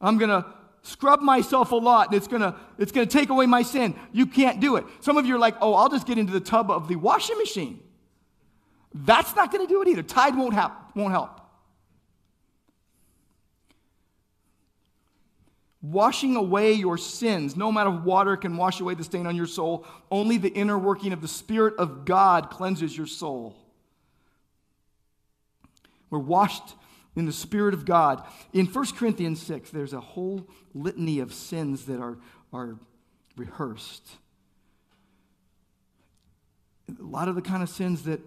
I'm 0.00 0.18
going 0.18 0.30
to 0.30 0.46
scrub 0.86 1.20
myself 1.20 1.72
a 1.72 1.76
lot 1.76 2.08
and 2.08 2.16
it's 2.16 2.28
gonna 2.28 2.56
it's 2.78 2.92
gonna 2.92 3.06
take 3.06 3.28
away 3.28 3.46
my 3.46 3.62
sin. 3.62 3.94
You 4.12 4.26
can't 4.26 4.60
do 4.60 4.76
it. 4.76 4.84
Some 5.00 5.16
of 5.16 5.26
you 5.26 5.34
are 5.34 5.38
like 5.38 5.56
oh 5.60 5.74
i'll 5.74 5.88
just 5.88 6.06
get 6.06 6.18
into 6.18 6.32
the 6.32 6.40
tub 6.40 6.70
of 6.70 6.88
the 6.88 6.96
washing 6.96 7.36
machine. 7.38 7.82
That's 8.94 9.34
not 9.34 9.52
gonna 9.52 9.66
do 9.66 9.82
it 9.82 9.88
either. 9.88 10.02
Tide 10.02 10.36
won't, 10.36 10.54
help 10.54 10.72
won't 10.94 11.12
help. 11.12 11.40
Washing 15.82 16.34
away 16.36 16.72
your 16.72 16.98
sins. 16.98 17.56
No 17.56 17.68
amount 17.68 17.88
of 17.88 18.04
water 18.04 18.36
can 18.36 18.56
wash 18.56 18.80
away 18.80 18.94
the 18.94 19.04
stain 19.04 19.26
on 19.26 19.36
your 19.36 19.46
soul 19.46 19.84
only 20.10 20.38
the 20.38 20.48
inner 20.48 20.78
working 20.78 21.12
of 21.12 21.20
the 21.20 21.28
spirit 21.28 21.74
of 21.78 22.04
god 22.04 22.50
cleanses 22.50 22.96
your 22.96 23.06
soul. 23.06 23.56
We're 26.10 26.20
washed 26.20 26.74
in 27.16 27.24
the 27.24 27.32
Spirit 27.32 27.74
of 27.74 27.84
God. 27.84 28.22
In 28.52 28.66
1 28.66 28.86
Corinthians 28.92 29.42
6, 29.42 29.70
there's 29.70 29.94
a 29.94 30.00
whole 30.00 30.48
litany 30.74 31.18
of 31.18 31.32
sins 31.32 31.86
that 31.86 31.98
are, 31.98 32.18
are 32.52 32.76
rehearsed. 33.36 34.06
A 36.88 37.02
lot 37.02 37.28
of 37.28 37.34
the 37.34 37.42
kind 37.42 37.62
of 37.62 37.68
sins 37.68 38.04
that 38.04 38.20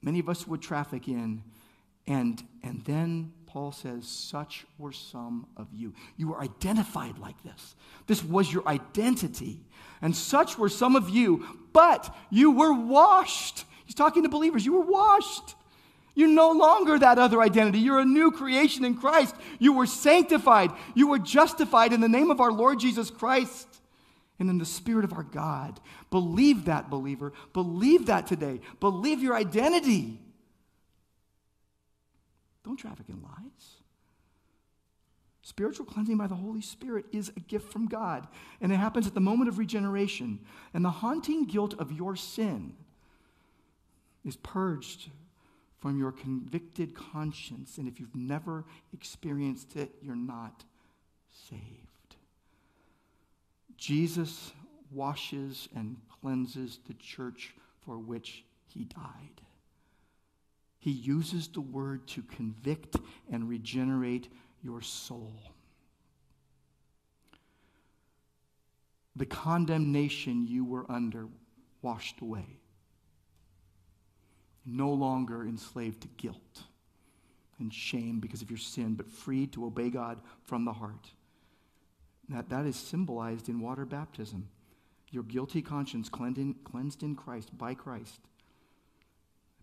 many 0.00 0.20
of 0.20 0.28
us 0.28 0.46
would 0.46 0.62
traffic 0.62 1.08
in. 1.08 1.42
And, 2.06 2.42
and 2.62 2.82
then 2.84 3.32
Paul 3.46 3.72
says, 3.72 4.06
Such 4.06 4.64
were 4.78 4.92
some 4.92 5.46
of 5.56 5.68
you. 5.74 5.92
You 6.16 6.28
were 6.28 6.40
identified 6.40 7.18
like 7.18 7.42
this. 7.42 7.74
This 8.06 8.24
was 8.24 8.50
your 8.50 8.66
identity. 8.66 9.60
And 10.00 10.14
such 10.16 10.56
were 10.56 10.68
some 10.68 10.96
of 10.96 11.10
you, 11.10 11.44
but 11.72 12.14
you 12.30 12.52
were 12.52 12.72
washed. 12.72 13.64
He's 13.84 13.94
talking 13.94 14.22
to 14.22 14.28
believers. 14.28 14.64
You 14.64 14.74
were 14.74 14.86
washed. 14.86 15.54
You're 16.14 16.28
no 16.28 16.50
longer 16.50 16.98
that 16.98 17.18
other 17.18 17.40
identity. 17.40 17.78
You're 17.78 18.00
a 18.00 18.04
new 18.04 18.30
creation 18.30 18.84
in 18.84 18.96
Christ. 18.96 19.34
You 19.58 19.72
were 19.72 19.86
sanctified. 19.86 20.72
You 20.94 21.08
were 21.08 21.18
justified 21.18 21.92
in 21.92 22.00
the 22.00 22.08
name 22.08 22.30
of 22.30 22.40
our 22.40 22.52
Lord 22.52 22.80
Jesus 22.80 23.10
Christ 23.10 23.68
and 24.38 24.50
in 24.50 24.58
the 24.58 24.64
Spirit 24.64 25.04
of 25.04 25.12
our 25.12 25.22
God. 25.22 25.80
Believe 26.10 26.64
that, 26.66 26.90
believer. 26.90 27.32
Believe 27.52 28.06
that 28.06 28.26
today. 28.26 28.60
Believe 28.80 29.22
your 29.22 29.36
identity. 29.36 30.20
Don't 32.64 32.76
traffic 32.76 33.08
in 33.08 33.22
lies. 33.22 33.76
Spiritual 35.42 35.86
cleansing 35.86 36.18
by 36.18 36.26
the 36.26 36.34
Holy 36.34 36.60
Spirit 36.60 37.06
is 37.10 37.32
a 37.34 37.40
gift 37.40 37.72
from 37.72 37.86
God, 37.86 38.28
and 38.60 38.70
it 38.70 38.76
happens 38.76 39.06
at 39.06 39.14
the 39.14 39.20
moment 39.20 39.48
of 39.48 39.56
regeneration. 39.56 40.40
And 40.74 40.84
the 40.84 40.90
haunting 40.90 41.46
guilt 41.46 41.72
of 41.78 41.90
your 41.90 42.16
sin 42.16 42.74
is 44.26 44.36
purged 44.36 45.08
from 45.80 45.98
your 45.98 46.12
convicted 46.12 46.94
conscience. 46.94 47.78
And 47.78 47.88
if 47.88 48.00
you've 48.00 48.16
never 48.16 48.64
experienced 48.92 49.76
it, 49.76 49.90
you're 50.02 50.16
not 50.16 50.64
saved. 51.48 51.62
Jesus 53.76 54.52
washes 54.90 55.68
and 55.74 55.96
cleanses 56.20 56.78
the 56.86 56.94
church 56.94 57.54
for 57.84 57.98
which 57.98 58.44
he 58.66 58.84
died. 58.84 59.40
He 60.78 60.90
uses 60.90 61.48
the 61.48 61.60
word 61.60 62.06
to 62.08 62.22
convict 62.22 62.96
and 63.30 63.48
regenerate 63.48 64.28
your 64.62 64.80
soul. 64.80 65.32
The 69.16 69.26
condemnation 69.26 70.46
you 70.46 70.64
were 70.64 70.86
under 70.88 71.26
washed 71.82 72.20
away. 72.20 72.58
No 74.70 74.90
longer 74.90 75.44
enslaved 75.44 76.02
to 76.02 76.08
guilt 76.18 76.64
and 77.58 77.72
shame 77.72 78.20
because 78.20 78.42
of 78.42 78.50
your 78.50 78.58
sin, 78.58 78.94
but 78.94 79.08
free 79.08 79.46
to 79.48 79.64
obey 79.64 79.88
God 79.88 80.18
from 80.44 80.66
the 80.66 80.74
heart. 80.74 81.08
That, 82.28 82.50
that 82.50 82.66
is 82.66 82.76
symbolized 82.76 83.48
in 83.48 83.60
water 83.60 83.86
baptism. 83.86 84.48
Your 85.10 85.22
guilty 85.22 85.62
conscience 85.62 86.10
cleansed 86.10 87.02
in, 87.02 87.16
Christ, 87.16 87.56
by 87.56 87.72
Christ. 87.72 88.20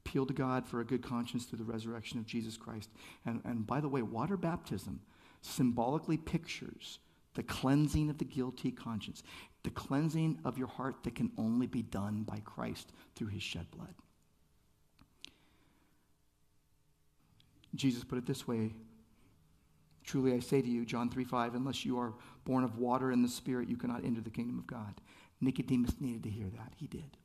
Appeal 0.04 0.26
to 0.26 0.34
God 0.34 0.66
for 0.66 0.82
a 0.82 0.86
good 0.86 1.04
conscience 1.04 1.46
through 1.46 1.60
the 1.60 1.72
resurrection 1.72 2.18
of 2.18 2.26
Jesus 2.26 2.58
Christ. 2.58 2.90
And, 3.28 3.42
and 3.46 3.68
by 3.68 3.82
the 3.82 3.90
way, 3.90 4.02
water 4.02 4.38
baptism 4.38 5.02
symbolically 5.42 6.18
pictures 6.18 6.98
the 7.36 7.44
cleansing 7.44 8.10
of 8.10 8.18
the 8.18 8.26
guilty 8.26 8.72
conscience, 8.72 9.22
the 9.62 9.70
cleansing 9.70 10.40
of 10.46 10.58
your 10.58 10.68
heart 10.68 10.96
that 11.04 11.14
can 11.14 11.32
only 11.38 11.68
be 11.68 11.84
done 11.84 12.24
by 12.24 12.40
Christ 12.44 12.92
through 13.16 13.28
his 13.28 13.44
shed 13.44 13.70
blood. 13.70 13.94
Jesus 17.76 18.04
put 18.04 18.18
it 18.18 18.26
this 18.26 18.48
way 18.48 18.74
Truly 20.06 20.34
I 20.34 20.40
say 20.40 20.62
to 20.62 20.68
you, 20.68 20.86
John 20.86 21.10
3 21.10 21.24
5, 21.24 21.56
unless 21.56 21.84
you 21.84 22.00
are 22.00 22.14
born 22.46 22.64
of 22.64 22.78
water 22.78 23.12
and 23.12 23.24
the 23.24 23.30
Spirit, 23.30 23.68
you 23.68 23.76
cannot 23.76 24.06
enter 24.06 24.22
the 24.22 24.30
kingdom 24.30 24.60
of 24.60 24.68
God. 24.68 25.02
Nicodemus 25.42 25.96
needed 26.00 26.24
to 26.24 26.30
hear 26.30 26.48
that. 26.50 26.74
He 26.78 26.88
did. 26.88 27.18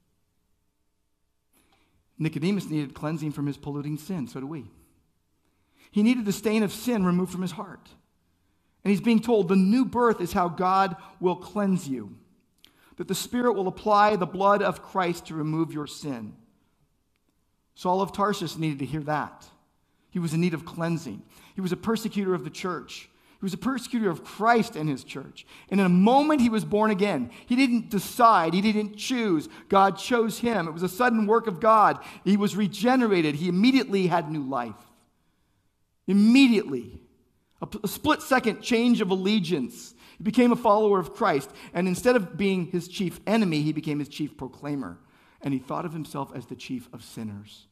Nicodemus 2.19 2.69
needed 2.69 2.95
cleansing 2.95 3.33
from 3.33 3.47
his 3.47 3.57
polluting 3.57 3.99
sin. 3.99 4.27
So 4.27 4.41
do 4.41 4.47
we. 4.47 4.71
He 5.91 6.03
needed 6.03 6.25
the 6.25 6.33
stain 6.33 6.63
of 6.63 6.73
sin 6.73 7.05
removed 7.05 7.33
from 7.33 7.43
his 7.43 7.53
heart. 7.53 7.89
And 8.83 8.91
he's 8.91 9.01
being 9.01 9.21
told 9.21 9.49
the 9.49 9.57
new 9.57 9.85
birth 9.85 10.21
is 10.21 10.33
how 10.33 10.49
God 10.49 10.97
will 11.19 11.37
cleanse 11.37 11.87
you, 11.87 12.17
that 12.97 13.09
the 13.09 13.15
Spirit 13.15 13.53
will 13.55 13.69
apply 13.69 14.17
the 14.17 14.27
blood 14.27 14.63
of 14.63 14.83
Christ 14.83 15.27
to 15.27 15.35
remove 15.35 15.73
your 15.73 15.87
sin. 15.87 16.35
Saul 17.75 18.01
of 18.01 18.13
Tarsus 18.13 18.57
needed 18.57 18.79
to 18.79 18.87
hear 18.87 19.03
that. 19.03 19.47
He 20.11 20.19
was 20.19 20.35
in 20.35 20.41
need 20.41 20.55
of 20.55 20.65
cleansing. 20.65 21.23
He 21.55 21.61
was 21.61 21.73
a 21.73 21.77
persecutor 21.77 22.35
of 22.35 22.45
the 22.45 22.51
church. 22.51 23.09
He 23.41 23.45
was 23.47 23.55
a 23.55 23.59
persecutor 23.59 24.11
of 24.11 24.23
Christ 24.23 24.77
and 24.77 24.87
his 24.87 25.03
church. 25.03 25.47
And 25.71 25.81
in 25.81 25.87
a 25.87 25.89
moment, 25.89 26.43
he 26.43 26.51
was 26.51 26.63
born 26.63 26.91
again. 26.91 27.31
He 27.47 27.57
didn't 27.57 27.89
decide, 27.89 28.53
he 28.53 28.61
didn't 28.61 28.97
choose. 28.97 29.49
God 29.71 29.97
chose 29.97 30.39
him. 30.39 30.69
It 30.69 30.75
was 30.75 30.83
a 30.83 30.91
sudden 30.91 31.27
work 31.27 31.47
of 31.47 31.59
God. 31.59 32.01
He 32.23 32.37
was 32.37 32.55
regenerated. 32.55 33.37
He 33.37 33.49
immediately 33.49 34.09
had 34.09 34.31
new 34.31 34.43
life. 34.43 34.75
Immediately. 36.07 37.01
A, 37.63 37.89
split 37.89 38.21
second 38.21 38.61
change 38.61 39.01
of 39.01 39.11
allegiance. 39.11 39.95
He 40.19 40.25
became 40.25 40.53
a 40.53 40.57
follower 40.57 40.99
of 40.99 41.15
Christ. 41.15 41.51
And 41.73 41.89
instead 41.89 42.17
of 42.17 42.37
being 42.37 42.67
his 42.67 42.89
chief 42.89 43.21
enemy, 43.27 43.63
he 43.63 43.73
became 43.73 44.01
his 44.01 44.09
chief 44.09 44.37
proclaimer. 44.37 44.99
And 45.41 45.55
he 45.55 45.61
thought 45.61 45.87
of 45.87 45.95
himself 45.95 46.31
as 46.35 46.45
the 46.45 46.57
chief 46.57 46.91
of 46.93 47.03
sinners. 47.03 47.69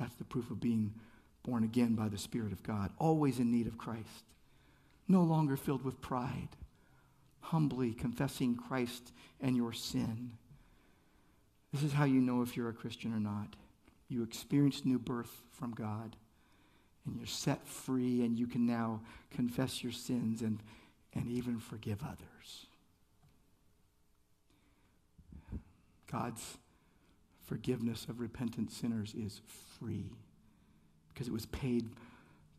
That's 0.00 0.14
the 0.14 0.24
proof 0.24 0.50
of 0.50 0.60
being 0.60 0.94
born 1.42 1.62
again 1.62 1.94
by 1.94 2.08
the 2.08 2.18
Spirit 2.18 2.52
of 2.52 2.62
God, 2.62 2.90
always 2.98 3.38
in 3.38 3.52
need 3.52 3.66
of 3.66 3.76
Christ, 3.76 4.24
no 5.06 5.22
longer 5.22 5.58
filled 5.58 5.84
with 5.84 6.00
pride, 6.00 6.48
humbly 7.40 7.92
confessing 7.92 8.56
Christ 8.56 9.12
and 9.42 9.54
your 9.54 9.74
sin. 9.74 10.32
This 11.72 11.82
is 11.82 11.92
how 11.92 12.04
you 12.04 12.20
know 12.20 12.40
if 12.40 12.56
you're 12.56 12.70
a 12.70 12.74
Christian 12.74 13.12
or 13.12 13.20
not. 13.20 13.56
You 14.08 14.22
experience 14.22 14.86
new 14.86 14.98
birth 14.98 15.42
from 15.50 15.72
God, 15.72 16.16
and 17.04 17.16
you're 17.16 17.26
set 17.26 17.66
free, 17.66 18.22
and 18.24 18.38
you 18.38 18.46
can 18.46 18.66
now 18.66 19.02
confess 19.30 19.82
your 19.82 19.92
sins 19.92 20.40
and, 20.40 20.62
and 21.14 21.30
even 21.30 21.58
forgive 21.58 22.02
others. 22.02 22.66
God's 26.10 26.56
forgiveness 27.44 28.06
of 28.08 28.18
repentant 28.20 28.72
sinners 28.72 29.14
is 29.14 29.42
free 29.80 30.10
because 31.12 31.26
it 31.26 31.32
was 31.32 31.46
paid 31.46 31.90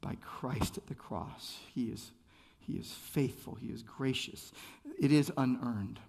by 0.01 0.15
Christ 0.21 0.77
at 0.77 0.87
the 0.87 0.95
cross. 0.95 1.57
He 1.73 1.85
is, 1.85 2.11
he 2.59 2.73
is 2.73 2.91
faithful, 2.91 3.55
He 3.55 3.67
is 3.67 3.83
gracious. 3.83 4.51
It 4.99 5.11
is 5.11 5.31
unearned, 5.37 5.99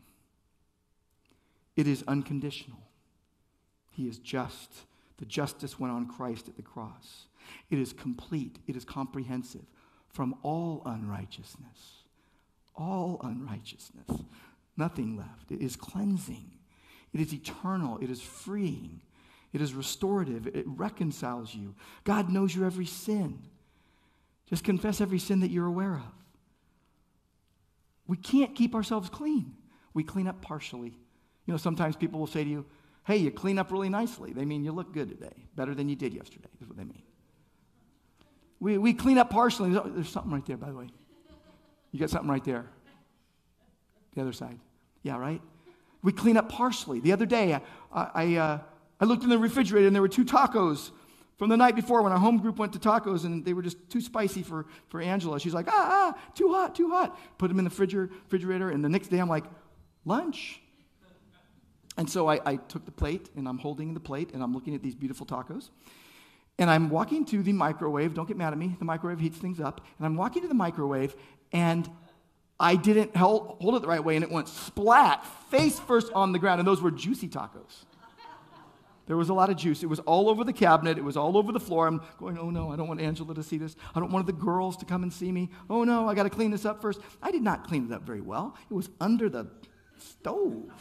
it 1.76 1.86
is 1.86 2.04
unconditional. 2.08 2.78
He 3.90 4.08
is 4.08 4.18
just. 4.18 4.70
The 5.18 5.26
justice 5.26 5.78
went 5.78 5.92
on 5.92 6.06
Christ 6.06 6.48
at 6.48 6.56
the 6.56 6.62
cross. 6.62 7.26
It 7.70 7.78
is 7.78 7.92
complete, 7.92 8.58
it 8.66 8.74
is 8.74 8.84
comprehensive 8.84 9.66
from 10.08 10.34
all 10.42 10.82
unrighteousness. 10.84 12.04
All 12.74 13.20
unrighteousness. 13.22 14.22
Nothing 14.76 15.16
left. 15.16 15.50
It 15.50 15.60
is 15.60 15.76
cleansing. 15.76 16.50
It 17.12 17.20
is 17.20 17.34
eternal. 17.34 17.98
It 17.98 18.10
is 18.10 18.20
freeing. 18.20 19.00
It 19.53 19.61
is 19.61 19.74
restorative. 19.74 20.46
It 20.46 20.64
reconciles 20.66 21.55
you. 21.55 21.74
God 22.05 22.30
knows 22.30 22.55
your 22.55 22.64
every 22.64 22.86
sin. 22.86 23.38
Just 24.48 24.64
confess 24.64 25.00
every 25.00 25.18
sin 25.18 25.40
that 25.40 25.50
you're 25.50 25.66
aware 25.66 25.94
of. 25.94 26.12
We 28.07 28.16
can't 28.16 28.55
keep 28.55 28.74
ourselves 28.74 29.09
clean. 29.09 29.55
We 29.94 30.05
clean 30.05 30.26
up 30.26 30.42
partially. 30.42 30.96
You 31.46 31.53
know, 31.53 31.57
sometimes 31.57 31.96
people 31.96 32.20
will 32.20 32.26
say 32.26 32.44
to 32.44 32.50
you, 32.50 32.66
hey, 33.05 33.16
you 33.16 33.30
clean 33.30 33.59
up 33.59 33.70
really 33.70 33.88
nicely. 33.88 34.32
They 34.32 34.44
mean 34.44 34.64
you 34.64 34.72
look 34.72 34.92
good 34.92 35.09
today, 35.09 35.46
better 35.57 35.74
than 35.74 35.88
you 35.88 35.96
did 35.96 36.14
yesterday, 36.14 36.48
is 36.61 36.68
what 36.68 36.76
they 36.76 36.84
mean. 36.84 37.03
We, 38.61 38.78
we 38.78 38.94
clean 38.94 39.18
up 39.18 39.28
partially. 39.28 39.70
There's 39.70 40.09
something 40.09 40.32
right 40.32 40.46
there, 40.46 40.57
by 40.57 40.68
the 40.68 40.76
way. 40.76 40.88
You 41.90 41.98
got 41.98 42.11
something 42.11 42.30
right 42.30 42.44
there. 42.44 42.66
The 44.14 44.22
other 44.22 44.32
side. 44.32 44.59
Yeah, 45.03 45.16
right? 45.18 45.42
We 46.03 46.12
clean 46.12 46.36
up 46.36 46.48
partially. 46.48 47.00
The 47.00 47.12
other 47.12 47.26
day, 47.26 47.55
I, 47.92 48.09
I, 48.14 48.34
uh, 48.36 48.59
I 49.03 49.05
looked 49.05 49.24
in 49.24 49.30
the 49.30 49.38
refrigerator 49.38 49.88
and 49.88 49.96
there 49.96 50.00
were 50.00 50.07
two 50.07 50.24
tacos 50.24 50.92
from 51.36 51.48
the 51.48 51.57
night 51.57 51.74
before 51.74 52.03
when 52.03 52.12
our 52.12 52.20
home 52.20 52.38
group 52.38 52.57
went 52.57 52.72
to 52.74 52.78
tacos 52.78 53.24
and 53.24 53.44
they 53.44 53.53
were 53.53 53.61
just 53.61 53.76
too 53.90 54.00
spicy 54.00 54.44
for, 54.44 54.66
for 54.90 55.00
Angela. 55.00 55.40
She's 55.40 55.53
like, 55.53 55.66
ah, 55.68 56.14
ah, 56.14 56.20
too 56.36 56.53
hot, 56.53 56.76
too 56.76 56.88
hot. 56.88 57.18
Put 57.36 57.48
them 57.48 57.59
in 57.59 57.64
the 57.64 57.70
refrigerator. 57.70 58.70
And 58.70 58.84
the 58.84 58.88
next 58.88 59.09
day 59.09 59.18
I'm 59.18 59.28
like, 59.28 59.42
lunch. 60.05 60.61
And 61.98 62.09
so 62.09 62.28
I, 62.28 62.38
I 62.46 62.57
took 62.57 62.84
the 62.84 62.92
plate 62.92 63.28
and 63.34 63.48
I'm 63.48 63.59
holding 63.59 63.92
the 63.92 63.98
plate 63.98 64.30
and 64.34 64.40
I'm 64.42 64.55
looking 64.55 64.72
at 64.76 64.84
these 64.84 64.94
beautiful 64.94 65.26
tacos. 65.26 65.70
And 66.61 66.70
I'm 66.70 66.88
walking 66.88 67.24
to 67.24 67.42
the 67.42 67.53
microwave. 67.53 68.14
Don't 68.14 68.28
get 68.28 68.36
mad 68.36 68.53
at 68.53 68.59
me. 68.59 68.76
The 68.78 68.84
microwave 68.84 69.18
heats 69.18 69.36
things 69.36 69.59
up. 69.59 69.80
And 69.98 70.07
I'm 70.07 70.14
walking 70.14 70.42
to 70.42 70.48
the 70.48 70.55
microwave 70.55 71.16
and 71.50 71.90
I 72.61 72.76
didn't 72.76 73.16
hold, 73.16 73.57
hold 73.61 73.74
it 73.74 73.82
the 73.82 73.88
right 73.88 74.05
way 74.05 74.14
and 74.14 74.22
it 74.24 74.30
went 74.30 74.46
splat 74.46 75.26
face 75.50 75.80
first 75.80 76.12
on 76.12 76.30
the 76.30 76.38
ground. 76.38 76.61
And 76.61 76.68
those 76.68 76.80
were 76.80 76.92
juicy 76.92 77.28
tacos. 77.28 77.84
There 79.12 79.18
was 79.18 79.28
a 79.28 79.34
lot 79.34 79.50
of 79.50 79.58
juice. 79.58 79.82
It 79.82 79.90
was 79.90 79.98
all 79.98 80.30
over 80.30 80.42
the 80.42 80.54
cabinet. 80.54 80.96
It 80.96 81.04
was 81.04 81.18
all 81.18 81.36
over 81.36 81.52
the 81.52 81.60
floor. 81.60 81.86
I'm 81.86 82.00
going, 82.18 82.38
oh 82.38 82.48
no, 82.48 82.72
I 82.72 82.76
don't 82.76 82.88
want 82.88 82.98
Angela 82.98 83.34
to 83.34 83.42
see 83.42 83.58
this. 83.58 83.76
I 83.94 84.00
don't 84.00 84.10
want 84.10 84.24
the 84.24 84.32
girls 84.32 84.74
to 84.78 84.86
come 84.86 85.02
and 85.02 85.12
see 85.12 85.30
me. 85.30 85.50
Oh 85.68 85.84
no, 85.84 86.08
I 86.08 86.14
got 86.14 86.22
to 86.22 86.30
clean 86.30 86.50
this 86.50 86.64
up 86.64 86.80
first. 86.80 86.98
I 87.22 87.30
did 87.30 87.42
not 87.42 87.68
clean 87.68 87.84
it 87.84 87.92
up 87.92 88.04
very 88.04 88.22
well. 88.22 88.56
It 88.70 88.72
was 88.72 88.88
under 89.02 89.28
the 89.28 89.48
stove, 89.98 90.72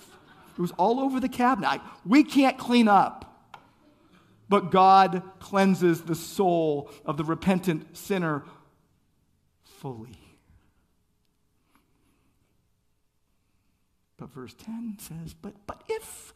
it 0.57 0.61
was 0.61 0.71
all 0.77 1.01
over 1.01 1.19
the 1.19 1.27
cabinet. 1.27 1.67
I, 1.67 1.81
we 2.05 2.23
can't 2.23 2.57
clean 2.57 2.87
up. 2.87 3.59
But 4.47 4.71
God 4.71 5.23
cleanses 5.39 6.03
the 6.03 6.15
soul 6.15 6.89
of 7.05 7.17
the 7.17 7.25
repentant 7.25 7.97
sinner 7.97 8.45
fully. 9.65 10.17
But 14.15 14.31
verse 14.31 14.53
10 14.53 14.99
says, 15.01 15.33
but, 15.33 15.53
but 15.67 15.83
if, 15.89 16.33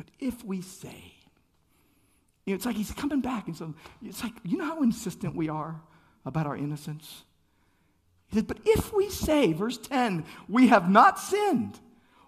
but 0.00 0.10
if 0.18 0.42
we 0.42 0.62
say, 0.62 1.12
you 2.46 2.54
know, 2.54 2.54
it's 2.54 2.64
like 2.64 2.76
he's 2.76 2.90
coming 2.90 3.20
back. 3.20 3.48
And 3.48 3.54
so 3.54 3.74
it's 4.02 4.22
like, 4.22 4.32
you 4.44 4.56
know 4.56 4.64
how 4.64 4.82
insistent 4.82 5.36
we 5.36 5.50
are 5.50 5.78
about 6.24 6.46
our 6.46 6.56
innocence? 6.56 7.24
He 8.28 8.36
said, 8.36 8.46
but 8.46 8.60
if 8.64 8.94
we 8.94 9.10
say, 9.10 9.52
verse 9.52 9.76
10, 9.76 10.24
we 10.48 10.68
have 10.68 10.90
not 10.90 11.18
sinned, 11.18 11.78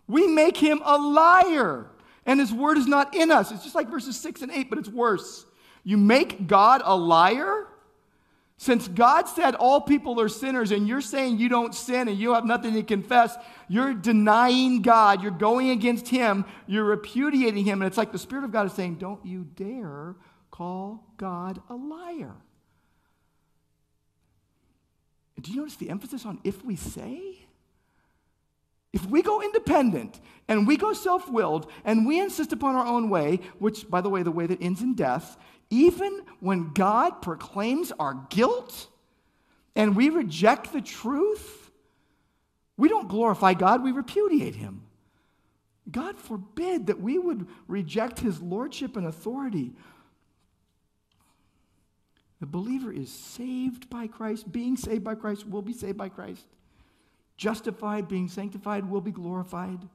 we 0.06 0.26
make 0.26 0.58
him 0.58 0.82
a 0.84 0.98
liar, 0.98 1.86
and 2.26 2.40
his 2.40 2.52
word 2.52 2.76
is 2.76 2.86
not 2.86 3.14
in 3.14 3.30
us. 3.30 3.50
It's 3.50 3.62
just 3.62 3.74
like 3.74 3.88
verses 3.88 4.20
6 4.20 4.42
and 4.42 4.52
8, 4.52 4.68
but 4.68 4.78
it's 4.78 4.90
worse. 4.90 5.46
You 5.82 5.96
make 5.96 6.46
God 6.46 6.82
a 6.84 6.94
liar? 6.94 7.68
Since 8.62 8.86
God 8.86 9.28
said 9.28 9.56
all 9.56 9.80
people 9.80 10.20
are 10.20 10.28
sinners 10.28 10.70
and 10.70 10.86
you're 10.86 11.00
saying 11.00 11.38
you 11.38 11.48
don't 11.48 11.74
sin 11.74 12.06
and 12.06 12.16
you 12.16 12.34
have 12.34 12.44
nothing 12.44 12.74
to 12.74 12.84
confess, 12.84 13.36
you're 13.66 13.92
denying 13.92 14.82
God. 14.82 15.20
You're 15.20 15.32
going 15.32 15.70
against 15.70 16.06
Him. 16.06 16.44
You're 16.68 16.84
repudiating 16.84 17.64
Him. 17.64 17.82
And 17.82 17.88
it's 17.88 17.98
like 17.98 18.12
the 18.12 18.20
Spirit 18.20 18.44
of 18.44 18.52
God 18.52 18.66
is 18.66 18.72
saying, 18.72 18.98
Don't 18.98 19.26
you 19.26 19.42
dare 19.42 20.14
call 20.52 21.04
God 21.16 21.60
a 21.68 21.74
liar. 21.74 22.36
Do 25.40 25.50
you 25.50 25.56
notice 25.56 25.74
the 25.74 25.90
emphasis 25.90 26.24
on 26.24 26.38
if 26.44 26.64
we 26.64 26.76
say? 26.76 27.42
If 28.92 29.06
we 29.06 29.22
go 29.22 29.42
independent 29.42 30.20
and 30.48 30.68
we 30.68 30.76
go 30.76 30.92
self 30.92 31.28
willed 31.28 31.70
and 31.84 32.06
we 32.06 32.20
insist 32.20 32.52
upon 32.52 32.76
our 32.76 32.86
own 32.86 33.08
way, 33.08 33.40
which, 33.58 33.90
by 33.90 34.02
the 34.02 34.08
way, 34.08 34.22
the 34.22 34.30
way 34.30 34.46
that 34.46 34.62
ends 34.62 34.82
in 34.82 34.94
death, 34.94 35.36
even 35.72 36.20
when 36.40 36.74
God 36.74 37.22
proclaims 37.22 37.92
our 37.98 38.26
guilt 38.28 38.88
and 39.74 39.96
we 39.96 40.10
reject 40.10 40.70
the 40.70 40.82
truth, 40.82 41.70
we 42.76 42.90
don't 42.90 43.08
glorify 43.08 43.54
God, 43.54 43.82
we 43.82 43.90
repudiate 43.90 44.54
him. 44.54 44.82
God 45.90 46.18
forbid 46.18 46.88
that 46.88 47.00
we 47.00 47.18
would 47.18 47.48
reject 47.68 48.20
his 48.20 48.42
lordship 48.42 48.98
and 48.98 49.06
authority. 49.06 49.72
The 52.40 52.46
believer 52.46 52.92
is 52.92 53.10
saved 53.10 53.88
by 53.88 54.08
Christ, 54.08 54.52
being 54.52 54.76
saved 54.76 55.02
by 55.02 55.14
Christ, 55.14 55.48
will 55.48 55.62
be 55.62 55.72
saved 55.72 55.96
by 55.96 56.10
Christ. 56.10 56.44
Justified, 57.38 58.08
being 58.08 58.28
sanctified, 58.28 58.90
will 58.90 59.00
be 59.00 59.10
glorified. 59.10 59.88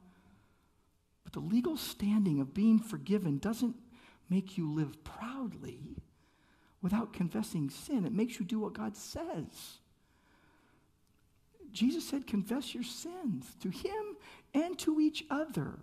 But 1.24 1.34
the 1.34 1.40
legal 1.40 1.78
standing 1.78 2.40
of 2.40 2.56
being 2.56 2.80
forgiven 2.80 3.38
doesn't 3.38 3.76
make 4.30 4.58
you 4.58 4.74
live 4.74 5.04
proudly 5.04 5.80
without 6.82 7.14
confessing 7.14 7.70
sin. 7.70 8.06
It 8.06 8.14
makes 8.14 8.40
you 8.40 8.46
do 8.46 8.60
what 8.60 8.74
God 8.74 8.96
says. 8.96 9.80
Jesus 11.72 12.08
said, 12.08 12.28
confess 12.28 12.74
your 12.74 12.84
sins 12.84 13.56
to 13.62 13.70
him 13.70 14.18
and 14.54 14.78
to 14.80 15.00
each 15.00 15.26
other. 15.30 15.80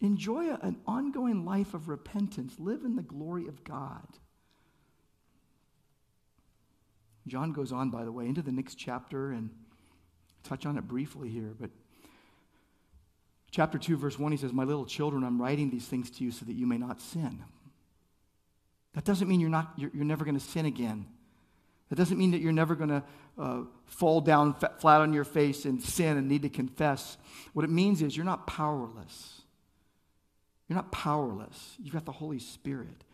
Enjoy 0.00 0.54
an 0.62 0.78
ongoing 0.86 1.44
life 1.44 1.74
of 1.74 1.88
repentance. 1.88 2.54
Live 2.58 2.84
in 2.84 2.96
the 2.96 3.02
glory 3.02 3.46
of 3.46 3.64
God. 3.64 4.06
John 7.26 7.52
goes 7.52 7.70
on, 7.70 7.90
by 7.90 8.04
the 8.04 8.12
way, 8.12 8.26
into 8.26 8.42
the 8.42 8.52
next 8.52 8.76
chapter 8.76 9.30
and 9.30 9.50
touch 10.42 10.64
on 10.64 10.78
it 10.78 10.88
briefly 10.88 11.28
here, 11.28 11.54
but 11.58 11.70
chapter 13.50 13.78
2, 13.78 13.96
verse 13.96 14.18
1, 14.18 14.32
he 14.32 14.38
says, 14.38 14.52
My 14.52 14.64
little 14.64 14.86
children, 14.86 15.24
I'm 15.24 15.40
writing 15.40 15.70
these 15.70 15.86
things 15.86 16.10
to 16.12 16.24
you 16.24 16.30
so 16.30 16.44
that 16.46 16.54
you 16.54 16.66
may 16.66 16.78
not 16.78 17.00
sin. 17.00 17.42
That 18.94 19.04
doesn't 19.04 19.28
mean 19.28 19.40
you're, 19.40 19.50
not, 19.50 19.72
you're, 19.76 19.90
you're 19.94 20.04
never 20.04 20.24
going 20.24 20.38
to 20.38 20.44
sin 20.44 20.66
again. 20.66 21.06
That 21.88 21.96
doesn't 21.96 22.18
mean 22.18 22.30
that 22.32 22.40
you're 22.40 22.52
never 22.52 22.74
going 22.74 22.90
to 22.90 23.02
uh, 23.38 23.62
fall 23.86 24.20
down 24.20 24.54
flat 24.78 25.00
on 25.00 25.12
your 25.12 25.24
face 25.24 25.64
and 25.64 25.82
sin 25.82 26.16
and 26.16 26.28
need 26.28 26.42
to 26.42 26.48
confess. 26.48 27.16
What 27.52 27.64
it 27.64 27.70
means 27.70 28.00
is 28.02 28.16
you're 28.16 28.24
not 28.24 28.46
powerless. 28.46 29.42
You're 30.68 30.76
not 30.76 30.92
powerless. 30.92 31.76
You've 31.82 31.94
got 31.94 32.04
the 32.04 32.12
Holy 32.12 32.38
Spirit. 32.38 33.04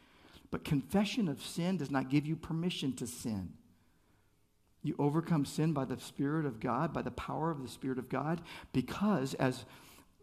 But 0.50 0.64
confession 0.64 1.28
of 1.28 1.42
sin 1.42 1.78
does 1.78 1.90
not 1.90 2.10
give 2.10 2.26
you 2.26 2.36
permission 2.36 2.92
to 2.94 3.06
sin. 3.06 3.54
You 4.82 4.94
overcome 4.98 5.44
sin 5.44 5.72
by 5.72 5.86
the 5.86 5.98
Spirit 5.98 6.46
of 6.46 6.60
God, 6.60 6.92
by 6.92 7.02
the 7.02 7.10
power 7.10 7.50
of 7.50 7.62
the 7.62 7.68
Spirit 7.68 7.98
of 7.98 8.08
God, 8.08 8.40
because, 8.72 9.34
as 9.34 9.64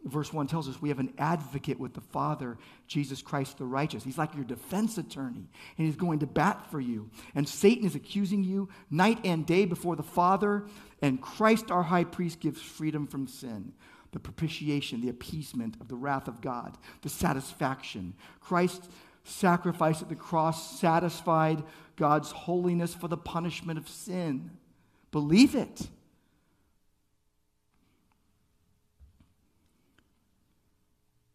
verse 0.06 0.34
1 0.34 0.48
tells 0.48 0.68
us, 0.68 0.82
we 0.82 0.90
have 0.90 1.00
an 1.00 1.14
advocate 1.18 1.80
with 1.80 1.94
the 1.94 2.02
Father, 2.02 2.58
Jesus 2.88 3.22
Christ 3.22 3.58
the 3.58 3.66
righteous. 3.66 4.04
He's 4.04 4.18
like 4.18 4.36
your 4.36 4.44
defense 4.44 4.98
attorney, 4.98 5.48
and 5.78 5.88
he's 5.88 5.96
going 5.96 6.20
to 6.20 6.28
bat 6.28 6.70
for 6.70 6.80
you. 6.80 7.10
And 7.36 7.48
Satan 7.48 7.86
is 7.86 7.96
accusing 7.96 8.44
you 8.44 8.70
night 8.90 9.20
and 9.24 9.46
day 9.46 9.66
before 9.66 9.96
the 9.96 10.04
Father, 10.04 10.66
and 11.02 11.22
Christ, 11.22 11.72
our 11.72 11.84
high 11.84 12.04
priest, 12.04 12.40
gives 12.40 12.62
freedom 12.62 13.08
from 13.08 13.28
sin. 13.28 13.74
The 14.12 14.20
propitiation, 14.20 15.02
the 15.02 15.10
appeasement 15.10 15.78
of 15.82 15.88
the 15.88 15.96
wrath 15.96 16.28
of 16.28 16.42
God, 16.42 16.78
the 17.02 17.10
satisfaction. 17.10 18.14
Christ's 18.42 18.88
sacrifice 19.24 20.02
at 20.02 20.10
the 20.10 20.16
cross 20.16 20.80
satisfied 20.80 21.64
God's 21.96 22.32
holiness 22.32 22.94
for 22.94 23.08
the 23.08 23.18
punishment 23.18 23.80
of 23.80 23.88
sin. 23.88 24.52
Believe 25.12 25.56
it. 25.56 25.88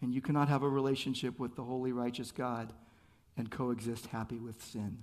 And 0.01 0.15
you 0.15 0.21
cannot 0.21 0.49
have 0.49 0.63
a 0.63 0.69
relationship 0.69 1.39
with 1.39 1.57
the 1.57 1.65
holy, 1.65 1.93
righteous 1.93 2.31
God 2.31 2.73
and 3.37 3.51
coexist 3.51 4.07
happy 4.07 4.39
with 4.39 4.63
sin. 4.63 4.99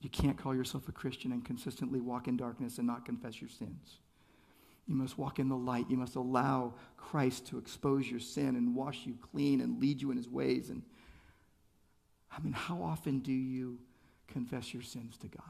You 0.00 0.08
can't 0.08 0.38
call 0.38 0.54
yourself 0.54 0.88
a 0.88 0.92
Christian 0.92 1.32
and 1.32 1.44
consistently 1.44 2.00
walk 2.00 2.28
in 2.28 2.36
darkness 2.36 2.78
and 2.78 2.86
not 2.86 3.04
confess 3.04 3.40
your 3.40 3.50
sins. 3.50 3.98
You 4.86 4.94
must 4.94 5.18
walk 5.18 5.38
in 5.38 5.48
the 5.48 5.56
light. 5.56 5.90
You 5.90 5.96
must 5.96 6.16
allow 6.16 6.74
Christ 6.96 7.46
to 7.48 7.58
expose 7.58 8.10
your 8.10 8.20
sin 8.20 8.56
and 8.56 8.74
wash 8.74 9.06
you 9.06 9.16
clean 9.32 9.60
and 9.60 9.80
lead 9.80 10.00
you 10.00 10.10
in 10.10 10.16
his 10.16 10.28
ways. 10.28 10.70
And 10.70 10.82
I 12.32 12.40
mean, 12.40 12.52
how 12.52 12.82
often 12.82 13.20
do 13.20 13.32
you 13.32 13.78
confess 14.26 14.72
your 14.72 14.82
sins 14.82 15.16
to 15.18 15.28
God? 15.28 15.42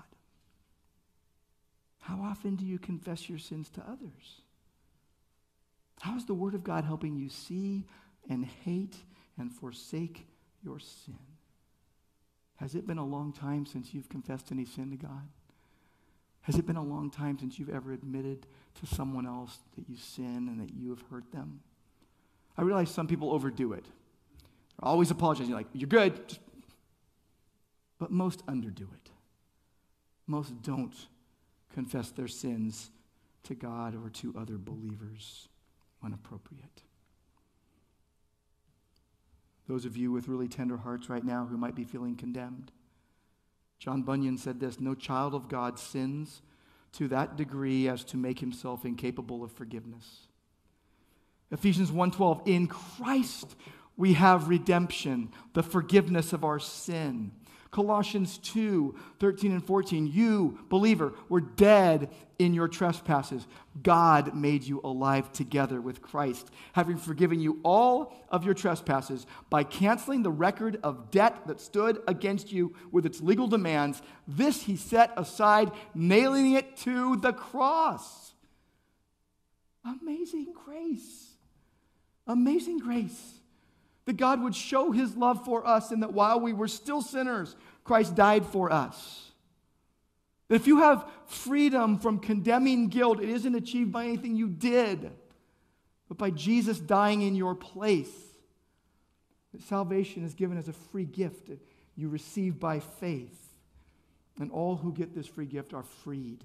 How 2.01 2.21
often 2.23 2.57
do 2.57 2.65
you 2.65 2.79
confess 2.79 3.29
your 3.29 3.39
sins 3.39 3.71
to 3.71 3.83
others? 3.83 4.43
How 6.01 6.17
is 6.17 6.25
the 6.25 6.35
Word 6.35 6.55
of 6.55 6.65
God 6.65 6.85
helping 6.85 7.17
you 7.17 7.29
see 7.29 7.85
and 8.31 8.47
hate 8.65 8.97
and 9.39 9.53
forsake 9.53 10.27
your 10.63 10.79
sin? 10.79 11.19
Has 12.57 12.75
it 12.75 12.87
been 12.87 12.99
a 12.99 13.05
long 13.05 13.33
time 13.33 13.67
since 13.67 13.93
you've 13.93 14.09
confessed 14.09 14.53
any 14.53 14.65
sin 14.65 14.91
to 14.91 14.97
God? 14.97 15.29
Has 16.43 16.57
it 16.57 16.67
been 16.67 16.77
a 16.77 16.83
long 16.83 17.11
time 17.11 17.39
since 17.39 17.59
you've 17.59 17.71
ever 17.71 17.93
admitted 17.93 18.47
to 18.81 18.87
someone 18.87 19.27
else 19.27 19.59
that 19.77 19.89
you 19.89 19.97
sin 19.97 20.49
and 20.49 20.61
that 20.61 20.75
you 20.75 20.91
have 20.91 21.03
hurt 21.11 21.31
them? 21.33 21.61
I 22.57 22.63
realize 22.63 22.91
some 22.91 23.07
people 23.07 23.33
overdo 23.33 23.73
it. 23.73 23.85
They're 23.85 24.89
always 24.89 25.11
apologizing, 25.11 25.55
like, 25.55 25.67
you're 25.73 25.89
good, 25.89 26.39
but 27.99 28.11
most 28.11 28.45
underdo 28.47 28.83
it. 28.83 29.11
Most 30.27 30.63
don't 30.63 30.95
confess 31.75 32.11
their 32.11 32.29
sins 32.29 32.91
to 33.45 33.55
God 33.55 33.95
or 33.95 34.11
to 34.11 34.35
other 34.39 34.59
believers 34.59 35.49
when 36.01 36.13
appropriate. 36.13 36.83
Those 39.71 39.85
of 39.85 39.97
you 39.97 40.11
with 40.11 40.27
really 40.27 40.49
tender 40.49 40.79
hearts 40.79 41.09
right 41.09 41.23
now 41.23 41.47
who 41.49 41.57
might 41.57 41.77
be 41.77 41.85
feeling 41.85 42.17
condemned, 42.17 42.73
John 43.79 44.03
Bunyan 44.03 44.37
said 44.37 44.59
this 44.59 44.81
No 44.81 44.97
child 44.97 45.33
of 45.33 45.49
God 45.49 45.79
sins 45.79 46.43
to 46.95 47.07
that 47.07 47.37
degree 47.37 47.89
as 47.89 48.03
to 48.07 48.17
make 48.17 48.41
himself 48.41 48.85
incapable 48.85 49.45
of 49.45 49.53
forgiveness. 49.53 50.27
Ephesians 51.53 51.93
1:12 51.93 52.43
In 52.49 52.67
Christ 52.67 53.55
we 53.97 54.15
have 54.15 54.49
redemption, 54.49 55.31
the 55.53 55.63
forgiveness 55.63 56.33
of 56.33 56.43
our 56.43 56.59
sin. 56.59 57.31
Colossians 57.71 58.39
2 58.39 58.97
13 59.21 59.53
and 59.53 59.65
14. 59.65 60.07
You, 60.07 60.59
believer, 60.69 61.15
were 61.29 61.41
dead 61.41 62.11
in 62.39 62.53
your 62.53 62.67
trespasses. 62.69 63.47
God 63.83 64.35
made 64.35 64.65
you 64.65 64.81
alive 64.83 65.33
together 65.33 65.81
with 65.81 66.03
Christ, 66.03 66.51
having 66.73 66.97
forgiven 66.97 67.39
you 67.39 67.61
all 67.63 68.13
of 68.29 68.45
your 68.45 68.55
trespasses 68.55 69.27
by 69.51 69.63
canceling 69.63 70.23
the 70.23 70.31
record 70.31 70.81
of 70.83 71.11
debt 71.11 71.47
that 71.47 71.61
stood 71.61 72.03
against 72.09 72.51
you 72.51 72.75
with 72.91 73.07
its 73.07 73.21
legal 73.21 73.47
demands. 73.47 74.03
This 74.27 74.63
he 74.63 74.77
set 74.77 75.13
aside, 75.17 75.71
nailing 75.95 76.53
it 76.53 76.77
to 76.79 77.17
the 77.17 77.33
cross. 77.33 78.35
Amazing 79.85 80.55
grace. 80.65 81.29
Amazing 82.27 82.79
grace. 82.79 83.40
That 84.07 84.17
God 84.17 84.43
would 84.43 84.55
show 84.55 84.93
his 84.93 85.17
love 85.17 85.45
for 85.45 85.67
us 85.67 85.91
and 85.91 86.03
that 86.03 86.13
while 86.13 86.41
we 86.41 86.53
were 86.53 86.69
still 86.69 87.03
sinners, 87.03 87.55
Christ 87.85 88.15
died 88.15 88.47
for 88.47 88.73
us. 88.73 89.31
That 90.49 90.57
if 90.57 90.67
you 90.67 90.79
have 90.79 91.09
freedom 91.27 91.99
from 91.99 92.19
condemning 92.19 92.89
guilt, 92.89 93.21
it 93.21 93.29
isn't 93.29 93.55
achieved 93.55 93.93
by 93.93 94.05
anything 94.05 94.35
you 94.35 94.49
did, 94.49 95.13
but 96.09 96.19
by 96.19 96.31
Jesus 96.31 96.81
dying 96.81 97.23
in 97.23 97.37
your 97.37 97.55
place. 97.55 98.11
That 99.53 99.63
salvation 99.63 100.25
is 100.25 100.35
given 100.35 100.59
as 100.59 100.69
a 100.69 100.73
free 100.73 101.05
gift 101.05 101.51
you 101.97 102.09
receive 102.09 102.59
by 102.59 102.81
faith. 102.81 103.37
And 104.41 104.51
all 104.51 104.77
who 104.77 104.93
get 104.93 105.15
this 105.15 105.27
free 105.27 105.47
gift 105.47 105.75
are 105.75 105.83
freed 105.83 106.45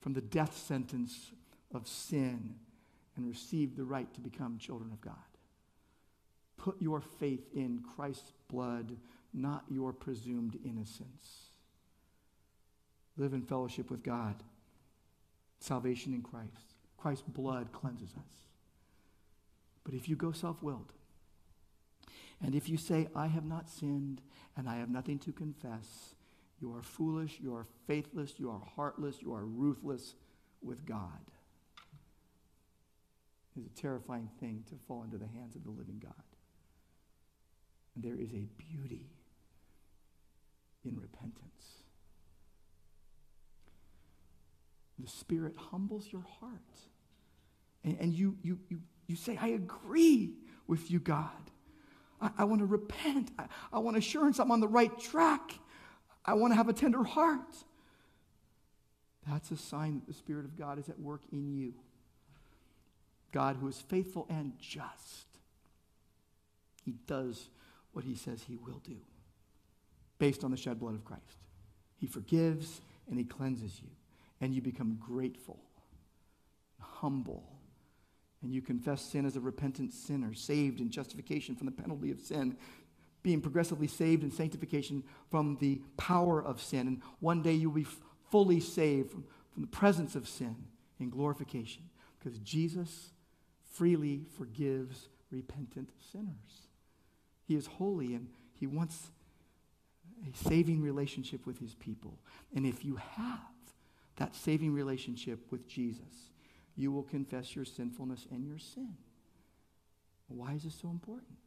from 0.00 0.12
the 0.12 0.20
death 0.20 0.56
sentence 0.56 1.32
of 1.74 1.88
sin 1.88 2.54
and 3.16 3.28
receive 3.28 3.76
the 3.76 3.84
right 3.84 4.12
to 4.14 4.20
become 4.20 4.58
children 4.58 4.90
of 4.92 5.00
God. 5.00 5.14
Put 6.58 6.82
your 6.82 7.00
faith 7.00 7.46
in 7.54 7.82
Christ's 7.96 8.32
blood, 8.48 8.96
not 9.32 9.64
your 9.70 9.92
presumed 9.92 10.58
innocence. 10.64 11.50
Live 13.16 13.32
in 13.32 13.42
fellowship 13.42 13.90
with 13.90 14.02
God. 14.02 14.42
Salvation 15.60 16.12
in 16.12 16.22
Christ. 16.22 16.74
Christ's 16.96 17.24
blood 17.26 17.72
cleanses 17.72 18.10
us. 18.16 18.48
But 19.84 19.94
if 19.94 20.08
you 20.08 20.16
go 20.16 20.32
self 20.32 20.62
willed, 20.62 20.92
and 22.42 22.54
if 22.54 22.68
you 22.68 22.76
say, 22.76 23.08
I 23.14 23.26
have 23.26 23.44
not 23.44 23.68
sinned 23.68 24.20
and 24.56 24.68
I 24.68 24.76
have 24.76 24.90
nothing 24.90 25.18
to 25.20 25.32
confess, 25.32 26.14
you 26.60 26.74
are 26.74 26.82
foolish, 26.82 27.38
you 27.40 27.54
are 27.54 27.66
faithless, 27.86 28.34
you 28.38 28.50
are 28.50 28.60
heartless, 28.76 29.22
you 29.22 29.32
are 29.32 29.44
ruthless 29.44 30.14
with 30.62 30.84
God. 30.84 31.30
It's 33.56 33.66
a 33.66 33.80
terrifying 33.80 34.28
thing 34.38 34.64
to 34.68 34.76
fall 34.86 35.02
into 35.02 35.18
the 35.18 35.26
hands 35.26 35.56
of 35.56 35.64
the 35.64 35.70
living 35.70 36.00
God. 36.02 36.12
And 37.98 38.04
there 38.04 38.20
is 38.20 38.32
a 38.32 38.46
beauty 38.56 39.10
in 40.84 40.96
repentance. 40.96 41.82
The 45.00 45.08
Spirit 45.08 45.54
humbles 45.56 46.06
your 46.12 46.24
heart. 46.40 46.52
And, 47.82 47.98
and 48.00 48.14
you, 48.14 48.36
you, 48.42 48.60
you, 48.68 48.80
you 49.08 49.16
say, 49.16 49.36
I 49.40 49.48
agree 49.48 50.34
with 50.68 50.92
you, 50.92 51.00
God. 51.00 51.50
I, 52.20 52.30
I 52.38 52.44
want 52.44 52.60
to 52.60 52.66
repent. 52.66 53.32
I, 53.36 53.46
I 53.72 53.80
want 53.80 53.96
assurance 53.96 54.38
I'm 54.38 54.52
on 54.52 54.60
the 54.60 54.68
right 54.68 54.96
track. 55.00 55.54
I 56.24 56.34
want 56.34 56.52
to 56.52 56.56
have 56.56 56.68
a 56.68 56.72
tender 56.72 57.02
heart. 57.02 57.56
That's 59.28 59.50
a 59.50 59.56
sign 59.56 59.94
that 59.94 60.06
the 60.06 60.14
Spirit 60.14 60.44
of 60.44 60.56
God 60.56 60.78
is 60.78 60.88
at 60.88 61.00
work 61.00 61.22
in 61.32 61.52
you. 61.52 61.74
God, 63.32 63.56
who 63.56 63.66
is 63.66 63.80
faithful 63.80 64.24
and 64.30 64.52
just, 64.60 65.26
He 66.84 66.94
does 67.08 67.50
what 67.92 68.04
He 68.04 68.14
says 68.14 68.42
He 68.42 68.56
will 68.56 68.80
do 68.84 68.96
based 70.18 70.44
on 70.44 70.50
the 70.50 70.56
shed 70.56 70.80
blood 70.80 70.94
of 70.94 71.04
Christ. 71.04 71.38
He 71.96 72.06
forgives 72.06 72.80
and 73.08 73.18
He 73.18 73.24
cleanses 73.24 73.80
you, 73.82 73.88
and 74.40 74.54
you 74.54 74.60
become 74.60 74.98
grateful, 75.00 75.58
humble, 76.80 77.44
and 78.42 78.52
you 78.52 78.62
confess 78.62 79.02
sin 79.02 79.26
as 79.26 79.36
a 79.36 79.40
repentant 79.40 79.92
sinner, 79.92 80.34
saved 80.34 80.80
in 80.80 80.90
justification 80.90 81.56
from 81.56 81.66
the 81.66 81.72
penalty 81.72 82.10
of 82.10 82.20
sin, 82.20 82.56
being 83.22 83.40
progressively 83.40 83.88
saved 83.88 84.22
in 84.22 84.30
sanctification 84.30 85.02
from 85.30 85.56
the 85.60 85.80
power 85.96 86.42
of 86.42 86.60
sin. 86.60 86.86
And 86.86 87.02
one 87.20 87.42
day 87.42 87.52
you'll 87.52 87.72
be 87.72 87.86
fully 88.30 88.60
saved 88.60 89.10
from, 89.10 89.24
from 89.52 89.62
the 89.62 89.68
presence 89.68 90.14
of 90.14 90.28
sin 90.28 90.54
in 91.00 91.10
glorification 91.10 91.82
because 92.18 92.38
Jesus 92.38 93.10
freely 93.72 94.24
forgives 94.36 95.08
repentant 95.30 95.90
sinners. 96.12 96.67
He 97.48 97.54
is 97.56 97.66
holy 97.66 98.14
and 98.14 98.28
he 98.52 98.66
wants 98.66 99.10
a 100.22 100.36
saving 100.48 100.82
relationship 100.82 101.46
with 101.46 101.58
his 101.58 101.74
people. 101.74 102.18
And 102.54 102.66
if 102.66 102.84
you 102.84 102.96
have 102.96 103.38
that 104.16 104.36
saving 104.36 104.74
relationship 104.74 105.40
with 105.50 105.66
Jesus, 105.66 106.32
you 106.76 106.92
will 106.92 107.04
confess 107.04 107.56
your 107.56 107.64
sinfulness 107.64 108.26
and 108.30 108.46
your 108.46 108.58
sin. 108.58 108.94
Why 110.28 110.52
is 110.52 110.64
this 110.64 110.74
so 110.74 110.90
important? 110.90 111.38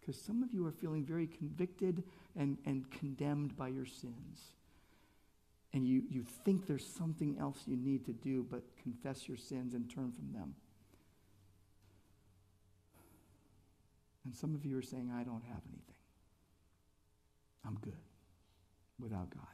Because 0.00 0.20
some 0.20 0.42
of 0.42 0.52
you 0.52 0.66
are 0.66 0.72
feeling 0.72 1.04
very 1.04 1.28
convicted 1.28 2.02
and, 2.34 2.58
and 2.66 2.90
condemned 2.90 3.56
by 3.56 3.68
your 3.68 3.86
sins. 3.86 4.40
And 5.72 5.86
you, 5.86 6.02
you 6.10 6.24
think 6.44 6.66
there's 6.66 6.84
something 6.84 7.36
else 7.38 7.60
you 7.66 7.76
need 7.76 8.04
to 8.06 8.12
do 8.12 8.44
but 8.50 8.62
confess 8.82 9.28
your 9.28 9.36
sins 9.36 9.74
and 9.74 9.88
turn 9.88 10.10
from 10.10 10.32
them. 10.32 10.56
And 14.24 14.34
some 14.34 14.54
of 14.54 14.64
you 14.64 14.78
are 14.78 14.82
saying, 14.82 15.10
I 15.14 15.24
don't 15.24 15.42
have 15.44 15.62
anything. 15.68 15.94
I'm 17.66 17.78
good 17.80 17.96
without 18.98 19.30
God. 19.30 19.46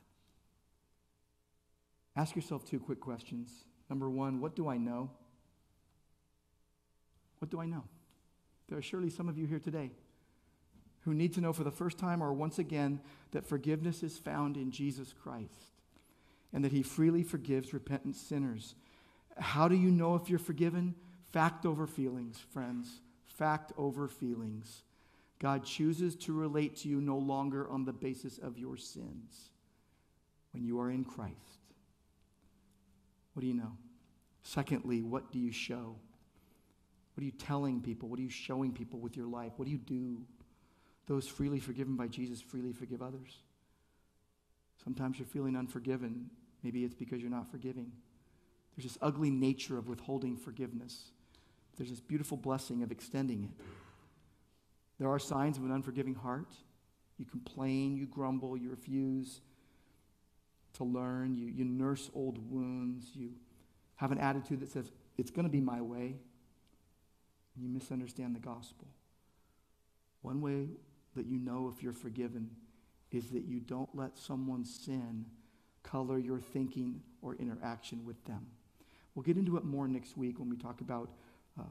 Ask 2.17 2.35
yourself 2.35 2.65
two 2.65 2.81
quick 2.81 3.01
questions. 3.01 3.65
Number 3.89 4.11
one, 4.11 4.41
what 4.41 4.57
do 4.57 4.69
I 4.69 4.77
know? 4.77 5.11
What 7.39 7.51
do 7.51 7.61
I 7.61 7.67
know? 7.67 7.85
There 8.69 8.79
are 8.79 8.83
surely 8.83 9.11
some 9.11 9.29
of 9.29 9.39
you 9.39 9.47
here 9.47 9.61
today 9.61 9.93
who 11.03 11.15
need 11.15 11.33
to 11.35 11.41
know 11.41 11.53
for 11.53 11.65
the 11.65 11.71
first 11.71 11.99
time 11.99 12.23
or 12.23 12.33
once 12.33 12.59
again 12.59 13.01
that 13.31 13.47
forgiveness 13.47 14.03
is 14.03 14.19
found 14.19 14.57
in 14.57 14.71
Jesus 14.71 15.15
Christ 15.23 15.73
and 16.53 16.65
that 16.65 16.73
he 16.73 16.83
freely 16.83 17.23
forgives 17.23 17.73
repentant 17.73 18.17
sinners. 18.17 18.75
How 19.39 19.69
do 19.69 19.77
you 19.77 19.91
know 19.91 20.17
if 20.17 20.29
you're 20.29 20.39
forgiven? 20.39 20.95
Fact 21.33 21.65
over 21.65 21.87
feelings, 21.87 22.39
friends. 22.53 23.01
Fact 23.39 23.73
over 23.79 24.09
feelings. 24.09 24.83
God 25.39 25.65
chooses 25.65 26.17
to 26.17 26.33
relate 26.33 26.77
to 26.79 26.89
you 26.89 27.01
no 27.01 27.17
longer 27.17 27.69
on 27.71 27.85
the 27.85 27.93
basis 27.93 28.39
of 28.39 28.59
your 28.59 28.77
sins 28.77 29.51
when 30.53 30.65
you 30.65 30.81
are 30.81 30.91
in 30.91 31.05
Christ. 31.05 31.37
What 33.33 33.43
do 33.43 33.47
you 33.47 33.55
know? 33.55 33.77
Secondly, 34.43 35.03
what 35.03 35.31
do 35.31 35.39
you 35.39 35.53
show? 35.53 35.95
What 37.15 37.23
are 37.23 37.25
you 37.25 37.31
telling 37.31 37.81
people? 37.81 38.09
What 38.09 38.19
are 38.19 38.23
you 38.23 38.29
showing 38.31 38.73
people 38.73 38.99
with 38.99 39.17
your 39.17 39.27
life? 39.27 39.53
What 39.57 39.67
do 39.67 39.71
you 39.71 39.79
do? 39.79 40.21
Those 41.07 41.29
freely 41.29 41.61
forgiven 41.61 41.95
by 41.95 42.09
Jesus 42.09 42.41
freely 42.41 42.73
forgive 42.73 43.03
others. 43.03 43.39
Sometimes 44.83 45.19
you're 45.19 45.27
feeling 45.27 45.57
unforgiven. 45.57 46.29
Maybe 46.65 46.85
it's 46.85 46.95
because 46.95 47.21
you're 47.21 47.31
not 47.31 47.51
forgiving. 47.53 47.93
There's 48.75 48.93
this 48.93 48.99
ugly 49.01 49.31
nature 49.31 49.79
of 49.79 49.89
withholding 49.89 50.37
forgiveness. 50.37 51.13
There's 51.79 51.91
this 51.91 52.01
beautiful 52.01 52.37
blessing 52.37 52.83
of 52.83 52.91
extending 52.91 53.45
it. 53.45 53.65
There 54.99 55.09
are 55.09 55.19
signs 55.19 55.57
of 55.57 55.65
an 55.65 55.71
unforgiving 55.71 56.15
heart. 56.15 56.53
You 57.19 57.25
complain, 57.25 57.97
you 57.97 58.07
grumble, 58.07 58.57
you 58.57 58.69
refuse 58.69 59.41
to 60.75 60.85
learn, 60.85 61.37
you, 61.37 61.47
you 61.47 61.65
nurse 61.65 62.11
old 62.15 62.39
wounds, 62.51 63.07
you 63.15 63.31
have 63.97 64.13
an 64.13 64.19
attitude 64.19 64.61
that 64.61 64.71
says, 64.71 64.91
it's 65.17 65.31
going 65.31 65.45
to 65.45 65.51
be 65.51 65.61
my 65.61 65.81
way, 65.81 66.17
you 67.57 67.69
misunderstand 67.69 68.35
the 68.35 68.41
gospel. 68.41 68.87
One 70.23 70.41
way 70.41 70.67
that 71.17 71.27
you 71.27 71.39
know 71.39 71.73
if 71.75 71.83
you're 71.83 71.93
forgiven 71.93 72.51
is 73.11 73.31
that 73.31 73.45
you 73.45 73.61
don't 73.61 73.89
let 73.95 74.19
someone's 74.19 74.73
sin 74.73 75.25
color 75.83 76.19
your 76.19 76.39
thinking 76.39 77.01
or 77.23 77.35
interaction 77.37 78.05
with 78.05 78.23
them. 78.25 78.47
We'll 79.15 79.23
get 79.23 79.37
into 79.37 79.57
it 79.57 79.65
more 79.65 79.89
next 79.89 80.17
week 80.17 80.39
when 80.39 80.49
we 80.49 80.57
talk 80.57 80.81
about 80.81 81.11
uh, 81.59 81.63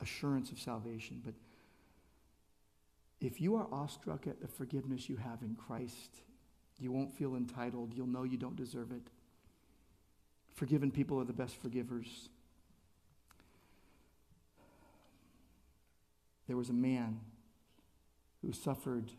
assurance 0.00 0.50
of 0.50 0.58
salvation. 0.58 1.20
But 1.24 1.34
if 3.20 3.40
you 3.40 3.56
are 3.56 3.66
awestruck 3.72 4.26
at 4.26 4.40
the 4.40 4.48
forgiveness 4.48 5.08
you 5.08 5.16
have 5.16 5.42
in 5.42 5.54
Christ, 5.54 6.22
you 6.78 6.92
won't 6.92 7.16
feel 7.16 7.36
entitled. 7.36 7.94
You'll 7.94 8.06
know 8.06 8.24
you 8.24 8.36
don't 8.36 8.56
deserve 8.56 8.90
it. 8.92 9.08
Forgiven 10.54 10.90
people 10.90 11.20
are 11.20 11.24
the 11.24 11.32
best 11.32 11.56
forgivers. 11.56 12.28
There 16.46 16.56
was 16.56 16.68
a 16.68 16.74
man 16.74 17.20
who 18.42 18.52
suffered 18.52 19.10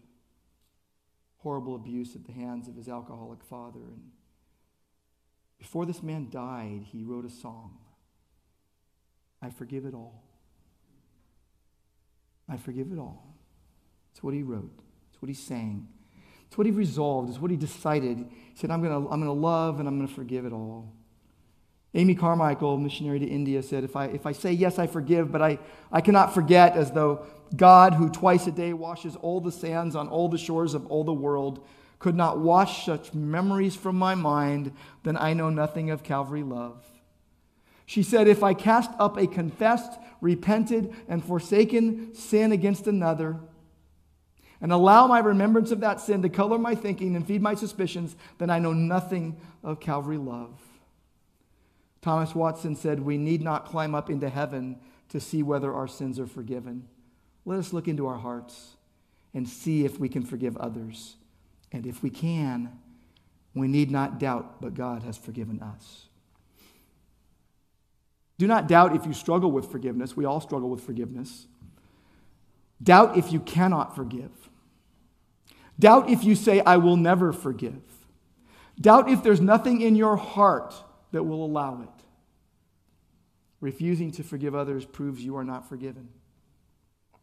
horrible 1.40 1.76
abuse 1.76 2.16
at 2.16 2.26
the 2.26 2.32
hands 2.32 2.68
of 2.68 2.76
his 2.76 2.88
alcoholic 2.88 3.44
father. 3.44 3.80
And 3.80 4.12
before 5.58 5.86
this 5.86 6.04
man 6.04 6.30
died, 6.30 6.86
he 6.92 7.04
wrote 7.04 7.26
a 7.26 7.30
song 7.30 7.78
I 9.46 9.50
forgive 9.52 9.86
it 9.86 9.94
all. 9.94 10.24
I 12.50 12.58
forgive 12.58 12.92
it 12.92 12.98
all. 12.98 13.36
It's 14.12 14.24
what 14.24 14.34
he 14.34 14.42
wrote, 14.42 14.80
it's 15.12 15.22
what 15.22 15.30
he 15.30 15.36
sang. 15.36 15.88
It's 16.48 16.58
what 16.58 16.66
he 16.66 16.72
resolved, 16.72 17.30
it's 17.30 17.40
what 17.40 17.52
he 17.52 17.58
decided. 17.58 18.18
He 18.18 18.56
said, 18.56 18.72
I'm 18.72 18.82
going 18.82 18.92
to 18.92 19.12
I'm 19.12 19.20
going 19.20 19.26
to 19.26 19.32
love 19.32 19.80
and 19.80 19.88
I'm 19.88 19.98
going 19.98 20.08
to 20.08 20.14
forgive 20.14 20.46
it 20.46 20.54
all. 20.54 20.92
Amy 21.94 22.16
Carmichael, 22.16 22.78
missionary 22.78 23.20
to 23.20 23.26
India, 23.26 23.62
said, 23.64 23.84
if 23.84 23.96
I, 23.96 24.06
if 24.08 24.26
I 24.26 24.32
say 24.32 24.52
yes, 24.52 24.80
I 24.80 24.88
forgive, 24.88 25.32
but 25.32 25.42
I, 25.42 25.60
I 25.92 26.02
cannot 26.02 26.34
forget 26.34 26.76
as 26.76 26.92
though 26.92 27.26
God, 27.56 27.94
who 27.94 28.10
twice 28.10 28.48
a 28.48 28.52
day 28.52 28.74
washes 28.74 29.16
all 29.16 29.40
the 29.40 29.52
sands 29.52 29.96
on 29.96 30.10
all 30.10 30.28
the 30.28 30.38
shores 30.38 30.74
of 30.74 30.86
all 30.88 31.04
the 31.04 31.14
world, 31.14 31.66
could 32.00 32.16
not 32.16 32.40
wash 32.40 32.86
such 32.86 33.14
memories 33.14 33.76
from 33.76 33.96
my 33.96 34.14
mind, 34.14 34.74
then 35.04 35.16
I 35.16 35.34
know 35.34 35.50
nothing 35.50 35.90
of 35.90 36.04
Calvary 36.04 36.44
love. 36.44 36.84
She 37.86 38.04
said, 38.04 38.28
If 38.28 38.44
I 38.44 38.54
cast 38.54 38.92
up 39.00 39.18
a 39.18 39.28
confessed, 39.28 40.00
repented, 40.22 40.94
and 41.08 41.24
forsaken 41.24 42.16
sin 42.16 42.52
against 42.52 42.88
another, 42.88 43.38
and 44.62 44.72
allow 44.72 45.06
my 45.06 45.20
remembrance 45.20 45.72
of 45.72 45.82
that 45.82 46.02
sin 46.02 46.22
to 46.22 46.30
color 46.30 46.58
my 46.58 46.76
thinking 46.76 47.16
and 47.16 47.28
feed 47.28 47.42
my 47.42 47.56
suspicions, 47.56 48.16
then 48.38 48.50
I 48.50 48.60
know 48.60 48.74
nothing 48.74 49.38
of 49.64 49.80
Calvary 49.80 50.18
love. 50.18 50.60
Thomas 52.02 52.34
Watson 52.34 52.76
said, 52.76 53.00
We 53.00 53.18
need 53.18 53.42
not 53.42 53.66
climb 53.66 53.94
up 53.94 54.10
into 54.10 54.30
heaven 54.30 54.78
to 55.10 55.20
see 55.20 55.44
whether 55.44 55.74
our 55.74 55.88
sins 55.88 56.20
are 56.20 56.28
forgiven. 56.28 56.88
Let 57.46 57.60
us 57.60 57.74
look 57.74 57.88
into 57.88 58.08
our 58.08 58.18
hearts 58.18 58.76
and 59.34 59.48
see 59.48 59.86
if 59.86 60.00
we 60.00 60.10
can 60.10 60.24
forgive 60.24 60.58
others. 60.58 61.16
And 61.72 61.86
if 61.86 62.02
we 62.02 62.10
can, 62.10 62.80
we 63.54 63.68
need 63.68 63.92
not 63.92 64.20
doubt, 64.20 64.62
but 64.62 64.74
God 64.74 65.04
has 65.04 65.18
forgiven 65.18 65.62
us. 65.62 66.08
Do 68.38 68.48
not 68.48 68.68
doubt 68.68 68.96
if 68.96 69.06
you 69.06 69.14
struggle 69.14 69.52
with 69.52 69.72
forgiveness. 69.72 70.16
We 70.16 70.26
all 70.26 70.42
struggle 70.42 70.70
with 70.70 70.82
forgiveness. 70.82 71.48
Doubt 72.82 73.18
if 73.18 73.32
you 73.32 73.40
cannot 73.40 73.96
forgive. 73.96 74.32
Doubt 75.80 76.10
if 76.10 76.24
you 76.24 76.36
say, 76.36 76.62
I 76.62 76.78
will 76.78 76.98
never 76.98 77.32
forgive. 77.32 77.82
Doubt 78.80 79.10
if 79.10 79.24
there's 79.24 79.42
nothing 79.42 79.82
in 79.82 79.96
your 79.96 80.18
heart 80.18 80.74
that 81.12 81.24
will 81.24 81.46
allow 81.46 81.82
it. 81.82 82.06
Refusing 83.62 84.12
to 84.12 84.24
forgive 84.24 84.54
others 84.54 84.86
proves 84.86 85.24
you 85.24 85.38
are 85.38 85.44
not 85.44 85.68
forgiven. 85.68 86.10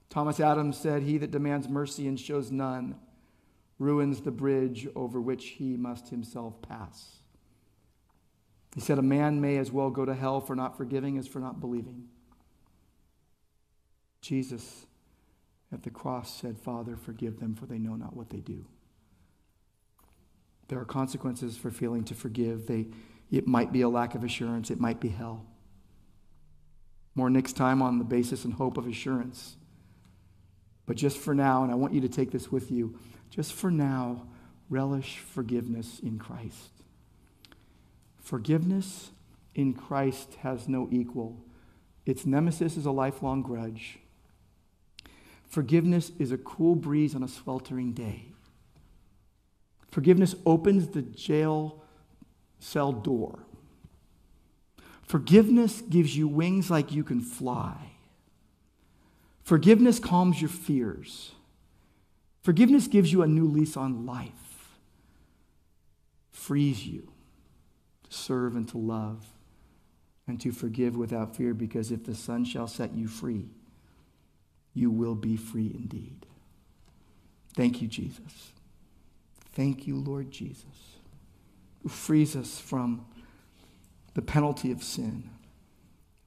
Thomas 0.09 0.41
Adams 0.41 0.79
said, 0.79 1.03
He 1.03 1.19
that 1.19 1.31
demands 1.31 1.69
mercy 1.69 2.07
and 2.07 2.19
shows 2.19 2.51
none 2.51 2.97
ruins 3.79 4.21
the 4.21 4.31
bridge 4.31 4.87
over 4.95 5.21
which 5.21 5.49
he 5.49 5.77
must 5.77 6.09
himself 6.09 6.61
pass. 6.63 7.22
He 8.75 8.81
said, 8.81 8.99
A 8.99 9.03
man 9.03 9.41
may 9.41 9.59
as 9.59 9.71
well 9.71 9.91
go 9.91 10.05
to 10.05 10.15
hell 10.15 10.41
for 10.41 10.57
not 10.57 10.77
forgiving 10.77 11.19
as 11.19 11.27
for 11.27 11.41
not 11.41 11.61
believing. 11.61 12.09
Jesus 14.21 14.87
at 15.73 15.83
the 15.83 15.91
cross 15.91 16.41
said, 16.41 16.59
Father, 16.59 16.97
forgive 16.97 17.41
them, 17.41 17.55
for 17.55 17.67
they 17.67 17.79
know 17.79 17.97
not 17.97 18.15
what 18.17 18.31
they 18.31 18.41
do. 18.41 18.67
There 20.69 20.79
are 20.79 20.85
consequences 20.85 21.57
for 21.57 21.71
failing 21.71 22.05
to 22.05 22.15
forgive. 22.15 22.67
They, 22.67 22.87
it 23.31 23.47
might 23.47 23.73
be 23.73 23.83
a 23.83 23.89
lack 23.89 24.15
of 24.15 24.25
assurance, 24.25 24.71
it 24.71 24.81
might 24.81 25.01
be 25.01 25.09
hell. 25.09 25.47
More 27.15 27.29
next 27.29 27.55
time 27.55 27.83
on 27.83 27.99
the 27.99 28.05
basis 28.05 28.45
and 28.45 28.55
hope 28.55 28.79
of 28.79 28.87
assurance. 28.87 29.57
But 30.87 30.97
just 30.97 31.19
for 31.19 31.35
now, 31.35 31.63
and 31.63 31.71
I 31.71 31.75
want 31.75 31.93
you 31.93 32.01
to 32.01 32.09
take 32.09 32.31
this 32.31 32.51
with 32.51 32.71
you, 32.71 32.99
just 33.31 33.53
for 33.53 33.71
now, 33.71 34.27
relish 34.71 35.19
forgiveness 35.19 36.01
in 36.01 36.19
Christ. 36.19 36.72
Forgiveness 38.23 39.11
in 39.55 39.75
Christ 39.75 40.37
has 40.43 40.69
no 40.69 40.89
equal. 40.91 41.45
Its 42.07 42.25
nemesis 42.25 42.77
is 42.77 42.87
a 42.87 42.93
lifelong 42.93 43.43
grudge. 43.43 43.99
Forgiveness 45.49 46.13
is 46.19 46.33
a 46.33 46.39
cool 46.39 46.77
breeze 46.77 47.15
on 47.15 47.23
a 47.23 47.29
sweltering 47.29 47.93
day. 47.93 48.27
Forgiveness 49.91 50.35
opens 50.47 50.89
the 50.89 51.03
jail 51.03 51.83
cell 52.61 52.93
door. 52.93 53.41
Forgiveness 55.03 55.83
gives 55.83 56.17
you 56.17 56.27
wings 56.27 56.71
like 56.71 56.93
you 56.93 57.05
can 57.05 57.21
fly. 57.21 57.91
Forgiveness 59.43 59.99
calms 59.99 60.41
your 60.41 60.49
fears. 60.49 61.33
Forgiveness 62.41 62.87
gives 62.87 63.13
you 63.13 63.23
a 63.23 63.27
new 63.27 63.47
lease 63.47 63.77
on 63.77 64.07
life, 64.07 64.79
frees 66.31 66.87
you 66.87 67.12
serve 68.13 68.57
and 68.57 68.69
to 68.69 68.79
love 68.79 69.27
and 70.27 70.41
to 70.41 70.53
forgive 70.53 70.97
without 70.97 71.35
fear, 71.37 71.55
because 71.55 71.91
if 71.91 72.05
the 72.05 72.15
Son 72.15 72.45
shall 72.45 72.69
set 72.69 72.95
you 72.95 73.09
free, 73.09 73.47
you 74.75 74.91
will 74.91 75.15
be 75.15 75.37
free 75.37 75.71
indeed. 75.75 76.27
Thank 77.55 77.83
you, 77.83 77.89
Jesus. 77.89 78.53
Thank 79.53 79.87
you, 79.87 79.97
Lord 79.97 80.31
Jesus, 80.31 80.97
who 81.83 81.89
frees 81.89 82.35
us 82.37 82.59
from 82.59 83.05
the 84.15 84.23
penalty 84.23 84.71
of 84.71 84.83
sin, 84.83 85.29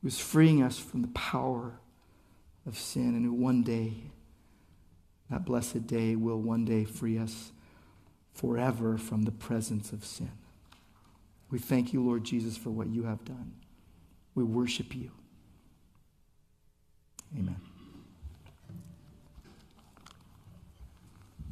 who 0.02 0.07
is 0.07 0.20
freeing 0.20 0.62
us 0.62 0.78
from 0.78 1.02
the 1.02 1.07
power 1.10 1.80
of 2.68 2.78
sin, 2.78 3.16
and 3.16 3.26
who 3.26 3.34
one 3.34 3.64
day, 3.64 3.94
that 5.32 5.45
blessed 5.45 5.88
day, 5.88 6.16
will 6.16 6.40
one 6.40 6.66
day 6.66 6.84
free 6.84 7.18
us 7.18 7.52
forever 8.34 8.98
from 8.98 9.24
the 9.24 9.32
presence 9.32 9.91
of 9.91 10.03
sin. 10.06 10.32
We 11.52 11.60
thank 11.60 11.94
you, 11.94 12.04
Lord 12.04 12.24
Jesus, 12.24 12.58
for 12.58 12.70
what 12.70 12.88
you 12.88 13.04
have 13.04 13.24
done. 13.24 13.54
We 14.34 14.44
worship 14.44 14.96
you. 14.96 15.12
Amen. 17.38 17.60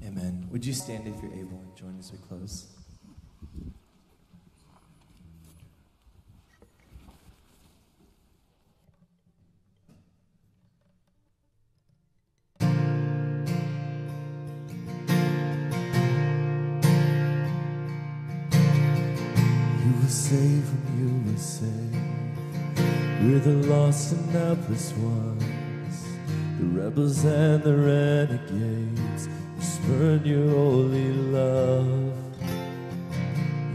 Amen. 0.06 0.48
Would 0.52 0.66
you 0.66 0.74
stand 0.74 1.08
if 1.08 1.22
you're 1.22 1.34
able 1.34 1.60
and 1.60 1.76
join 1.76 1.96
as 2.00 2.12
we 2.12 2.18
close? 2.18 2.68
Saved 20.14 20.70
when 20.72 20.94
you 21.02 21.32
were 21.32 21.40
saved. 21.40 21.98
We're 23.24 23.40
the 23.40 23.68
lost 23.68 24.14
and 24.14 24.30
helpless 24.30 24.94
ones, 24.94 26.06
the 26.60 26.66
rebels 26.66 27.26
and 27.26 27.64
the 27.64 27.76
renegades 27.76 29.28
spurn 29.60 30.24
your 30.24 30.50
holy 30.52 31.14
love. 31.14 32.14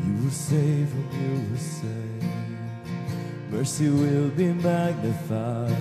You 0.07 0.15
will 0.23 0.31
save 0.31 0.89
when 0.95 1.11
you 1.21 1.51
will 1.51 1.59
save. 1.59 2.19
Mercy 3.51 3.89
will 3.89 4.29
be 4.31 4.53
magnified. 4.53 5.75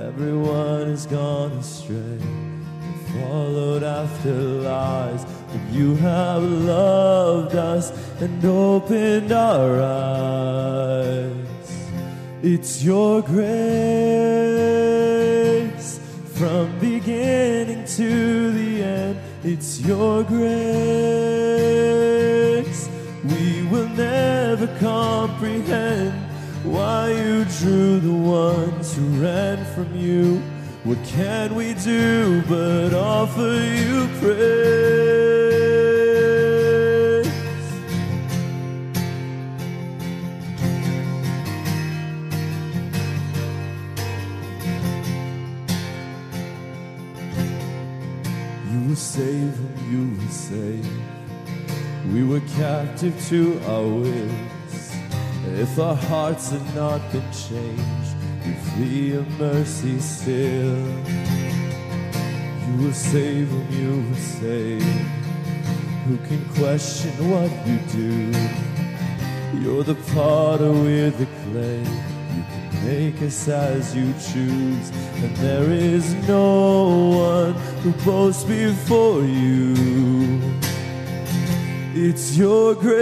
Everyone 0.00 0.86
has 0.88 1.06
gone 1.06 1.52
astray 1.52 1.96
and 1.96 3.00
followed 3.14 3.84
after 3.84 4.34
lies. 4.34 5.24
You 5.72 5.96
have 5.96 6.42
loved 6.42 7.56
us 7.56 7.92
and 8.20 8.44
opened 8.44 9.32
our 9.32 9.80
eyes. 9.82 11.30
It's 12.42 12.82
your 12.84 13.22
grace 13.22 13.40
from 16.34 16.78
beginning 16.78 17.84
to 17.84 18.52
the 18.52 18.82
end. 18.82 19.18
It's 19.42 19.80
your 19.80 20.22
grace. 20.22 20.40
We 23.24 23.62
will 23.68 23.88
never 23.88 24.66
comprehend 24.78 26.12
why 26.64 27.10
you 27.10 27.44
drew 27.58 28.00
the 28.00 28.12
ones 28.12 28.94
who 28.94 29.04
ran 29.22 29.64
from 29.74 29.96
you. 29.96 30.42
What 30.84 30.98
can 31.04 31.54
we 31.54 31.74
do 31.74 32.42
but 32.48 32.94
offer 32.94 33.52
you 33.62 34.08
praise? 34.20 35.09
Saved 49.10 49.58
when 49.58 49.90
you 49.90 50.22
were 50.22 50.30
save. 50.30 50.86
We 52.14 52.22
were 52.22 52.46
captive 52.56 53.20
to 53.28 53.60
our 53.66 53.82
wills. 53.82 54.92
If 55.46 55.80
our 55.80 55.96
hearts 55.96 56.50
had 56.52 56.74
not 56.76 57.00
been 57.10 57.28
changed, 57.32 58.14
we 58.46 58.54
flee 58.70 59.12
your 59.14 59.26
mercy 59.36 59.98
still. 59.98 60.86
You 62.66 62.74
will 62.78 62.92
save 62.92 63.52
when 63.52 63.72
you 63.72 64.08
were 64.08 64.22
save. 64.38 64.82
Who 66.06 66.16
can 66.28 66.44
question 66.54 67.10
what 67.32 67.50
you 67.66 67.78
do? 67.90 68.14
You're 69.60 69.82
the 69.82 69.96
potter 70.14 70.70
with 70.70 71.18
the 71.18 71.26
clay. 71.42 72.09
Make 72.84 73.20
us 73.22 73.46
as 73.48 73.94
you 73.94 74.12
choose. 74.14 74.90
And 75.22 75.36
there 75.36 75.70
is 75.70 76.14
no 76.26 77.08
one 77.10 77.52
who 77.82 77.92
boasts 78.04 78.44
before 78.44 79.22
you. 79.22 80.40
It's 81.94 82.36
your 82.36 82.74
grace 82.74 83.00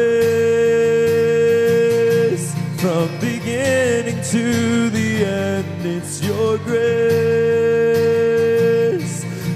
from 2.80 3.08
beginning 3.20 4.20
to 4.30 4.90
the 4.90 5.24
end. 5.24 5.86
It's 5.86 6.20
your 6.22 6.58
grace. 6.58 6.78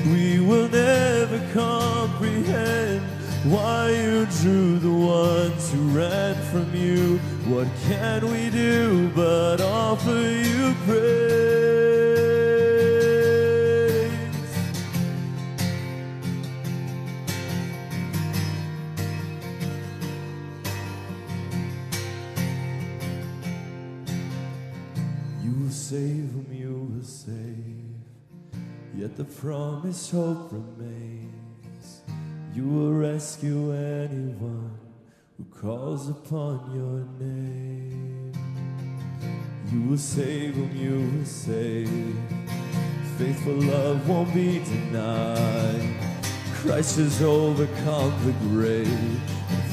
We 0.06 0.38
will 0.38 0.68
never 0.68 1.40
comprehend 1.52 3.02
why 3.44 3.90
you 3.90 4.26
drew 4.40 4.78
the 4.78 4.92
ones 4.92 5.72
who 5.72 5.88
ran 5.88 6.36
from 6.52 6.72
you. 6.74 7.18
What 7.47 7.66
can 7.89 8.31
we 8.31 8.51
do 8.51 9.10
but 9.16 9.60
offer 9.60 10.10
you 10.10 10.74
praise? 10.86 11.23
You 25.43 25.52
will 25.52 25.70
save 25.70 26.31
whom 26.31 26.47
you 26.52 26.89
will 26.94 27.05
save, 27.05 27.35
yet 28.94 29.16
the 29.16 29.24
promised 29.24 30.12
hope 30.12 30.52
remains. 30.52 32.02
You 32.55 32.69
will 32.69 32.93
rescue 32.93 33.73
anyone 33.73 34.81
calls 35.62 36.10
upon 36.10 36.59
your 36.74 37.06
name. 37.24 38.32
You 39.70 39.82
will 39.90 39.97
save 39.97 40.56
whom 40.56 40.76
you 40.76 41.09
will 41.09 41.24
save. 41.24 42.16
Faithful 43.16 43.55
love 43.55 44.09
won't 44.09 44.34
be 44.34 44.59
denied. 44.64 45.94
Christ 46.55 46.97
has 46.97 47.22
overcome 47.22 48.12
the 48.24 48.32
grave. 48.48 49.20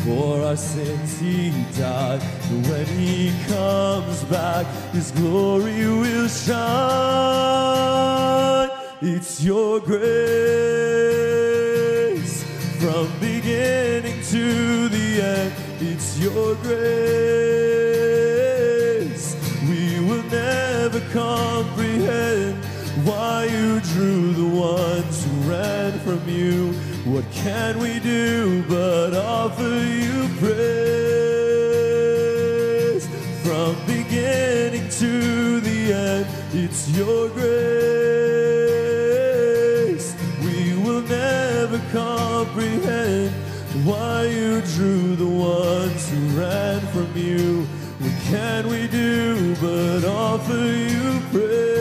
For 0.06 0.44
our 0.44 0.56
sins 0.56 1.20
he 1.20 1.50
died. 1.76 2.22
And 2.52 2.68
when 2.68 2.86
he 2.86 3.34
comes 3.48 4.24
back, 4.26 4.68
his 4.94 5.10
glory 5.12 5.88
will 5.88 6.28
shine. 6.28 6.60
It's 9.02 9.42
your 9.44 9.80
grace 9.80 10.04
from 12.80 13.10
beginning 13.20 14.22
to. 14.26 14.79
It's 15.82 16.20
your 16.20 16.56
grace. 16.56 16.76
We 19.70 20.02
will 20.02 20.24
never 20.24 21.00
comprehend 21.14 22.62
why 23.06 23.46
you 23.46 23.80
drew 23.80 24.34
the 24.34 24.46
ones 24.46 25.24
who 25.24 25.32
ran 25.50 25.98
from 26.00 26.28
you. 26.28 26.74
What 27.06 27.24
can 27.32 27.80
we 27.80 27.98
do 28.00 28.62
but 28.68 29.14
offer 29.14 29.64
you 29.64 30.28
praise? 30.40 30.60
From 33.42 33.78
beginning 33.86 34.90
to 34.90 35.62
the 35.62 35.94
end, 35.94 36.28
it's 36.52 36.90
your 36.90 37.30
grace. 37.30 37.50
We 40.44 40.76
will 40.84 41.04
never 41.04 41.80
comprehend 41.94 43.34
why 43.86 44.26
you 44.26 44.62
drew 44.62 45.16
the 45.16 45.28
ones 45.28 46.10
who 46.10 46.40
ran 46.40 46.80
from 46.88 47.16
you. 47.16 47.66
What 48.00 48.12
can 48.24 48.68
we 48.68 48.88
do 48.88 49.56
but 49.56 50.06
offer 50.06 50.54
you 50.54 51.22
praise? 51.32 51.80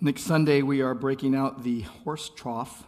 Next 0.00 0.22
Sunday, 0.22 0.62
we 0.62 0.80
are 0.80 0.94
breaking 0.94 1.34
out 1.34 1.62
the 1.62 1.82
horse 1.82 2.28
trough 2.28 2.84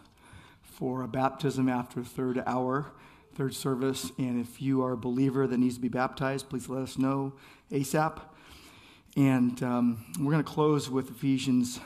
for 0.77 1.03
a 1.03 1.07
baptism 1.07 1.69
after 1.69 2.03
third 2.03 2.43
hour, 2.45 2.91
third 3.33 3.55
service. 3.55 4.11
And 4.17 4.41
if 4.41 4.61
you 4.61 4.83
are 4.83 4.91
a 4.91 4.97
believer 4.97 5.47
that 5.47 5.57
needs 5.57 5.75
to 5.75 5.81
be 5.81 5.87
baptized, 5.87 6.49
please 6.49 6.67
let 6.67 6.81
us 6.81 6.97
know 6.97 7.33
ASAP. 7.71 8.19
And 9.15 9.63
um, 9.63 10.05
we're 10.19 10.31
going 10.31 10.43
to 10.43 10.51
close 10.51 10.89
with 10.89 11.09
Ephesians 11.09 11.79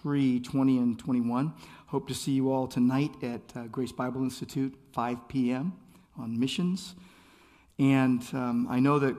3 0.00 0.40
20 0.40 0.78
and 0.78 0.98
21. 0.98 1.52
Hope 1.88 2.08
to 2.08 2.14
see 2.14 2.32
you 2.32 2.50
all 2.50 2.66
tonight 2.66 3.12
at 3.22 3.42
uh, 3.54 3.66
Grace 3.66 3.92
Bible 3.92 4.22
Institute, 4.22 4.74
5 4.92 5.28
p.m. 5.28 5.74
on 6.16 6.38
missions. 6.38 6.94
And 7.78 8.22
um, 8.32 8.66
I 8.70 8.80
know 8.80 8.98
that, 9.00 9.16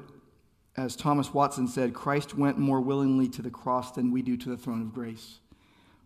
as 0.77 0.95
Thomas 0.95 1.34
Watson 1.34 1.68
said, 1.68 1.93
Christ 1.93 2.35
went 2.35 2.57
more 2.57 2.81
willingly 2.81 3.27
to 3.30 3.41
the 3.41 3.49
cross 3.52 3.91
than 3.91 4.10
we 4.10 4.22
do 4.22 4.38
to 4.38 4.49
the 4.49 4.57
throne 4.57 4.81
of 4.81 4.93
grace. 4.93 5.39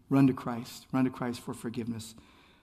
Run 0.09 0.27
to 0.27 0.33
Christ. 0.33 0.87
Run 0.91 1.05
to 1.05 1.11
Christ 1.11 1.39
for 1.39 1.53
forgiveness, 1.53 2.15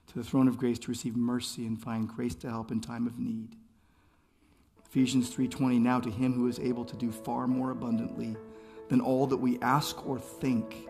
to 0.07 0.15
the 0.15 0.23
throne 0.23 0.47
of 0.47 0.57
grace 0.57 0.79
to 0.79 0.91
receive 0.91 1.15
mercy 1.15 1.65
and 1.65 1.81
find 1.81 2.07
grace 2.07 2.35
to 2.35 2.49
help 2.49 2.71
in 2.71 2.81
time 2.81 3.07
of 3.07 3.19
need. 3.19 3.55
Ephesians 4.85 5.29
3:20 5.33 5.79
Now 5.79 5.99
to 5.99 6.11
him 6.11 6.33
who 6.33 6.47
is 6.47 6.59
able 6.59 6.85
to 6.85 6.95
do 6.95 7.11
far 7.11 7.47
more 7.47 7.71
abundantly 7.71 8.35
than 8.89 9.01
all 9.01 9.25
that 9.27 9.37
we 9.37 9.59
ask 9.59 10.05
or 10.05 10.19
think, 10.19 10.87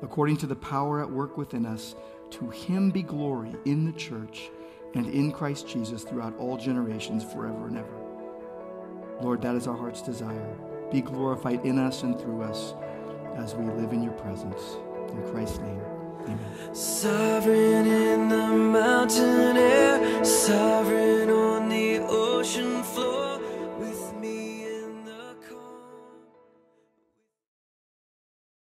according 0.00 0.36
to 0.38 0.46
the 0.46 0.54
power 0.54 1.00
at 1.00 1.10
work 1.10 1.36
within 1.36 1.66
us, 1.66 1.94
to 2.30 2.50
him 2.50 2.90
be 2.90 3.02
glory 3.02 3.54
in 3.64 3.84
the 3.84 3.92
church 3.92 4.50
and 4.94 5.06
in 5.06 5.32
Christ 5.32 5.68
Jesus 5.68 6.04
throughout 6.04 6.36
all 6.38 6.56
generations 6.56 7.24
forever 7.24 7.66
and 7.66 7.78
ever. 7.78 8.02
Lord, 9.20 9.42
that 9.42 9.56
is 9.56 9.66
our 9.66 9.76
heart's 9.76 10.02
desire. 10.02 10.56
Be 10.90 11.00
glorified 11.00 11.64
in 11.64 11.78
us 11.78 12.02
and 12.02 12.20
through 12.20 12.42
us 12.42 12.74
as 13.34 13.54
we 13.54 13.64
live 13.64 13.92
in 13.92 14.02
your 14.02 14.12
presence. 14.12 14.76
In 15.10 15.22
Christ's 15.30 15.58
name, 15.58 15.80
Sovereign 16.72 17.86
in 17.86 18.28
the 18.28 18.48
mountain 18.48 19.56
air, 19.56 20.24
sovereign 20.24 21.30
on 21.30 21.68
the 21.68 21.98
ocean 22.00 22.82
floor. 22.82 23.40